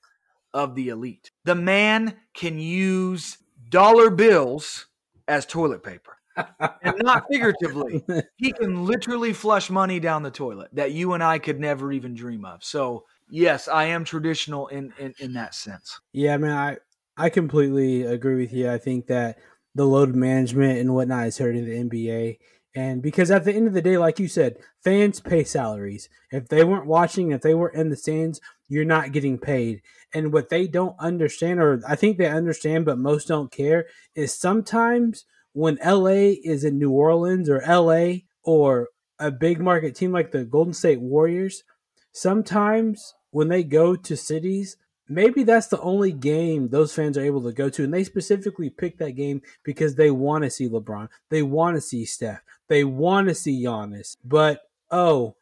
of 0.53 0.75
the 0.75 0.91
elite. 0.91 1.31
The 1.45 1.55
man 1.55 2.19
can 2.35 2.59
use 2.59 3.39
dollar 3.71 4.11
bills 4.11 4.87
as 5.27 5.47
toilet 5.47 5.83
paper. 5.83 6.19
And 6.37 6.95
not 6.99 7.25
figuratively. 7.33 8.05
He 8.37 8.53
can 8.53 8.85
literally 8.85 9.33
flush 9.33 9.71
money 9.71 9.99
down 9.99 10.23
the 10.23 10.31
toilet 10.31 10.69
that 10.75 10.93
you 10.93 11.15
and 11.15 11.25
i 11.25 11.39
could 11.39 11.59
never 11.59 11.91
even 11.91 12.15
dream 12.15 12.45
of. 12.45 12.63
So 12.63 13.07
yes 13.31 13.67
i 13.67 13.85
am 13.85 14.05
traditional 14.05 14.67
in 14.67 14.93
in, 14.99 15.15
in 15.21 15.33
that 15.33 15.55
sense. 15.55 16.01
Yeah 16.13 16.35
i 16.35 16.37
mean 16.37 16.51
i 16.51 16.77
i 17.17 17.31
completely 17.31 18.03
agree 18.03 18.37
with 18.37 18.53
you. 18.53 18.71
I 18.71 18.77
think 18.77 19.07
that 19.07 19.39
the 19.75 19.87
load 19.87 20.15
management 20.15 20.81
and 20.81 20.95
whatnot 20.95 21.29
is 21.29 21.39
hurting 21.39 21.65
the 21.65 21.83
nba 21.85 22.37
and 22.75 23.03
because 23.03 23.31
at 23.31 23.45
the 23.45 23.53
end 23.53 23.67
of 23.67 23.75
the 23.75 23.83
day, 23.83 23.99
like 23.99 24.21
you 24.21 24.29
said, 24.29 24.57
fans 24.83 25.21
pay 25.21 25.43
salaries. 25.43 26.09
If 26.31 26.49
they 26.49 26.63
weren't 26.63 26.87
watching, 26.87 27.33
if 27.33 27.43
they 27.43 27.55
were 27.55 27.71
in 27.71 27.89
the 27.89 27.97
stands, 27.97 28.41
you're 28.69 28.85
not 28.85 29.13
getting 29.13 29.39
paid. 29.39 29.83
And 30.15 30.33
what 30.33 30.51
they 30.51 30.69
don't 30.69 30.97
understand, 30.99 31.61
or 31.61 31.81
I 31.87 31.97
think 31.97 32.17
they 32.17 32.29
understand, 32.29 32.85
but 32.85 32.99
most 32.99 33.29
don't 33.29 33.51
care, 33.51 33.87
is 34.15 34.33
sometimes 34.33 35.25
when 35.53 35.79
LA 35.85 36.35
is 36.45 36.63
in 36.63 36.79
New 36.79 36.93
Orleans 36.93 37.49
or 37.49 37.63
LA 37.67 38.21
or 38.45 38.89
a 39.19 39.31
big 39.31 39.61
market 39.61 39.97
team 39.97 40.13
like 40.13 40.31
the 40.31 40.45
Golden 40.45 40.73
State 40.73 41.01
Warriors, 41.01 41.65
sometimes 42.13 43.15
when 43.33 43.49
they 43.49 43.65
go 43.65 43.97
to 43.97 44.17
cities, 44.17 44.77
maybe 45.11 45.43
that's 45.43 45.67
the 45.67 45.81
only 45.81 46.13
game 46.13 46.69
those 46.69 46.95
fans 46.95 47.19
are 47.19 47.25
able 47.25 47.43
to 47.43 47.53
go 47.53 47.69
to. 47.69 47.85
And 47.85 47.93
they 47.93 48.05
specifically 48.05 48.71
pick 48.71 48.99
that 48.99 49.13
game 49.13 49.43
because 49.65 49.97
they 49.97 50.11
want 50.11 50.45
to 50.45 50.51
see 50.51 50.69
LeBron. 50.69 51.09
They 51.29 51.43
want 51.43 51.77
to 51.77 51.81
see 51.81 52.05
Steph. 52.05 52.43
They 52.69 52.85
want 52.85 53.29
to 53.29 53.35
see 53.35 53.65
Giannis. 53.65 54.17
But, 54.25 54.63
oh, 54.91 55.35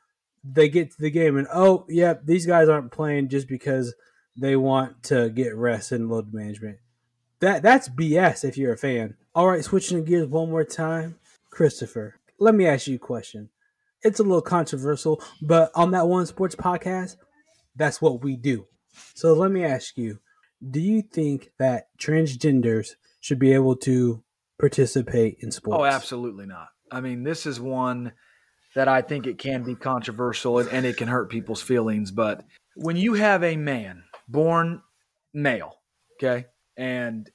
they 0.42 0.68
get 0.68 0.92
to 0.92 1.00
the 1.00 1.10
game 1.10 1.36
and, 1.36 1.46
oh, 1.52 1.84
yep, 1.88 2.20
yeah, 2.20 2.22
these 2.24 2.46
guys 2.46 2.68
aren't 2.68 2.90
playing 2.90 3.28
just 3.28 3.46
because 3.46 3.94
they 4.36 4.56
want 4.56 5.02
to 5.04 5.28
get 5.28 5.54
rest 5.54 5.92
and 5.92 6.08
load 6.08 6.32
management. 6.32 6.78
That 7.40 7.62
That's 7.62 7.88
BS 7.88 8.44
if 8.44 8.56
you're 8.56 8.72
a 8.72 8.78
fan. 8.78 9.16
All 9.34 9.46
right, 9.46 9.62
switching 9.62 10.04
gears 10.04 10.28
one 10.28 10.50
more 10.50 10.64
time. 10.64 11.18
Christopher, 11.50 12.16
let 12.38 12.54
me 12.54 12.66
ask 12.66 12.86
you 12.86 12.96
a 12.96 12.98
question. 12.98 13.50
It's 14.02 14.18
a 14.18 14.22
little 14.22 14.40
controversial, 14.40 15.22
but 15.42 15.70
on 15.74 15.90
that 15.90 16.08
one 16.08 16.26
sports 16.26 16.54
podcast, 16.54 17.16
that's 17.76 18.00
what 18.00 18.22
we 18.22 18.36
do. 18.36 18.66
So 19.14 19.32
let 19.32 19.50
me 19.50 19.64
ask 19.64 19.96
you 19.96 20.18
do 20.70 20.80
you 20.80 21.02
think 21.02 21.52
that 21.58 21.88
transgenders 21.98 22.94
should 23.20 23.38
be 23.38 23.52
able 23.52 23.76
to 23.76 24.22
participate 24.58 25.38
in 25.40 25.48
oh, 25.48 25.50
sports? 25.50 25.78
Oh, 25.80 25.84
absolutely 25.84 26.46
not. 26.46 26.68
I 26.90 27.00
mean, 27.00 27.22
this 27.22 27.46
is 27.46 27.60
one 27.60 28.12
that 28.74 28.88
I 28.88 29.02
think 29.02 29.26
it 29.26 29.38
can 29.38 29.62
be 29.62 29.74
controversial 29.74 30.58
and, 30.58 30.68
and 30.70 30.86
it 30.86 30.96
can 30.96 31.08
hurt 31.08 31.30
people's 31.30 31.62
feelings. 31.62 32.10
But 32.10 32.44
when 32.76 32.96
you 32.96 33.14
have 33.14 33.42
a 33.42 33.56
man 33.56 34.04
born 34.28 34.82
male, 35.32 35.74
okay, 36.16 36.46
and 36.76 37.28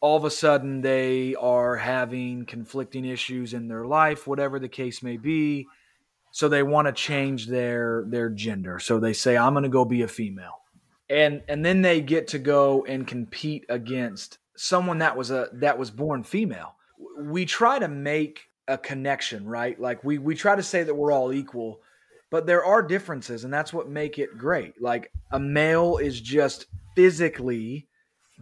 all 0.00 0.16
of 0.16 0.24
a 0.24 0.30
sudden 0.30 0.80
they 0.80 1.34
are 1.34 1.76
having 1.76 2.46
conflicting 2.46 3.04
issues 3.04 3.54
in 3.54 3.68
their 3.68 3.86
life, 3.86 4.26
whatever 4.26 4.58
the 4.58 4.68
case 4.68 5.02
may 5.02 5.16
be. 5.16 5.66
So 6.30 6.48
they 6.48 6.62
want 6.62 6.86
to 6.86 6.92
change 6.92 7.46
their 7.46 8.04
their 8.06 8.30
gender. 8.30 8.78
So 8.78 9.00
they 9.00 9.14
say, 9.14 9.36
I'm 9.36 9.54
gonna 9.54 9.68
go 9.68 9.84
be 9.84 10.02
a 10.02 10.08
female. 10.08 10.57
And 11.10 11.42
and 11.48 11.64
then 11.64 11.82
they 11.82 12.00
get 12.00 12.28
to 12.28 12.38
go 12.38 12.84
and 12.84 13.06
compete 13.06 13.64
against 13.68 14.38
someone 14.56 14.98
that 14.98 15.16
was 15.16 15.30
a 15.30 15.48
that 15.54 15.78
was 15.78 15.90
born 15.90 16.22
female. 16.24 16.74
We 17.18 17.44
try 17.44 17.78
to 17.78 17.88
make 17.88 18.48
a 18.66 18.76
connection, 18.76 19.46
right? 19.46 19.80
Like 19.80 20.04
we 20.04 20.18
we 20.18 20.34
try 20.34 20.56
to 20.56 20.62
say 20.62 20.82
that 20.82 20.94
we're 20.94 21.12
all 21.12 21.32
equal, 21.32 21.80
but 22.30 22.46
there 22.46 22.64
are 22.64 22.82
differences 22.82 23.44
and 23.44 23.52
that's 23.52 23.72
what 23.72 23.88
make 23.88 24.18
it 24.18 24.36
great. 24.36 24.80
Like 24.80 25.10
a 25.30 25.40
male 25.40 25.96
is 25.96 26.20
just 26.20 26.66
physically 26.94 27.88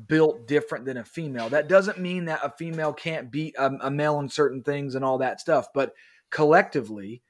built 0.09 0.47
different 0.47 0.85
than 0.85 0.97
a 0.97 1.05
female. 1.05 1.49
That 1.49 1.69
doesn't 1.69 1.99
mean 1.99 2.27
that 2.27 2.41
a 2.43 2.51
female 2.51 2.93
can't 2.93 3.31
beat 3.31 3.55
a, 3.59 3.73
a 3.81 3.91
male 3.91 4.19
in 4.21 4.29
certain 4.29 4.62
things 4.62 4.95
and 4.95 5.05
all 5.05 5.19
that 5.19 5.41
stuff, 5.41 5.69
but 5.73 5.95
collectively, 6.31 7.23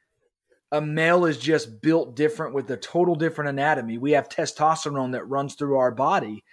a 0.72 0.80
male 0.80 1.24
is 1.24 1.38
just 1.38 1.80
built 1.80 2.16
different 2.16 2.54
with 2.54 2.70
a 2.70 2.76
total 2.76 3.14
different 3.14 3.50
anatomy. 3.50 3.98
We 3.98 4.12
have 4.12 4.28
testosterone 4.28 5.12
that 5.12 5.28
runs 5.28 5.54
through 5.54 5.76
our 5.76 5.92
body. 5.92 6.44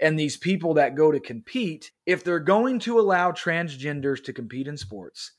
And 0.00 0.18
these 0.18 0.36
people 0.36 0.74
that 0.74 0.94
go 0.94 1.10
to 1.10 1.18
compete, 1.18 1.90
if 2.06 2.22
they're 2.22 2.38
going 2.38 2.78
to 2.80 3.00
allow 3.00 3.32
transgenders 3.32 4.22
to 4.24 4.32
compete 4.32 4.68
in 4.68 4.76
sports, 4.76 5.32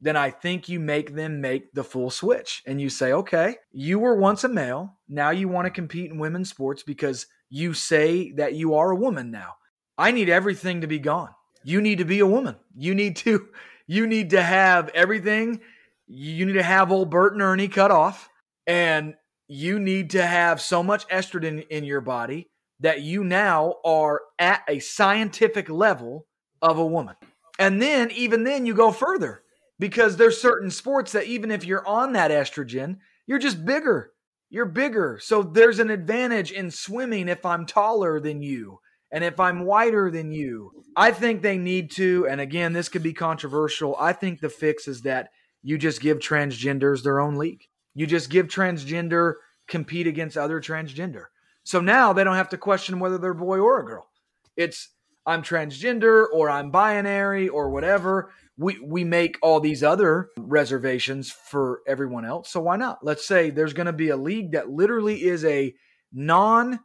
then 0.00 0.16
I 0.16 0.30
think 0.30 0.68
you 0.68 0.80
make 0.80 1.14
them 1.14 1.40
make 1.40 1.72
the 1.72 1.84
full 1.84 2.10
switch. 2.10 2.62
And 2.66 2.80
you 2.80 2.88
say, 2.88 3.12
okay, 3.12 3.56
you 3.72 3.98
were 3.98 4.16
once 4.16 4.44
a 4.44 4.48
male. 4.48 4.96
Now 5.08 5.30
you 5.30 5.48
want 5.48 5.66
to 5.66 5.70
compete 5.70 6.10
in 6.10 6.18
women's 6.18 6.50
sports 6.50 6.82
because 6.82 7.26
you 7.50 7.74
say 7.74 8.32
that 8.32 8.54
you 8.54 8.74
are 8.74 8.90
a 8.90 8.96
woman 8.96 9.30
now. 9.30 9.54
I 9.98 10.12
need 10.12 10.28
everything 10.28 10.80
to 10.80 10.86
be 10.86 10.98
gone. 10.98 11.30
You 11.62 11.80
need 11.80 11.98
to 11.98 12.04
be 12.04 12.20
a 12.20 12.26
woman. 12.26 12.56
You 12.74 12.94
need 12.94 13.16
to 13.16 13.48
you 13.86 14.06
need 14.06 14.30
to 14.30 14.42
have 14.42 14.88
everything. 14.90 15.60
You 16.06 16.46
need 16.46 16.54
to 16.54 16.62
have 16.62 16.92
old 16.92 17.10
Bert 17.10 17.32
and 17.32 17.42
Ernie 17.42 17.68
cut 17.68 17.90
off. 17.90 18.28
And 18.66 19.14
you 19.48 19.78
need 19.78 20.10
to 20.10 20.26
have 20.26 20.60
so 20.60 20.82
much 20.82 21.06
estrogen 21.08 21.66
in 21.68 21.84
your 21.84 22.00
body 22.00 22.48
that 22.80 23.02
you 23.02 23.24
now 23.24 23.76
are 23.84 24.20
at 24.38 24.62
a 24.68 24.80
scientific 24.80 25.68
level 25.68 26.26
of 26.60 26.78
a 26.78 26.86
woman. 26.86 27.14
And 27.58 27.80
then, 27.80 28.10
even 28.10 28.44
then, 28.44 28.66
you 28.66 28.74
go 28.74 28.90
further 28.90 29.42
because 29.78 30.16
there's 30.16 30.40
certain 30.40 30.70
sports 30.70 31.12
that 31.12 31.26
even 31.26 31.50
if 31.50 31.64
you're 31.64 31.86
on 31.86 32.12
that 32.12 32.30
estrogen, 32.30 32.98
you're 33.26 33.38
just 33.38 33.64
bigger. 33.64 34.12
You're 34.50 34.66
bigger. 34.66 35.18
So 35.22 35.42
there's 35.42 35.78
an 35.78 35.90
advantage 35.90 36.52
in 36.52 36.70
swimming 36.70 37.28
if 37.28 37.44
I'm 37.44 37.66
taller 37.66 38.20
than 38.20 38.42
you 38.42 38.80
and 39.10 39.24
if 39.24 39.40
I'm 39.40 39.64
whiter 39.64 40.10
than 40.10 40.32
you. 40.32 40.70
I 40.96 41.10
think 41.12 41.42
they 41.42 41.58
need 41.58 41.90
to, 41.92 42.26
and 42.28 42.40
again, 42.40 42.72
this 42.72 42.88
could 42.88 43.02
be 43.02 43.12
controversial. 43.12 43.96
I 43.98 44.12
think 44.12 44.40
the 44.40 44.48
fix 44.48 44.86
is 44.86 45.02
that 45.02 45.30
you 45.66 45.76
just 45.76 46.00
give 46.00 46.20
transgenders 46.20 47.02
their 47.02 47.18
own 47.18 47.34
league. 47.34 47.64
You 47.92 48.06
just 48.06 48.30
give 48.30 48.46
transgender 48.46 49.34
compete 49.66 50.06
against 50.06 50.36
other 50.36 50.60
transgender. 50.60 51.24
So 51.64 51.80
now 51.80 52.12
they 52.12 52.22
don't 52.22 52.36
have 52.36 52.50
to 52.50 52.56
question 52.56 53.00
whether 53.00 53.18
they're 53.18 53.32
a 53.32 53.34
boy 53.34 53.58
or 53.58 53.80
a 53.80 53.84
girl. 53.84 54.08
It's 54.56 54.90
I'm 55.26 55.42
transgender 55.42 56.26
or 56.32 56.48
I'm 56.48 56.70
binary 56.70 57.48
or 57.48 57.70
whatever. 57.70 58.30
We 58.56 58.78
we 58.78 59.02
make 59.02 59.38
all 59.42 59.58
these 59.58 59.82
other 59.82 60.28
reservations 60.38 61.32
for 61.32 61.80
everyone 61.88 62.24
else. 62.24 62.48
So 62.48 62.60
why 62.60 62.76
not? 62.76 63.04
Let's 63.04 63.26
say 63.26 63.50
there's 63.50 63.72
going 63.72 63.86
to 63.86 63.92
be 63.92 64.10
a 64.10 64.16
league 64.16 64.52
that 64.52 64.70
literally 64.70 65.24
is 65.24 65.44
a 65.44 65.74
non 66.12 66.78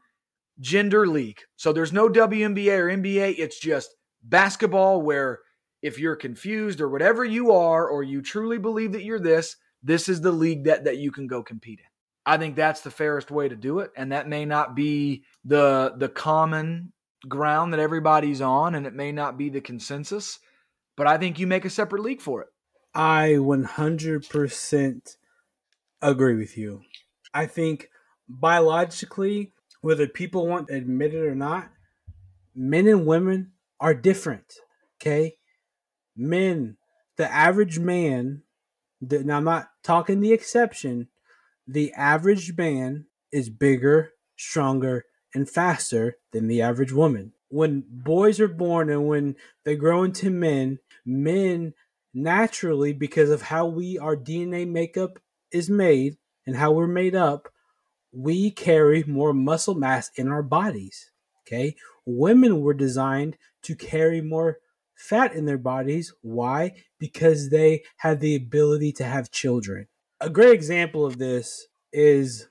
gender 0.59 1.05
league. 1.05 1.41
So 1.55 1.71
there's 1.71 1.93
no 1.93 2.09
WNBA 2.09 2.79
or 2.79 2.89
NBA. 2.89 3.35
It's 3.37 3.59
just 3.59 3.93
basketball 4.23 5.03
where 5.03 5.41
if 5.81 5.99
you're 5.99 6.15
confused 6.15 6.81
or 6.81 6.89
whatever 6.89 7.25
you 7.25 7.51
are, 7.51 7.87
or 7.87 8.03
you 8.03 8.21
truly 8.21 8.57
believe 8.57 8.91
that 8.93 9.03
you're 9.03 9.19
this, 9.19 9.55
this 9.83 10.07
is 10.07 10.21
the 10.21 10.31
league 10.31 10.65
that, 10.65 10.83
that 10.85 10.97
you 10.97 11.11
can 11.11 11.27
go 11.27 11.41
compete 11.41 11.79
in. 11.79 11.85
I 12.25 12.37
think 12.37 12.55
that's 12.55 12.81
the 12.81 12.91
fairest 12.91 13.31
way 13.31 13.49
to 13.49 13.55
do 13.55 13.79
it. 13.79 13.91
And 13.97 14.11
that 14.11 14.27
may 14.27 14.45
not 14.45 14.75
be 14.75 15.23
the 15.43 15.93
the 15.97 16.09
common 16.09 16.93
ground 17.27 17.73
that 17.73 17.79
everybody's 17.79 18.41
on, 18.41 18.75
and 18.75 18.85
it 18.85 18.93
may 18.93 19.11
not 19.11 19.37
be 19.37 19.49
the 19.49 19.61
consensus, 19.61 20.39
but 20.95 21.07
I 21.07 21.17
think 21.17 21.39
you 21.39 21.47
make 21.47 21.65
a 21.65 21.69
separate 21.69 22.01
league 22.01 22.21
for 22.21 22.41
it. 22.41 22.49
I 22.93 23.35
100% 23.37 25.17
agree 26.01 26.35
with 26.35 26.57
you. 26.57 26.81
I 27.33 27.45
think 27.45 27.89
biologically, 28.27 29.53
whether 29.81 30.07
people 30.07 30.47
want 30.47 30.67
to 30.67 30.75
admit 30.75 31.13
it 31.13 31.25
or 31.25 31.35
not, 31.35 31.69
men 32.53 32.87
and 32.87 33.05
women 33.05 33.51
are 33.79 33.93
different. 33.93 34.53
Okay. 34.99 35.37
Men, 36.15 36.77
the 37.17 37.31
average 37.31 37.79
man, 37.79 38.43
the, 39.01 39.23
now 39.23 39.37
I'm 39.37 39.43
not 39.43 39.69
talking 39.83 40.19
the 40.19 40.33
exception, 40.33 41.07
the 41.67 41.93
average 41.93 42.55
man 42.57 43.05
is 43.31 43.49
bigger, 43.49 44.11
stronger, 44.35 45.05
and 45.33 45.49
faster 45.49 46.17
than 46.31 46.47
the 46.47 46.61
average 46.61 46.91
woman. 46.91 47.33
When 47.49 47.83
boys 47.89 48.39
are 48.39 48.47
born 48.47 48.89
and 48.89 49.07
when 49.07 49.35
they 49.65 49.75
grow 49.75 50.03
into 50.03 50.29
men, 50.29 50.79
men 51.05 51.73
naturally, 52.13 52.93
because 52.93 53.29
of 53.29 53.43
how 53.43 53.65
we 53.65 53.97
our 53.97 54.15
DNA 54.15 54.67
makeup 54.67 55.19
is 55.51 55.69
made 55.69 56.17
and 56.45 56.55
how 56.55 56.71
we're 56.71 56.87
made 56.87 57.15
up, 57.15 57.49
we 58.11 58.51
carry 58.51 59.03
more 59.03 59.33
muscle 59.33 59.75
mass 59.75 60.11
in 60.15 60.27
our 60.27 60.43
bodies. 60.43 61.11
Okay. 61.47 61.75
Women 62.05 62.61
were 62.61 62.73
designed 62.73 63.37
to 63.63 63.75
carry 63.75 64.21
more 64.21 64.59
fat 65.01 65.33
in 65.33 65.45
their 65.45 65.57
bodies. 65.57 66.13
Why? 66.21 66.73
Because 66.99 67.49
they 67.49 67.83
have 67.97 68.19
the 68.19 68.35
ability 68.35 68.91
to 68.93 69.03
have 69.03 69.31
children. 69.31 69.87
A 70.19 70.29
great 70.29 70.53
example 70.53 71.05
of 71.05 71.17
this 71.17 71.67
is 71.91 72.47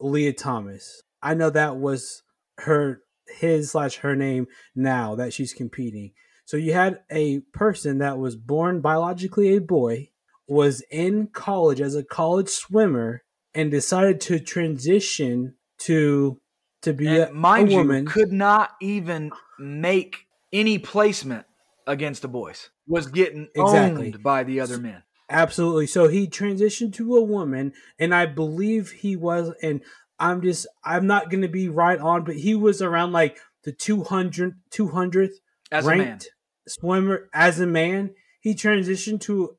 Lia 0.00 0.32
Thomas. 0.32 1.02
I 1.22 1.34
know 1.34 1.50
that 1.50 1.76
was 1.76 2.22
her 2.58 3.00
his 3.26 3.70
slash 3.70 3.96
her 3.96 4.14
name 4.14 4.46
now 4.74 5.14
that 5.14 5.32
she's 5.32 5.54
competing. 5.54 6.12
So 6.44 6.58
you 6.58 6.74
had 6.74 7.00
a 7.10 7.40
person 7.52 7.98
that 7.98 8.18
was 8.18 8.36
born 8.36 8.82
biologically 8.82 9.56
a 9.56 9.60
boy, 9.60 10.10
was 10.46 10.82
in 10.90 11.28
college 11.28 11.80
as 11.80 11.94
a 11.94 12.04
college 12.04 12.50
swimmer, 12.50 13.22
and 13.54 13.70
decided 13.70 14.20
to 14.22 14.38
transition 14.38 15.54
to 15.78 16.40
to 16.82 16.92
be 16.92 17.06
and 17.06 17.30
a, 17.30 17.32
mind 17.32 17.72
a 17.72 17.76
woman. 17.76 18.04
You, 18.04 18.10
could 18.10 18.32
not 18.32 18.72
even 18.82 19.32
make 19.58 20.26
any 20.52 20.78
placement 20.78 21.46
against 21.86 22.22
the 22.22 22.28
boys. 22.28 22.70
Was 22.86 23.06
getting 23.06 23.48
exactly. 23.54 24.06
owned 24.06 24.22
by 24.22 24.44
the 24.44 24.60
other 24.60 24.78
men. 24.78 25.02
Absolutely. 25.30 25.86
So 25.86 26.08
he 26.08 26.26
transitioned 26.26 26.92
to 26.94 27.16
a 27.16 27.22
woman, 27.22 27.72
and 27.98 28.14
I 28.14 28.26
believe 28.26 28.90
he 28.90 29.16
was. 29.16 29.52
And 29.62 29.82
I'm 30.18 30.42
just, 30.42 30.66
I'm 30.84 31.06
not 31.06 31.30
going 31.30 31.42
to 31.42 31.48
be 31.48 31.68
right 31.68 31.98
on, 31.98 32.24
but 32.24 32.36
he 32.36 32.54
was 32.54 32.82
around 32.82 33.12
like 33.12 33.38
the 33.64 33.72
200, 33.72 34.54
200th 34.70 35.32
as 35.72 35.84
ranked 35.84 36.30
swimmer 36.68 37.28
as 37.32 37.60
a 37.60 37.66
man. 37.66 38.14
He 38.40 38.54
transitioned 38.54 39.20
to 39.22 39.56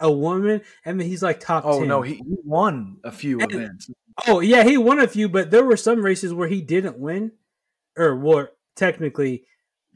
a 0.00 0.10
woman, 0.10 0.62
and 0.84 1.00
then 1.00 1.08
he's 1.08 1.22
like 1.22 1.40
top. 1.40 1.64
Oh 1.66 1.80
10. 1.80 1.88
no, 1.88 2.02
he, 2.02 2.14
he 2.14 2.36
won 2.44 2.98
a 3.04 3.10
few 3.10 3.40
and, 3.40 3.52
events. 3.52 3.90
Oh 4.26 4.40
yeah, 4.40 4.64
he 4.64 4.78
won 4.78 5.00
a 5.00 5.08
few, 5.08 5.28
but 5.28 5.50
there 5.50 5.64
were 5.64 5.76
some 5.76 6.04
races 6.04 6.32
where 6.32 6.48
he 6.48 6.60
didn't 6.60 6.98
win, 6.98 7.32
or 7.96 8.16
well, 8.16 8.48
technically, 8.76 9.44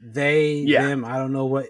they 0.01 0.55
yeah. 0.55 0.83
them. 0.85 1.05
I 1.05 1.17
don't 1.17 1.33
know 1.33 1.45
what 1.45 1.69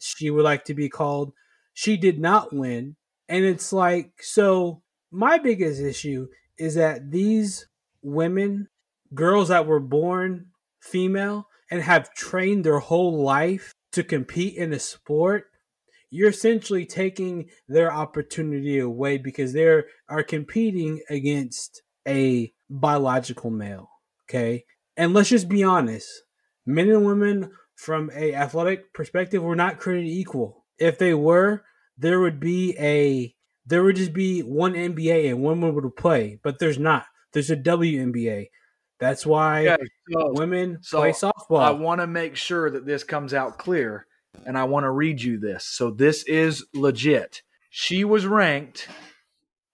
she 0.00 0.30
would 0.30 0.44
like 0.44 0.64
to 0.64 0.74
be 0.74 0.88
called. 0.88 1.32
She 1.72 1.96
did 1.96 2.18
not 2.18 2.52
win, 2.52 2.96
and 3.28 3.44
it's 3.44 3.72
like 3.72 4.12
so. 4.20 4.82
My 5.12 5.38
biggest 5.38 5.80
issue 5.80 6.28
is 6.56 6.76
that 6.76 7.10
these 7.10 7.66
women, 8.02 8.68
girls 9.12 9.48
that 9.48 9.66
were 9.66 9.80
born 9.80 10.46
female 10.80 11.48
and 11.70 11.82
have 11.82 12.14
trained 12.14 12.64
their 12.64 12.78
whole 12.78 13.22
life 13.22 13.74
to 13.92 14.04
compete 14.04 14.56
in 14.56 14.72
a 14.72 14.78
sport 14.78 15.50
you're 16.10 16.30
essentially 16.30 16.84
taking 16.84 17.48
their 17.68 17.92
opportunity 17.92 18.78
away 18.78 19.16
because 19.16 19.52
they 19.52 19.64
are 19.64 20.22
competing 20.24 21.00
against 21.08 21.82
a 22.06 22.52
biological 22.68 23.50
male. 23.50 23.88
Okay. 24.28 24.64
And 24.96 25.14
let's 25.14 25.30
just 25.30 25.48
be 25.48 25.62
honest 25.62 26.08
men 26.66 26.90
and 26.90 27.06
women 27.06 27.50
from 27.80 28.10
a 28.14 28.34
athletic 28.34 28.92
perspective 28.92 29.42
were 29.42 29.56
not 29.56 29.78
created 29.78 30.10
equal. 30.10 30.66
If 30.78 30.98
they 30.98 31.14
were, 31.14 31.64
there 31.96 32.20
would 32.20 32.38
be 32.38 32.76
a 32.78 33.34
there 33.64 33.82
would 33.82 33.96
just 33.96 34.12
be 34.12 34.40
one 34.40 34.74
NBA 34.74 35.30
and 35.30 35.40
one 35.40 35.62
woman 35.62 35.74
would 35.74 35.96
play, 35.96 36.38
but 36.42 36.58
there's 36.58 36.78
not. 36.78 37.06
There's 37.32 37.50
a 37.50 37.56
WNBA. 37.56 38.50
That's 38.98 39.24
why 39.24 39.78
so, 40.10 40.32
women 40.32 40.78
so 40.82 40.98
play 40.98 41.12
softball. 41.12 41.62
I 41.62 41.70
want 41.70 42.02
to 42.02 42.06
make 42.06 42.36
sure 42.36 42.70
that 42.70 42.84
this 42.84 43.02
comes 43.02 43.32
out 43.32 43.56
clear 43.56 44.06
and 44.44 44.58
I 44.58 44.64
want 44.64 44.84
to 44.84 44.90
read 44.90 45.22
you 45.22 45.38
this. 45.38 45.64
So 45.64 45.90
this 45.90 46.22
is 46.24 46.66
legit. 46.74 47.40
She 47.70 48.04
was 48.04 48.26
ranked 48.26 48.88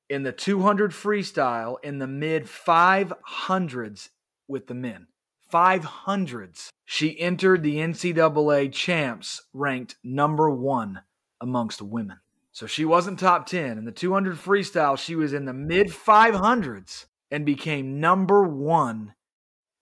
in 0.08 0.22
the 0.22 0.32
200 0.32 0.92
freestyle 0.92 1.76
in 1.82 1.98
the 1.98 2.06
mid 2.06 2.44
500s 2.44 4.10
with 4.46 4.68
the 4.68 4.74
men. 4.74 5.08
500s. 5.52 6.68
She 6.84 7.18
entered 7.18 7.62
the 7.62 7.76
NCAA 7.76 8.72
champs 8.72 9.42
ranked 9.52 9.96
number 10.02 10.50
one 10.50 11.02
amongst 11.40 11.82
women. 11.82 12.18
So 12.52 12.66
she 12.66 12.84
wasn't 12.84 13.18
top 13.18 13.46
10. 13.46 13.78
In 13.78 13.84
the 13.84 13.92
200 13.92 14.36
freestyle, 14.36 14.98
she 14.98 15.14
was 15.14 15.32
in 15.32 15.44
the 15.44 15.52
mid 15.52 15.88
500s 15.88 17.06
and 17.30 17.44
became 17.44 18.00
number 18.00 18.44
one 18.44 19.14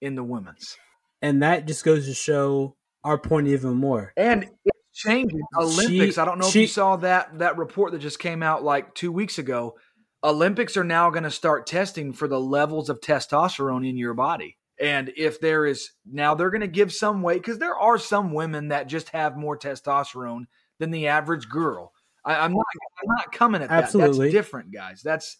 in 0.00 0.14
the 0.14 0.24
women's. 0.24 0.76
And 1.22 1.42
that 1.42 1.66
just 1.66 1.84
goes 1.84 2.06
to 2.06 2.14
show 2.14 2.76
our 3.04 3.18
point 3.18 3.48
even 3.48 3.74
more. 3.74 4.12
And 4.16 4.50
it's 4.64 4.78
changing. 4.92 5.40
Olympics. 5.56 6.14
She, 6.14 6.20
I 6.20 6.24
don't 6.24 6.38
know 6.38 6.50
she, 6.50 6.60
if 6.60 6.62
you 6.62 6.66
saw 6.66 6.96
that 6.96 7.38
that 7.38 7.58
report 7.58 7.92
that 7.92 8.00
just 8.00 8.18
came 8.18 8.42
out 8.42 8.64
like 8.64 8.94
two 8.94 9.12
weeks 9.12 9.38
ago. 9.38 9.76
Olympics 10.22 10.76
are 10.76 10.84
now 10.84 11.10
going 11.10 11.24
to 11.24 11.30
start 11.30 11.66
testing 11.66 12.12
for 12.12 12.26
the 12.26 12.40
levels 12.40 12.88
of 12.88 13.00
testosterone 13.00 13.88
in 13.88 13.98
your 13.98 14.14
body. 14.14 14.56
And 14.80 15.12
if 15.16 15.40
there 15.40 15.66
is 15.66 15.90
now, 16.10 16.34
they're 16.34 16.50
going 16.50 16.60
to 16.60 16.66
give 16.66 16.92
some 16.92 17.22
weight 17.22 17.42
because 17.42 17.58
there 17.58 17.76
are 17.76 17.98
some 17.98 18.32
women 18.32 18.68
that 18.68 18.88
just 18.88 19.10
have 19.10 19.36
more 19.36 19.56
testosterone 19.56 20.46
than 20.78 20.90
the 20.90 21.08
average 21.08 21.48
girl. 21.48 21.92
I, 22.24 22.44
am 22.44 22.52
not, 22.52 22.66
I'm 23.00 23.16
not 23.16 23.32
coming 23.32 23.62
at 23.62 23.68
that. 23.68 23.84
Absolutely. 23.84 24.26
That's 24.26 24.32
different, 24.32 24.72
guys. 24.72 25.02
That's 25.02 25.36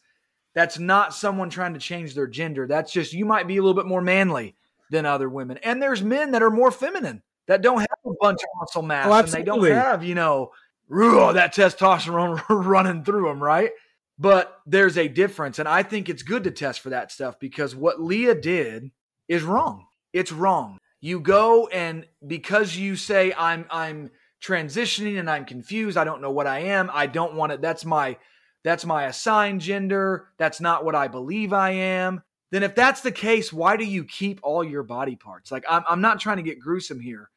that's 0.55 0.79
not 0.79 1.15
someone 1.15 1.51
trying 1.51 1.75
to 1.75 1.81
change 1.81 2.15
their 2.15 2.29
gender. 2.29 2.67
That's 2.67 2.93
just 2.93 3.13
you 3.13 3.25
might 3.25 3.49
be 3.49 3.57
a 3.57 3.63
little 3.63 3.75
bit 3.75 3.87
more 3.87 4.03
manly 4.03 4.55
than 4.91 5.07
other 5.07 5.29
women. 5.29 5.59
And 5.59 5.83
there's 5.83 6.03
men 6.03 6.31
that 6.33 6.43
are 6.43 6.51
more 6.51 6.71
feminine 6.71 7.23
that 7.47 7.63
don't 7.63 7.81
have 7.81 7.89
a 8.07 8.11
bunch 8.21 8.41
of 8.41 8.49
muscle 8.61 8.83
mass 8.83 9.07
oh, 9.09 9.13
and 9.13 9.29
they 9.29 9.43
don't 9.43 9.65
have, 9.67 10.05
you 10.05 10.15
know, 10.15 10.53
that 10.89 11.55
testosterone 11.55 12.43
running 12.49 13.05
through 13.05 13.29
them, 13.29 13.43
right? 13.43 13.71
But 14.19 14.61
there's 14.67 14.97
a 14.97 15.09
difference. 15.09 15.59
And 15.59 15.69
I 15.69 15.83
think 15.83 16.09
it's 16.09 16.23
good 16.23 16.45
to 16.45 16.51
test 16.51 16.81
for 16.81 16.91
that 16.91 17.11
stuff 17.11 17.41
because 17.41 17.75
what 17.75 18.01
Lia 18.01 18.35
did 18.35 18.93
is 19.29 19.43
wrong. 19.43 19.87
It's 20.13 20.33
wrong. 20.33 20.79
You 21.01 21.21
go 21.21 21.67
and 21.69 22.07
because 22.27 22.77
you 22.77 22.97
say 22.97 23.35
I'm 23.37 23.67
I'm 23.71 24.11
transitioning 24.43 25.19
and 25.19 25.29
I'm 25.29 25.45
confused, 25.45 25.97
I 25.97 26.05
don't 26.05 26.23
know 26.23 26.31
what 26.31 26.47
I 26.47 26.61
am, 26.61 26.91
I 26.93 27.07
don't 27.07 27.35
want 27.35 27.53
it. 27.53 27.61
That's 27.61 27.85
my 27.85 28.17
that's 28.63 28.87
my 28.87 29.05
assigned 29.05 29.61
gender. 29.61 30.29
That's 30.39 30.61
not 30.61 30.85
what 30.85 30.95
I 30.95 31.09
believe 31.09 31.53
I 31.53 31.71
am. 31.71 32.23
Then 32.51 32.63
if 32.63 32.75
that's 32.75 33.03
the 33.03 33.13
case, 33.13 33.53
why 33.53 33.77
do 33.77 33.85
you 33.85 34.05
keep 34.05 34.41
all 34.43 34.65
your 34.65 34.83
body 34.83 35.17
parts? 35.17 35.53
Like 35.53 35.65
I'm 35.69 35.83
I'm 35.89 36.01
not 36.01 36.21
trying 36.21 36.39
to 36.39 36.43
get 36.43 36.61
gruesome 36.61 37.01
here, 37.01 37.31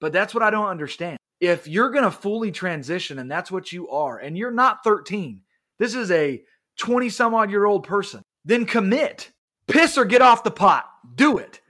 but 0.00 0.12
that's 0.12 0.34
what 0.34 0.42
I 0.42 0.50
don't 0.50 0.68
understand. 0.68 1.16
If 1.40 1.66
you're 1.66 1.90
going 1.90 2.04
to 2.04 2.10
fully 2.10 2.52
transition 2.52 3.18
and 3.18 3.30
that's 3.30 3.50
what 3.50 3.72
you 3.72 3.88
are 3.90 4.18
and 4.18 4.36
you're 4.36 4.50
not 4.50 4.84
13, 4.84 5.42
this 5.78 5.94
is 5.94 6.10
a 6.10 6.42
20 6.78 7.08
some 7.08 7.34
odd 7.34 7.50
year 7.50 7.64
old 7.64 7.84
person, 7.84 8.22
then 8.44 8.66
commit. 8.66 9.30
Piss 9.66 9.96
or 9.96 10.04
get 10.04 10.22
off 10.22 10.44
the 10.44 10.50
pot. 10.50 10.84
Do 11.14 11.38
it. 11.38 11.60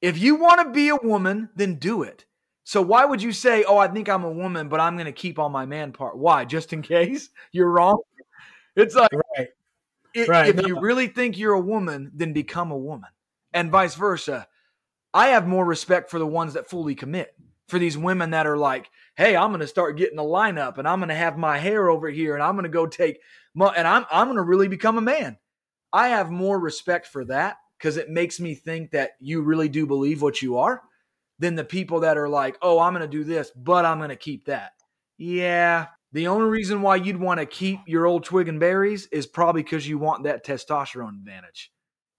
If 0.00 0.18
you 0.18 0.34
want 0.34 0.60
to 0.60 0.70
be 0.72 0.88
a 0.88 0.96
woman, 0.96 1.48
then 1.54 1.76
do 1.76 2.02
it. 2.02 2.26
So 2.64 2.82
why 2.82 3.04
would 3.04 3.22
you 3.22 3.32
say, 3.32 3.64
"Oh, 3.64 3.78
I 3.78 3.88
think 3.88 4.08
I'm 4.08 4.24
a 4.24 4.30
woman, 4.30 4.68
but 4.68 4.80
I'm 4.80 4.96
going 4.96 5.06
to 5.06 5.12
keep 5.12 5.38
all 5.38 5.48
my 5.48 5.66
man 5.66 5.92
part"? 5.92 6.18
Why? 6.18 6.44
Just 6.44 6.72
in 6.72 6.82
case 6.96 7.30
you're 7.52 7.70
wrong. 7.70 8.00
It's 8.76 8.94
like 8.94 9.10
right. 9.36 9.48
It, 10.14 10.28
right. 10.28 10.48
if 10.48 10.56
no. 10.56 10.66
you 10.66 10.80
really 10.80 11.06
think 11.06 11.38
you're 11.38 11.54
a 11.54 11.60
woman, 11.60 12.10
then 12.14 12.32
become 12.32 12.70
a 12.70 12.76
woman, 12.76 13.10
and 13.52 13.70
vice 13.70 13.94
versa. 13.94 14.46
I 15.14 15.28
have 15.28 15.46
more 15.46 15.64
respect 15.64 16.10
for 16.10 16.18
the 16.18 16.26
ones 16.26 16.54
that 16.54 16.70
fully 16.70 16.94
commit. 16.94 17.34
For 17.68 17.78
these 17.78 17.96
women 17.96 18.30
that 18.30 18.46
are 18.46 18.58
like, 18.58 18.90
"Hey, 19.16 19.36
I'm 19.36 19.50
going 19.50 19.60
to 19.60 19.66
start 19.66 19.96
getting 19.96 20.18
a 20.18 20.22
lineup, 20.22 20.78
and 20.78 20.86
I'm 20.86 20.98
going 20.98 21.08
to 21.08 21.14
have 21.14 21.38
my 21.38 21.58
hair 21.58 21.88
over 21.88 22.08
here, 22.08 22.34
and 22.34 22.42
I'm 22.42 22.54
going 22.54 22.64
to 22.64 22.68
go 22.68 22.86
take, 22.86 23.20
my, 23.54 23.68
and 23.68 23.86
I'm 23.86 24.04
I'm 24.10 24.26
going 24.26 24.36
to 24.36 24.42
really 24.42 24.68
become 24.68 24.98
a 24.98 25.02
man." 25.02 25.38
I 25.94 26.08
have 26.08 26.30
more 26.30 26.58
respect 26.58 27.06
for 27.06 27.24
that 27.26 27.58
because 27.82 27.96
it 27.96 28.08
makes 28.08 28.38
me 28.38 28.54
think 28.54 28.92
that 28.92 29.12
you 29.18 29.42
really 29.42 29.68
do 29.68 29.86
believe 29.88 30.22
what 30.22 30.40
you 30.40 30.56
are 30.56 30.82
than 31.40 31.56
the 31.56 31.64
people 31.64 31.98
that 32.00 32.16
are 32.16 32.28
like, 32.28 32.56
oh, 32.62 32.78
I'm 32.78 32.92
going 32.92 33.02
to 33.02 33.08
do 33.08 33.24
this, 33.24 33.50
but 33.56 33.84
I'm 33.84 33.98
going 33.98 34.10
to 34.10 34.16
keep 34.16 34.44
that. 34.44 34.70
Yeah. 35.18 35.86
The 36.12 36.28
only 36.28 36.48
reason 36.48 36.80
why 36.80 36.96
you'd 36.96 37.18
want 37.18 37.40
to 37.40 37.46
keep 37.46 37.80
your 37.86 38.06
old 38.06 38.22
twig 38.22 38.46
and 38.46 38.60
berries 38.60 39.08
is 39.10 39.26
probably 39.26 39.64
because 39.64 39.88
you 39.88 39.98
want 39.98 40.22
that 40.24 40.46
testosterone 40.46 41.18
advantage. 41.18 41.72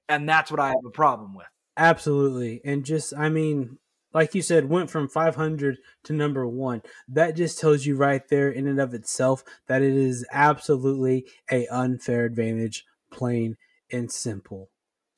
And 0.09 0.28
that's 0.28 0.51
what 0.51 0.59
I 0.59 0.68
have 0.68 0.86
a 0.86 0.91
problem 0.91 1.34
with. 1.34 1.47
Absolutely. 1.78 2.59
And 2.66 2.84
just, 2.84 3.14
I 3.18 3.30
mean, 3.30 3.78
like 4.14 4.36
you 4.36 4.41
said, 4.41 4.68
went 4.68 4.89
from 4.89 5.07
500 5.07 5.78
to 6.03 6.14
number 6.14 6.45
one. 6.45 6.82
That 7.07 7.38
just 7.38 7.57
tells 7.57 7.86
you 7.86 7.95
right 7.95 8.28
there, 8.28 8.49
in 8.49 8.68
and 8.68 8.82
of 8.82 8.93
itself, 8.93 9.45
that 9.68 9.82
it 9.82 9.93
is 9.93 10.26
absolutely 10.34 11.26
a 11.49 11.68
unfair 11.68 12.26
advantage, 12.26 12.84
plain 13.11 13.55
and 13.89 14.11
simple. 14.11 14.70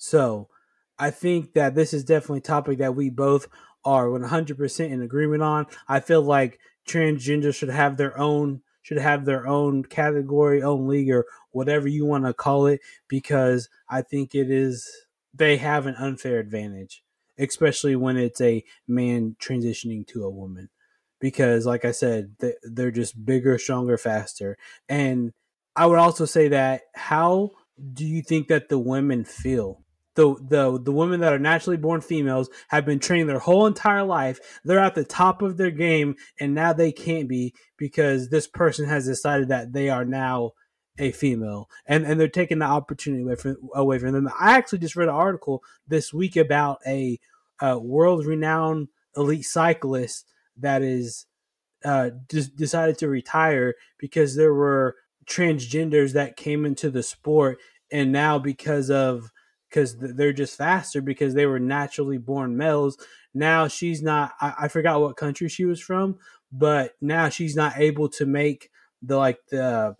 So 0.05 0.49
I 0.99 1.09
think 1.09 1.53
that 1.53 1.73
this 1.73 1.93
is 1.93 2.03
definitely 2.03 2.39
a 2.39 2.41
topic 2.41 2.77
that 2.77 2.95
we 2.95 3.09
both 3.09 3.47
are 3.83 4.07
100% 4.07 4.89
in 4.89 5.01
agreement 5.01 5.41
on. 5.41 5.65
I 5.87 5.99
feel 5.99 6.21
like 6.21 6.59
transgender 6.87 7.53
should 7.53 7.69
have 7.69 7.97
their 7.97 8.17
own 8.17 8.61
should 8.83 8.99
have 8.99 9.25
their 9.25 9.47
own 9.47 9.83
category, 9.83 10.61
own 10.61 10.87
league, 10.87 11.09
or 11.09 11.25
whatever 11.49 11.87
you 11.87 12.05
want 12.05 12.23
to 12.23 12.35
call 12.35 12.67
it, 12.67 12.81
because 13.07 13.67
I 13.89 14.03
think 14.03 14.35
it 14.35 14.51
is 14.51 14.87
they 15.33 15.57
have 15.57 15.87
an 15.87 15.95
unfair 15.95 16.37
advantage, 16.37 17.03
especially 17.39 17.95
when 17.95 18.15
it's 18.15 18.39
a 18.39 18.63
man 18.87 19.37
transitioning 19.41 20.05
to 20.09 20.23
a 20.23 20.29
woman. 20.29 20.69
Because, 21.19 21.65
like 21.65 21.83
I 21.83 21.89
said, 21.89 22.35
they're 22.61 22.91
just 22.91 23.25
bigger, 23.25 23.57
stronger, 23.57 23.97
faster. 23.97 24.55
And 24.87 25.33
I 25.75 25.87
would 25.87 25.97
also 25.97 26.25
say 26.25 26.49
that 26.49 26.81
how 26.93 27.53
do 27.91 28.05
you 28.05 28.21
think 28.21 28.49
that 28.49 28.69
the 28.69 28.77
women 28.77 29.25
feel 29.25 29.81
the 30.15 30.35
the 30.41 30.79
the 30.81 30.91
women 30.91 31.19
that 31.19 31.33
are 31.33 31.39
naturally 31.39 31.77
born 31.77 32.01
females 32.01 32.49
have 32.69 32.85
been 32.85 32.99
training 32.99 33.27
their 33.27 33.39
whole 33.39 33.67
entire 33.67 34.03
life. 34.03 34.39
They're 34.63 34.79
at 34.79 34.95
the 34.95 35.03
top 35.03 35.41
of 35.41 35.57
their 35.57 35.71
game, 35.71 36.15
and 36.39 36.55
now 36.55 36.73
they 36.73 36.91
can't 36.91 37.27
be 37.29 37.53
because 37.77 38.29
this 38.29 38.47
person 38.47 38.87
has 38.87 39.05
decided 39.05 39.49
that 39.49 39.73
they 39.73 39.89
are 39.89 40.05
now 40.05 40.51
a 40.97 41.11
female, 41.11 41.69
and 41.85 42.05
and 42.05 42.19
they're 42.19 42.27
taking 42.27 42.59
the 42.59 42.65
opportunity 42.65 43.23
away 43.23 43.35
from 43.35 43.57
away 43.73 43.99
from 43.99 44.13
them. 44.13 44.29
I 44.39 44.57
actually 44.57 44.79
just 44.79 44.95
read 44.95 45.09
an 45.09 45.15
article 45.15 45.61
this 45.87 46.13
week 46.13 46.37
about 46.37 46.79
a, 46.87 47.19
a 47.61 47.77
world 47.77 48.25
renowned 48.25 48.87
elite 49.17 49.45
cyclist 49.45 50.25
that 50.57 50.81
is 50.81 51.25
uh, 51.83 52.11
just 52.29 52.55
decided 52.55 52.97
to 52.99 53.09
retire 53.09 53.75
because 53.97 54.35
there 54.35 54.53
were 54.53 54.95
transgenders 55.25 56.13
that 56.13 56.37
came 56.37 56.65
into 56.65 56.89
the 56.89 57.03
sport, 57.03 57.57
and 57.91 58.11
now 58.11 58.39
because 58.39 58.89
of 58.89 59.31
because 59.69 59.97
they're 59.97 60.33
just 60.33 60.57
faster 60.57 61.01
because 61.01 61.33
they 61.33 61.45
were 61.45 61.59
naturally 61.59 62.17
born 62.17 62.57
males. 62.57 62.97
Now 63.33 63.67
she's 63.67 64.01
not. 64.01 64.33
I, 64.39 64.53
I, 64.61 64.67
forgot 64.67 65.01
what 65.01 65.17
country 65.17 65.49
she 65.49 65.65
was 65.65 65.81
from, 65.81 66.17
but 66.51 66.95
now 67.01 67.29
she's 67.29 67.55
not 67.55 67.77
able 67.77 68.09
to 68.09 68.25
make 68.25 68.71
the 69.01 69.17
like 69.17 69.39
the. 69.49 69.95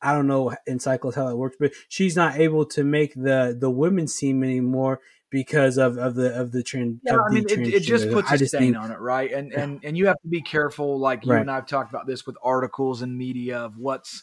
I 0.00 0.12
don't 0.12 0.28
know 0.28 0.54
in 0.66 0.78
cycles 0.78 1.16
how 1.16 1.26
it 1.28 1.36
works, 1.36 1.56
but 1.58 1.72
she's 1.88 2.14
not 2.14 2.38
able 2.38 2.64
to 2.66 2.84
make 2.84 3.14
the 3.14 3.56
the 3.58 3.70
women's 3.70 4.16
team 4.16 4.44
anymore 4.44 5.00
because 5.30 5.76
of, 5.76 5.98
of 5.98 6.14
the 6.14 6.38
of 6.38 6.52
the 6.52 6.62
trend. 6.62 7.00
Yeah, 7.04 7.18
I 7.18 7.32
mean, 7.32 7.44
it, 7.48 7.58
it, 7.58 7.82
just 7.82 8.10
puts 8.10 8.30
I 8.30 8.36
a 8.36 8.38
stain 8.38 8.60
think, 8.60 8.76
on 8.76 8.90
it, 8.90 8.98
right? 8.98 9.30
And 9.30 9.52
and 9.52 9.80
and 9.82 9.98
you 9.98 10.06
have 10.06 10.20
to 10.22 10.28
be 10.28 10.40
careful. 10.40 10.98
Like 10.98 11.26
you 11.26 11.32
right. 11.32 11.40
and 11.40 11.50
I've 11.50 11.66
talked 11.66 11.90
about 11.90 12.06
this 12.06 12.26
with 12.26 12.36
articles 12.42 13.02
and 13.02 13.16
media 13.16 13.58
of 13.58 13.76
what's 13.76 14.22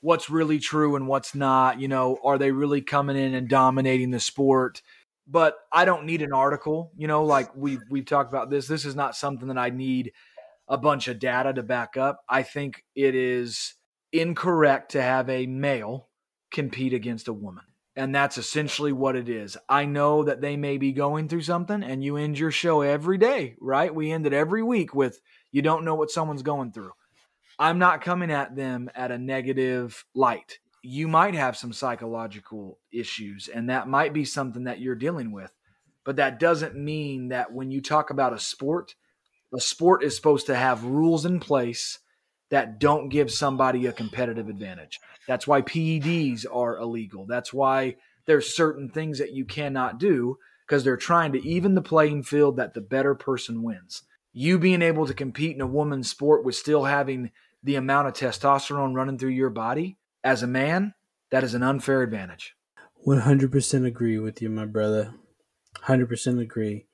what's 0.00 0.30
really 0.30 0.58
true 0.58 0.96
and 0.96 1.06
what's 1.06 1.34
not. 1.34 1.80
You 1.80 1.88
know, 1.88 2.18
are 2.24 2.38
they 2.38 2.52
really 2.52 2.80
coming 2.80 3.16
in 3.16 3.34
and 3.34 3.48
dominating 3.48 4.10
the 4.10 4.20
sport? 4.20 4.82
But 5.26 5.56
I 5.72 5.84
don't 5.84 6.06
need 6.06 6.22
an 6.22 6.32
article. 6.32 6.92
You 6.96 7.06
know, 7.06 7.24
like 7.24 7.54
we 7.56 7.78
we've 7.90 8.06
talked 8.06 8.32
about 8.32 8.50
this. 8.50 8.66
This 8.66 8.84
is 8.84 8.96
not 8.96 9.16
something 9.16 9.48
that 9.48 9.58
I 9.58 9.70
need 9.70 10.12
a 10.68 10.78
bunch 10.78 11.08
of 11.08 11.18
data 11.18 11.52
to 11.52 11.62
back 11.62 11.96
up. 11.96 12.20
I 12.28 12.42
think 12.42 12.84
it 12.94 13.14
is 13.14 13.74
incorrect 14.12 14.92
to 14.92 15.02
have 15.02 15.28
a 15.28 15.46
male 15.46 16.08
compete 16.50 16.94
against 16.94 17.28
a 17.28 17.32
woman. 17.32 17.64
And 17.96 18.14
that's 18.14 18.38
essentially 18.38 18.92
what 18.92 19.16
it 19.16 19.28
is. 19.28 19.56
I 19.68 19.84
know 19.84 20.22
that 20.24 20.40
they 20.40 20.56
may 20.56 20.78
be 20.78 20.92
going 20.92 21.28
through 21.28 21.42
something, 21.42 21.82
and 21.82 22.04
you 22.04 22.16
end 22.16 22.38
your 22.38 22.52
show 22.52 22.82
every 22.82 23.18
day, 23.18 23.56
right? 23.60 23.94
We 23.94 24.12
end 24.12 24.26
it 24.26 24.32
every 24.32 24.62
week 24.62 24.94
with 24.94 25.20
you 25.50 25.60
don't 25.60 25.84
know 25.84 25.96
what 25.96 26.10
someone's 26.10 26.42
going 26.42 26.72
through. 26.72 26.92
I'm 27.60 27.78
not 27.78 28.00
coming 28.00 28.30
at 28.30 28.56
them 28.56 28.90
at 28.94 29.10
a 29.10 29.18
negative 29.18 30.06
light. 30.14 30.60
You 30.82 31.08
might 31.08 31.34
have 31.34 31.58
some 31.58 31.74
psychological 31.74 32.78
issues, 32.90 33.48
and 33.48 33.68
that 33.68 33.86
might 33.86 34.14
be 34.14 34.24
something 34.24 34.64
that 34.64 34.80
you're 34.80 34.94
dealing 34.94 35.30
with. 35.30 35.52
But 36.02 36.16
that 36.16 36.40
doesn't 36.40 36.74
mean 36.74 37.28
that 37.28 37.52
when 37.52 37.70
you 37.70 37.82
talk 37.82 38.08
about 38.08 38.32
a 38.32 38.38
sport, 38.38 38.94
a 39.54 39.60
sport 39.60 40.02
is 40.02 40.16
supposed 40.16 40.46
to 40.46 40.56
have 40.56 40.84
rules 40.84 41.26
in 41.26 41.38
place 41.38 41.98
that 42.48 42.80
don't 42.80 43.10
give 43.10 43.30
somebody 43.30 43.86
a 43.86 43.92
competitive 43.92 44.48
advantage. 44.48 44.98
That's 45.28 45.46
why 45.46 45.60
PEDs 45.60 46.46
are 46.50 46.78
illegal. 46.78 47.26
That's 47.26 47.52
why 47.52 47.96
there's 48.24 48.56
certain 48.56 48.88
things 48.88 49.18
that 49.18 49.34
you 49.34 49.44
cannot 49.44 49.98
do 49.98 50.38
because 50.66 50.82
they're 50.82 50.96
trying 50.96 51.32
to 51.32 51.46
even 51.46 51.74
the 51.74 51.82
playing 51.82 52.22
field 52.22 52.56
that 52.56 52.72
the 52.72 52.80
better 52.80 53.14
person 53.14 53.62
wins. 53.62 54.02
You 54.32 54.58
being 54.58 54.80
able 54.80 55.06
to 55.06 55.12
compete 55.12 55.56
in 55.56 55.60
a 55.60 55.66
woman's 55.66 56.08
sport 56.08 56.42
with 56.42 56.54
still 56.54 56.84
having 56.84 57.32
the 57.62 57.76
amount 57.76 58.08
of 58.08 58.14
testosterone 58.14 58.94
running 58.94 59.18
through 59.18 59.30
your 59.30 59.50
body 59.50 59.98
as 60.24 60.42
a 60.42 60.46
man, 60.46 60.94
that 61.30 61.44
is 61.44 61.54
an 61.54 61.62
unfair 61.62 62.02
advantage. 62.02 62.54
100% 63.06 63.86
agree 63.86 64.18
with 64.18 64.42
you, 64.42 64.50
my 64.50 64.66
brother. 64.66 65.14
100% 65.84 66.40
agree. 66.40 66.86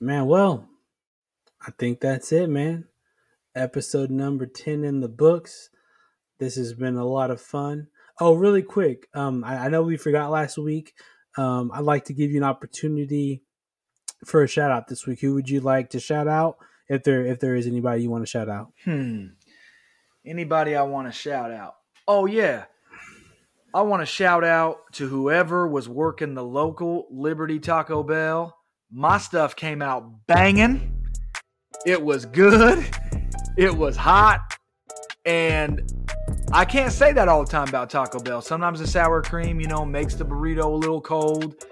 Man, 0.00 0.26
well, 0.26 0.68
I 1.66 1.70
think 1.72 2.00
that's 2.00 2.32
it, 2.32 2.48
man. 2.48 2.86
Episode 3.54 4.10
number 4.10 4.46
10 4.46 4.84
in 4.84 5.00
the 5.00 5.08
books. 5.08 5.70
This 6.38 6.56
has 6.56 6.72
been 6.72 6.96
a 6.96 7.04
lot 7.04 7.30
of 7.30 7.40
fun. 7.40 7.88
Oh, 8.18 8.34
really 8.34 8.62
quick. 8.62 9.08
Um, 9.14 9.44
I, 9.44 9.66
I 9.66 9.68
know 9.68 9.82
we 9.82 9.96
forgot 9.96 10.30
last 10.30 10.58
week. 10.58 10.94
Um, 11.36 11.70
I'd 11.72 11.84
like 11.84 12.06
to 12.06 12.12
give 12.12 12.30
you 12.30 12.38
an 12.38 12.44
opportunity 12.44 13.42
for 14.24 14.42
a 14.42 14.48
shout 14.48 14.70
out 14.70 14.88
this 14.88 15.06
week. 15.06 15.20
Who 15.20 15.34
would 15.34 15.48
you 15.48 15.60
like 15.60 15.90
to 15.90 16.00
shout 16.00 16.28
out? 16.28 16.56
If 16.88 17.04
there 17.04 17.24
if 17.24 17.38
there 17.38 17.54
is 17.54 17.68
anybody 17.68 18.02
you 18.02 18.10
want 18.10 18.24
to 18.24 18.30
shout 18.30 18.48
out. 18.48 18.72
Hmm. 18.84 19.26
Anybody 20.26 20.76
I 20.76 20.82
want 20.82 21.08
to 21.08 21.12
shout 21.12 21.50
out? 21.50 21.76
Oh 22.06 22.26
yeah. 22.26 22.64
I 23.72 23.80
want 23.82 24.02
to 24.02 24.06
shout 24.06 24.44
out 24.44 24.92
to 24.94 25.08
whoever 25.08 25.66
was 25.66 25.88
working 25.88 26.34
the 26.34 26.44
local 26.44 27.06
Liberty 27.10 27.58
Taco 27.58 28.02
Bell. 28.02 28.54
My 28.92 29.16
stuff 29.16 29.56
came 29.56 29.80
out 29.80 30.26
banging. 30.26 31.06
It 31.86 32.02
was 32.02 32.26
good. 32.26 32.84
It 33.56 33.74
was 33.74 33.96
hot. 33.96 34.40
And 35.24 35.90
I 36.52 36.66
can't 36.66 36.92
say 36.92 37.12
that 37.12 37.28
all 37.28 37.44
the 37.44 37.50
time 37.50 37.68
about 37.68 37.88
Taco 37.88 38.18
Bell. 38.18 38.42
Sometimes 38.42 38.80
the 38.80 38.86
sour 38.86 39.22
cream, 39.22 39.58
you 39.58 39.68
know, 39.68 39.86
makes 39.86 40.16
the 40.16 40.24
burrito 40.24 40.64
a 40.64 40.68
little 40.68 41.00
cold. 41.00 41.64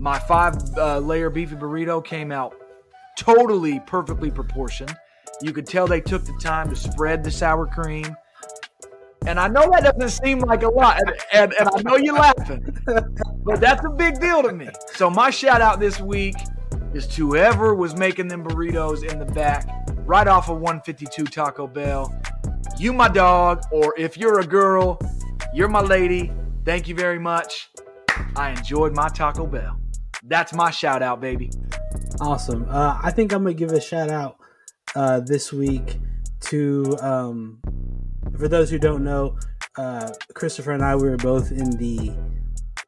My 0.00 0.18
five 0.18 0.56
uh, 0.76 0.98
layer 0.98 1.30
beefy 1.30 1.54
burrito 1.54 2.04
came 2.04 2.32
out 2.32 2.56
totally 3.16 3.80
perfectly 3.80 4.30
proportioned. 4.30 4.96
You 5.42 5.52
could 5.52 5.66
tell 5.66 5.86
they 5.86 6.00
took 6.00 6.24
the 6.24 6.36
time 6.40 6.68
to 6.70 6.76
spread 6.76 7.24
the 7.24 7.30
sour 7.30 7.66
cream. 7.66 8.16
And 9.26 9.40
I 9.40 9.48
know 9.48 9.70
that 9.70 9.82
doesn't 9.82 10.24
seem 10.24 10.40
like 10.40 10.62
a 10.62 10.68
lot, 10.68 11.00
and, 11.00 11.12
and, 11.32 11.54
and 11.54 11.68
I 11.74 11.82
know 11.82 11.96
you're 11.96 12.14
laughing, 12.14 12.76
but 13.44 13.58
that's 13.58 13.82
a 13.84 13.88
big 13.88 14.20
deal 14.20 14.42
to 14.42 14.52
me. 14.52 14.68
So 14.94 15.08
my 15.08 15.30
shout 15.30 15.62
out 15.62 15.80
this 15.80 15.98
week 15.98 16.34
is 16.92 17.06
to 17.08 17.28
whoever 17.28 17.74
was 17.74 17.96
making 17.96 18.28
them 18.28 18.44
burritos 18.44 19.02
in 19.02 19.18
the 19.18 19.24
back, 19.24 19.66
right 20.04 20.28
off 20.28 20.50
of 20.50 20.56
152 20.56 21.24
Taco 21.24 21.66
Bell. 21.66 22.14
You 22.78 22.92
my 22.92 23.08
dog, 23.08 23.62
or 23.70 23.94
if 23.96 24.18
you're 24.18 24.40
a 24.40 24.46
girl, 24.46 25.00
you're 25.54 25.68
my 25.68 25.80
lady. 25.80 26.30
Thank 26.66 26.86
you 26.86 26.94
very 26.94 27.18
much. 27.18 27.70
I 28.36 28.50
enjoyed 28.50 28.94
my 28.94 29.08
Taco 29.08 29.46
Bell. 29.46 29.80
That's 30.22 30.52
my 30.52 30.70
shout 30.70 31.02
out, 31.02 31.22
baby. 31.22 31.50
Awesome. 32.20 32.66
Uh, 32.68 32.98
I 33.02 33.10
think 33.10 33.32
I'm 33.32 33.42
gonna 33.42 33.54
give 33.54 33.72
a 33.72 33.80
shout 33.80 34.10
out 34.10 34.36
uh, 34.94 35.20
this 35.20 35.52
week 35.52 35.98
to 36.40 36.96
um, 37.00 37.58
for 38.38 38.48
those 38.48 38.70
who 38.70 38.78
don't 38.78 39.04
know, 39.04 39.36
uh, 39.76 40.10
Christopher 40.34 40.72
and 40.72 40.82
I 40.82 40.96
we 40.96 41.08
were 41.08 41.16
both 41.16 41.50
in 41.50 41.70
the 41.70 42.14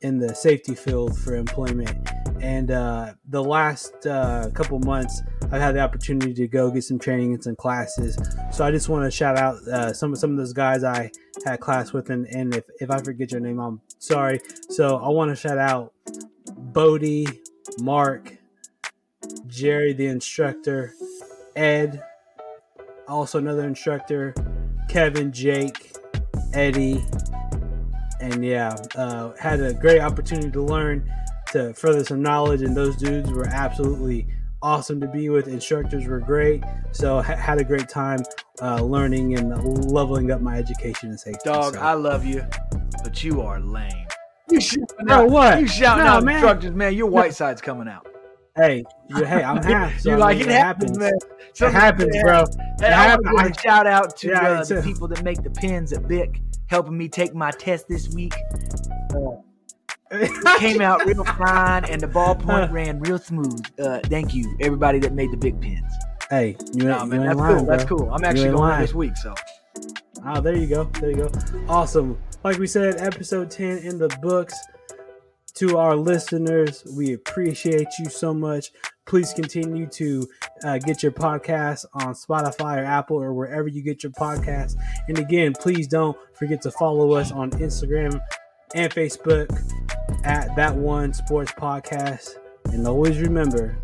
in 0.03 0.19
the 0.19 0.35
safety 0.35 0.75
field 0.75 1.19
for 1.19 1.35
employment, 1.35 1.97
and 2.41 2.71
uh, 2.71 3.15
the 3.29 3.43
last 3.43 4.07
uh, 4.07 4.51
couple 4.55 4.79
months 4.81 5.23
I've 5.45 5.61
had 5.61 5.75
the 5.75 5.81
opportunity 5.81 6.35
to 6.35 6.49
go 6.49 6.71
get 6.71 6.85
some 6.85 6.99
training 6.99 7.35
and 7.35 7.43
some 7.43 7.57
classes. 7.57 8.19
So 8.53 8.65
I 8.65 8.71
just 8.71 8.89
want 8.89 9.05
to 9.05 9.11
shout 9.11 9.39
out 9.39 9.57
uh, 9.69 9.93
some 9.93 10.15
some 10.17 10.33
of 10.33 10.37
those 10.37 10.53
guys 10.53 10.85
I 10.85 11.11
had 11.45 11.61
class 11.61 11.93
with, 11.93 12.11
and, 12.11 12.27
and 12.27 12.55
if 12.55 12.65
if 12.81 12.91
I 12.91 12.99
forget 12.99 13.33
your 13.33 13.41
name, 13.41 13.59
I'm 13.59 13.81
sorry. 13.99 14.41
So 14.69 14.99
I 14.99 15.09
want 15.09 15.31
to 15.31 15.37
shout 15.37 15.59
out 15.59 15.93
Bodie, 16.57 17.27
Mark, 17.81 18.37
Jerry, 19.47 19.93
the 19.93 20.07
instructor, 20.07 20.95
Ed, 21.57 22.03
also 23.09 23.39
another 23.39 23.65
instructor, 23.65 24.35
Kevin, 24.89 25.33
Jake, 25.33 25.97
Eddie, 26.53 27.03
and 28.21 28.45
yeah, 28.45 28.77
uh, 28.95 29.33
had 29.39 29.61
a 29.61 29.75
great 29.75 30.01
opportunity 30.01 30.51
to 30.51 30.63
learn 30.63 31.11
to 31.53 31.73
further 31.75 32.05
some 32.05 32.23
knowledge. 32.23 32.63
And 32.63 32.77
those 32.77 32.97
dudes 32.97 33.31
were 33.31 33.47
absolutely 33.47 34.27
awesome 34.63 35.01
to 35.01 35.07
be 35.07 35.29
with. 35.29 35.49
Instructors 35.49 36.07
were 36.07 36.21
great, 36.21 36.63
so 36.93 37.21
ha- 37.21 37.37
had 37.37 37.59
a 37.59 37.65
great 37.65 37.89
time 37.89 38.21
uh, 38.61 38.83
learning 38.83 39.39
and 39.39 39.91
leveling 39.91 40.31
up 40.31 40.41
my 40.41 40.57
education 40.57 41.11
and 41.11 41.21
safety. 41.21 41.41
Dog, 41.45 41.75
so. 41.75 41.81
I 41.81 41.95
love 41.95 42.25
you, 42.25 42.45
but 43.03 43.23
you 43.23 43.41
are 43.43 43.61
lame. 43.61 44.07
You 44.51 44.61
shouting 44.61 45.07
Bro, 45.07 45.17
out, 45.17 45.31
what? 45.31 45.61
You 45.61 45.67
shouting 45.67 46.05
No, 46.05 46.13
out 46.13 46.25
man. 46.25 46.37
instructors, 46.37 46.73
man. 46.73 46.95
Your 46.95 47.09
white 47.09 47.35
side's 47.35 47.61
coming 47.61 47.89
out. 47.89 48.07
Hey, 48.57 48.85
you, 49.09 49.25
hey, 49.25 49.43
I'm 49.43 49.63
half. 49.63 49.99
So 50.01 50.11
you 50.13 50.17
like 50.17 50.39
mean, 50.39 50.49
it 50.49 50.53
happens, 50.53 50.97
man. 50.99 51.13
It 51.61 51.73
happens, 51.73 52.15
man. 52.15 52.23
bro. 52.25 52.45
Hey, 52.81 52.87
It 52.87 52.93
I 52.93 53.03
happens. 53.05 53.29
want 53.33 53.55
to 53.55 53.61
shout 53.61 53.87
out 53.87 54.17
to 54.19 54.29
Yeah, 54.29 54.41
uh, 54.61 54.65
the 54.65 54.83
people 54.83 55.09
that 55.09 55.23
make 55.23 55.43
the 55.43 55.51
pens 55.51 55.93
at 55.93 56.09
Bic, 56.09 56.41
helping 56.69 56.97
me 56.97 57.09
take 57.09 57.35
my 57.35 57.51
test 57.51 57.87
this 57.89 58.09
week. 58.15 58.35
Came 60.59 60.81
out 60.81 61.05
real 61.05 61.25
fine, 61.39 61.85
and 61.85 62.01
the 62.01 62.07
ballpoint 62.07 62.71
ran 62.71 63.01
real 63.01 63.19
smooth. 63.19 63.61
Uh, 63.79 63.99
thank 64.05 64.35
you, 64.35 64.57
everybody 64.61 65.01
that 65.01 65.13
made 65.13 65.33
the 65.33 65.37
Bic 65.37 65.61
pens. 65.61 65.93
hey, 66.31 66.57
you, 66.73 66.85
No, 66.85 67.01
ain't- 67.01 67.09
man, 67.11 67.25
that's 67.27 67.37
lying, 67.39 67.57
cool. 67.59 67.67
That's 67.67 67.85
cool. 67.85 68.11
I'm 68.13 68.25
actually 68.25 68.45
going 68.51 68.57
lying. 68.59 68.83
this 68.83 68.95
week, 68.95 69.17
so 69.17 69.35
Oh, 70.25 70.41
there 70.41 70.57
you 70.57 70.67
go. 70.67 70.85
There 71.01 71.11
you 71.11 71.17
go. 71.17 71.31
Awesome. 71.69 72.19
Like 72.43 72.59
we 72.59 72.67
said, 72.67 72.97
episode 73.01 73.51
10 73.51 73.79
in 73.79 73.99
the 73.99 74.09
books. 74.23 74.55
To 75.57 75.79
our 75.79 75.97
listeners, 75.97 76.85
we 76.93 77.15
appreciate 77.15 77.89
you 77.99 78.11
so 78.11 78.35
much. 78.35 78.73
Please 79.07 79.33
continue 79.33 79.87
to 79.87 80.29
uh, 80.63 80.77
get 80.77 81.03
your 81.03 81.13
podcast 81.13 81.87
on 81.95 82.13
Spotify 82.13 82.77
or 82.77 82.85
Apple 82.85 83.17
or 83.17 83.33
wherever 83.33 83.67
you 83.67 83.81
get 83.81 84.03
your 84.03 84.13
podcast. 84.13 84.75
And 85.09 85.19
again, 85.19 85.55
please 85.55 85.89
don't 85.89 86.15
forget 86.35 86.61
to 86.61 86.71
follow 86.71 87.15
us 87.15 87.33
on 87.33 87.53
Instagram 87.53 88.21
and 88.75 88.93
Facebook 88.93 89.49
at 90.25 90.55
that 90.57 90.75
one 90.75 91.15
sports 91.15 91.53
podcast. 91.53 92.37
And 92.67 92.87
always 92.87 93.19
remember, 93.19 93.79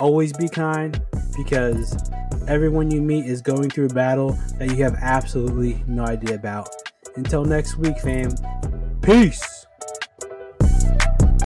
always 0.00 0.32
be 0.32 0.48
kind 0.48 0.98
because 1.36 2.10
everyone 2.46 2.90
you 2.90 3.02
meet 3.02 3.26
is 3.26 3.42
going 3.42 3.68
through 3.68 3.86
a 3.86 3.94
battle 3.94 4.38
that 4.58 4.70
you 4.70 4.82
have 4.84 4.94
absolutely 5.02 5.84
no 5.86 6.06
idea 6.06 6.34
about. 6.34 6.70
Until 7.16 7.44
next 7.44 7.76
week, 7.76 7.98
fam. 7.98 8.30
Peace. 9.02 9.57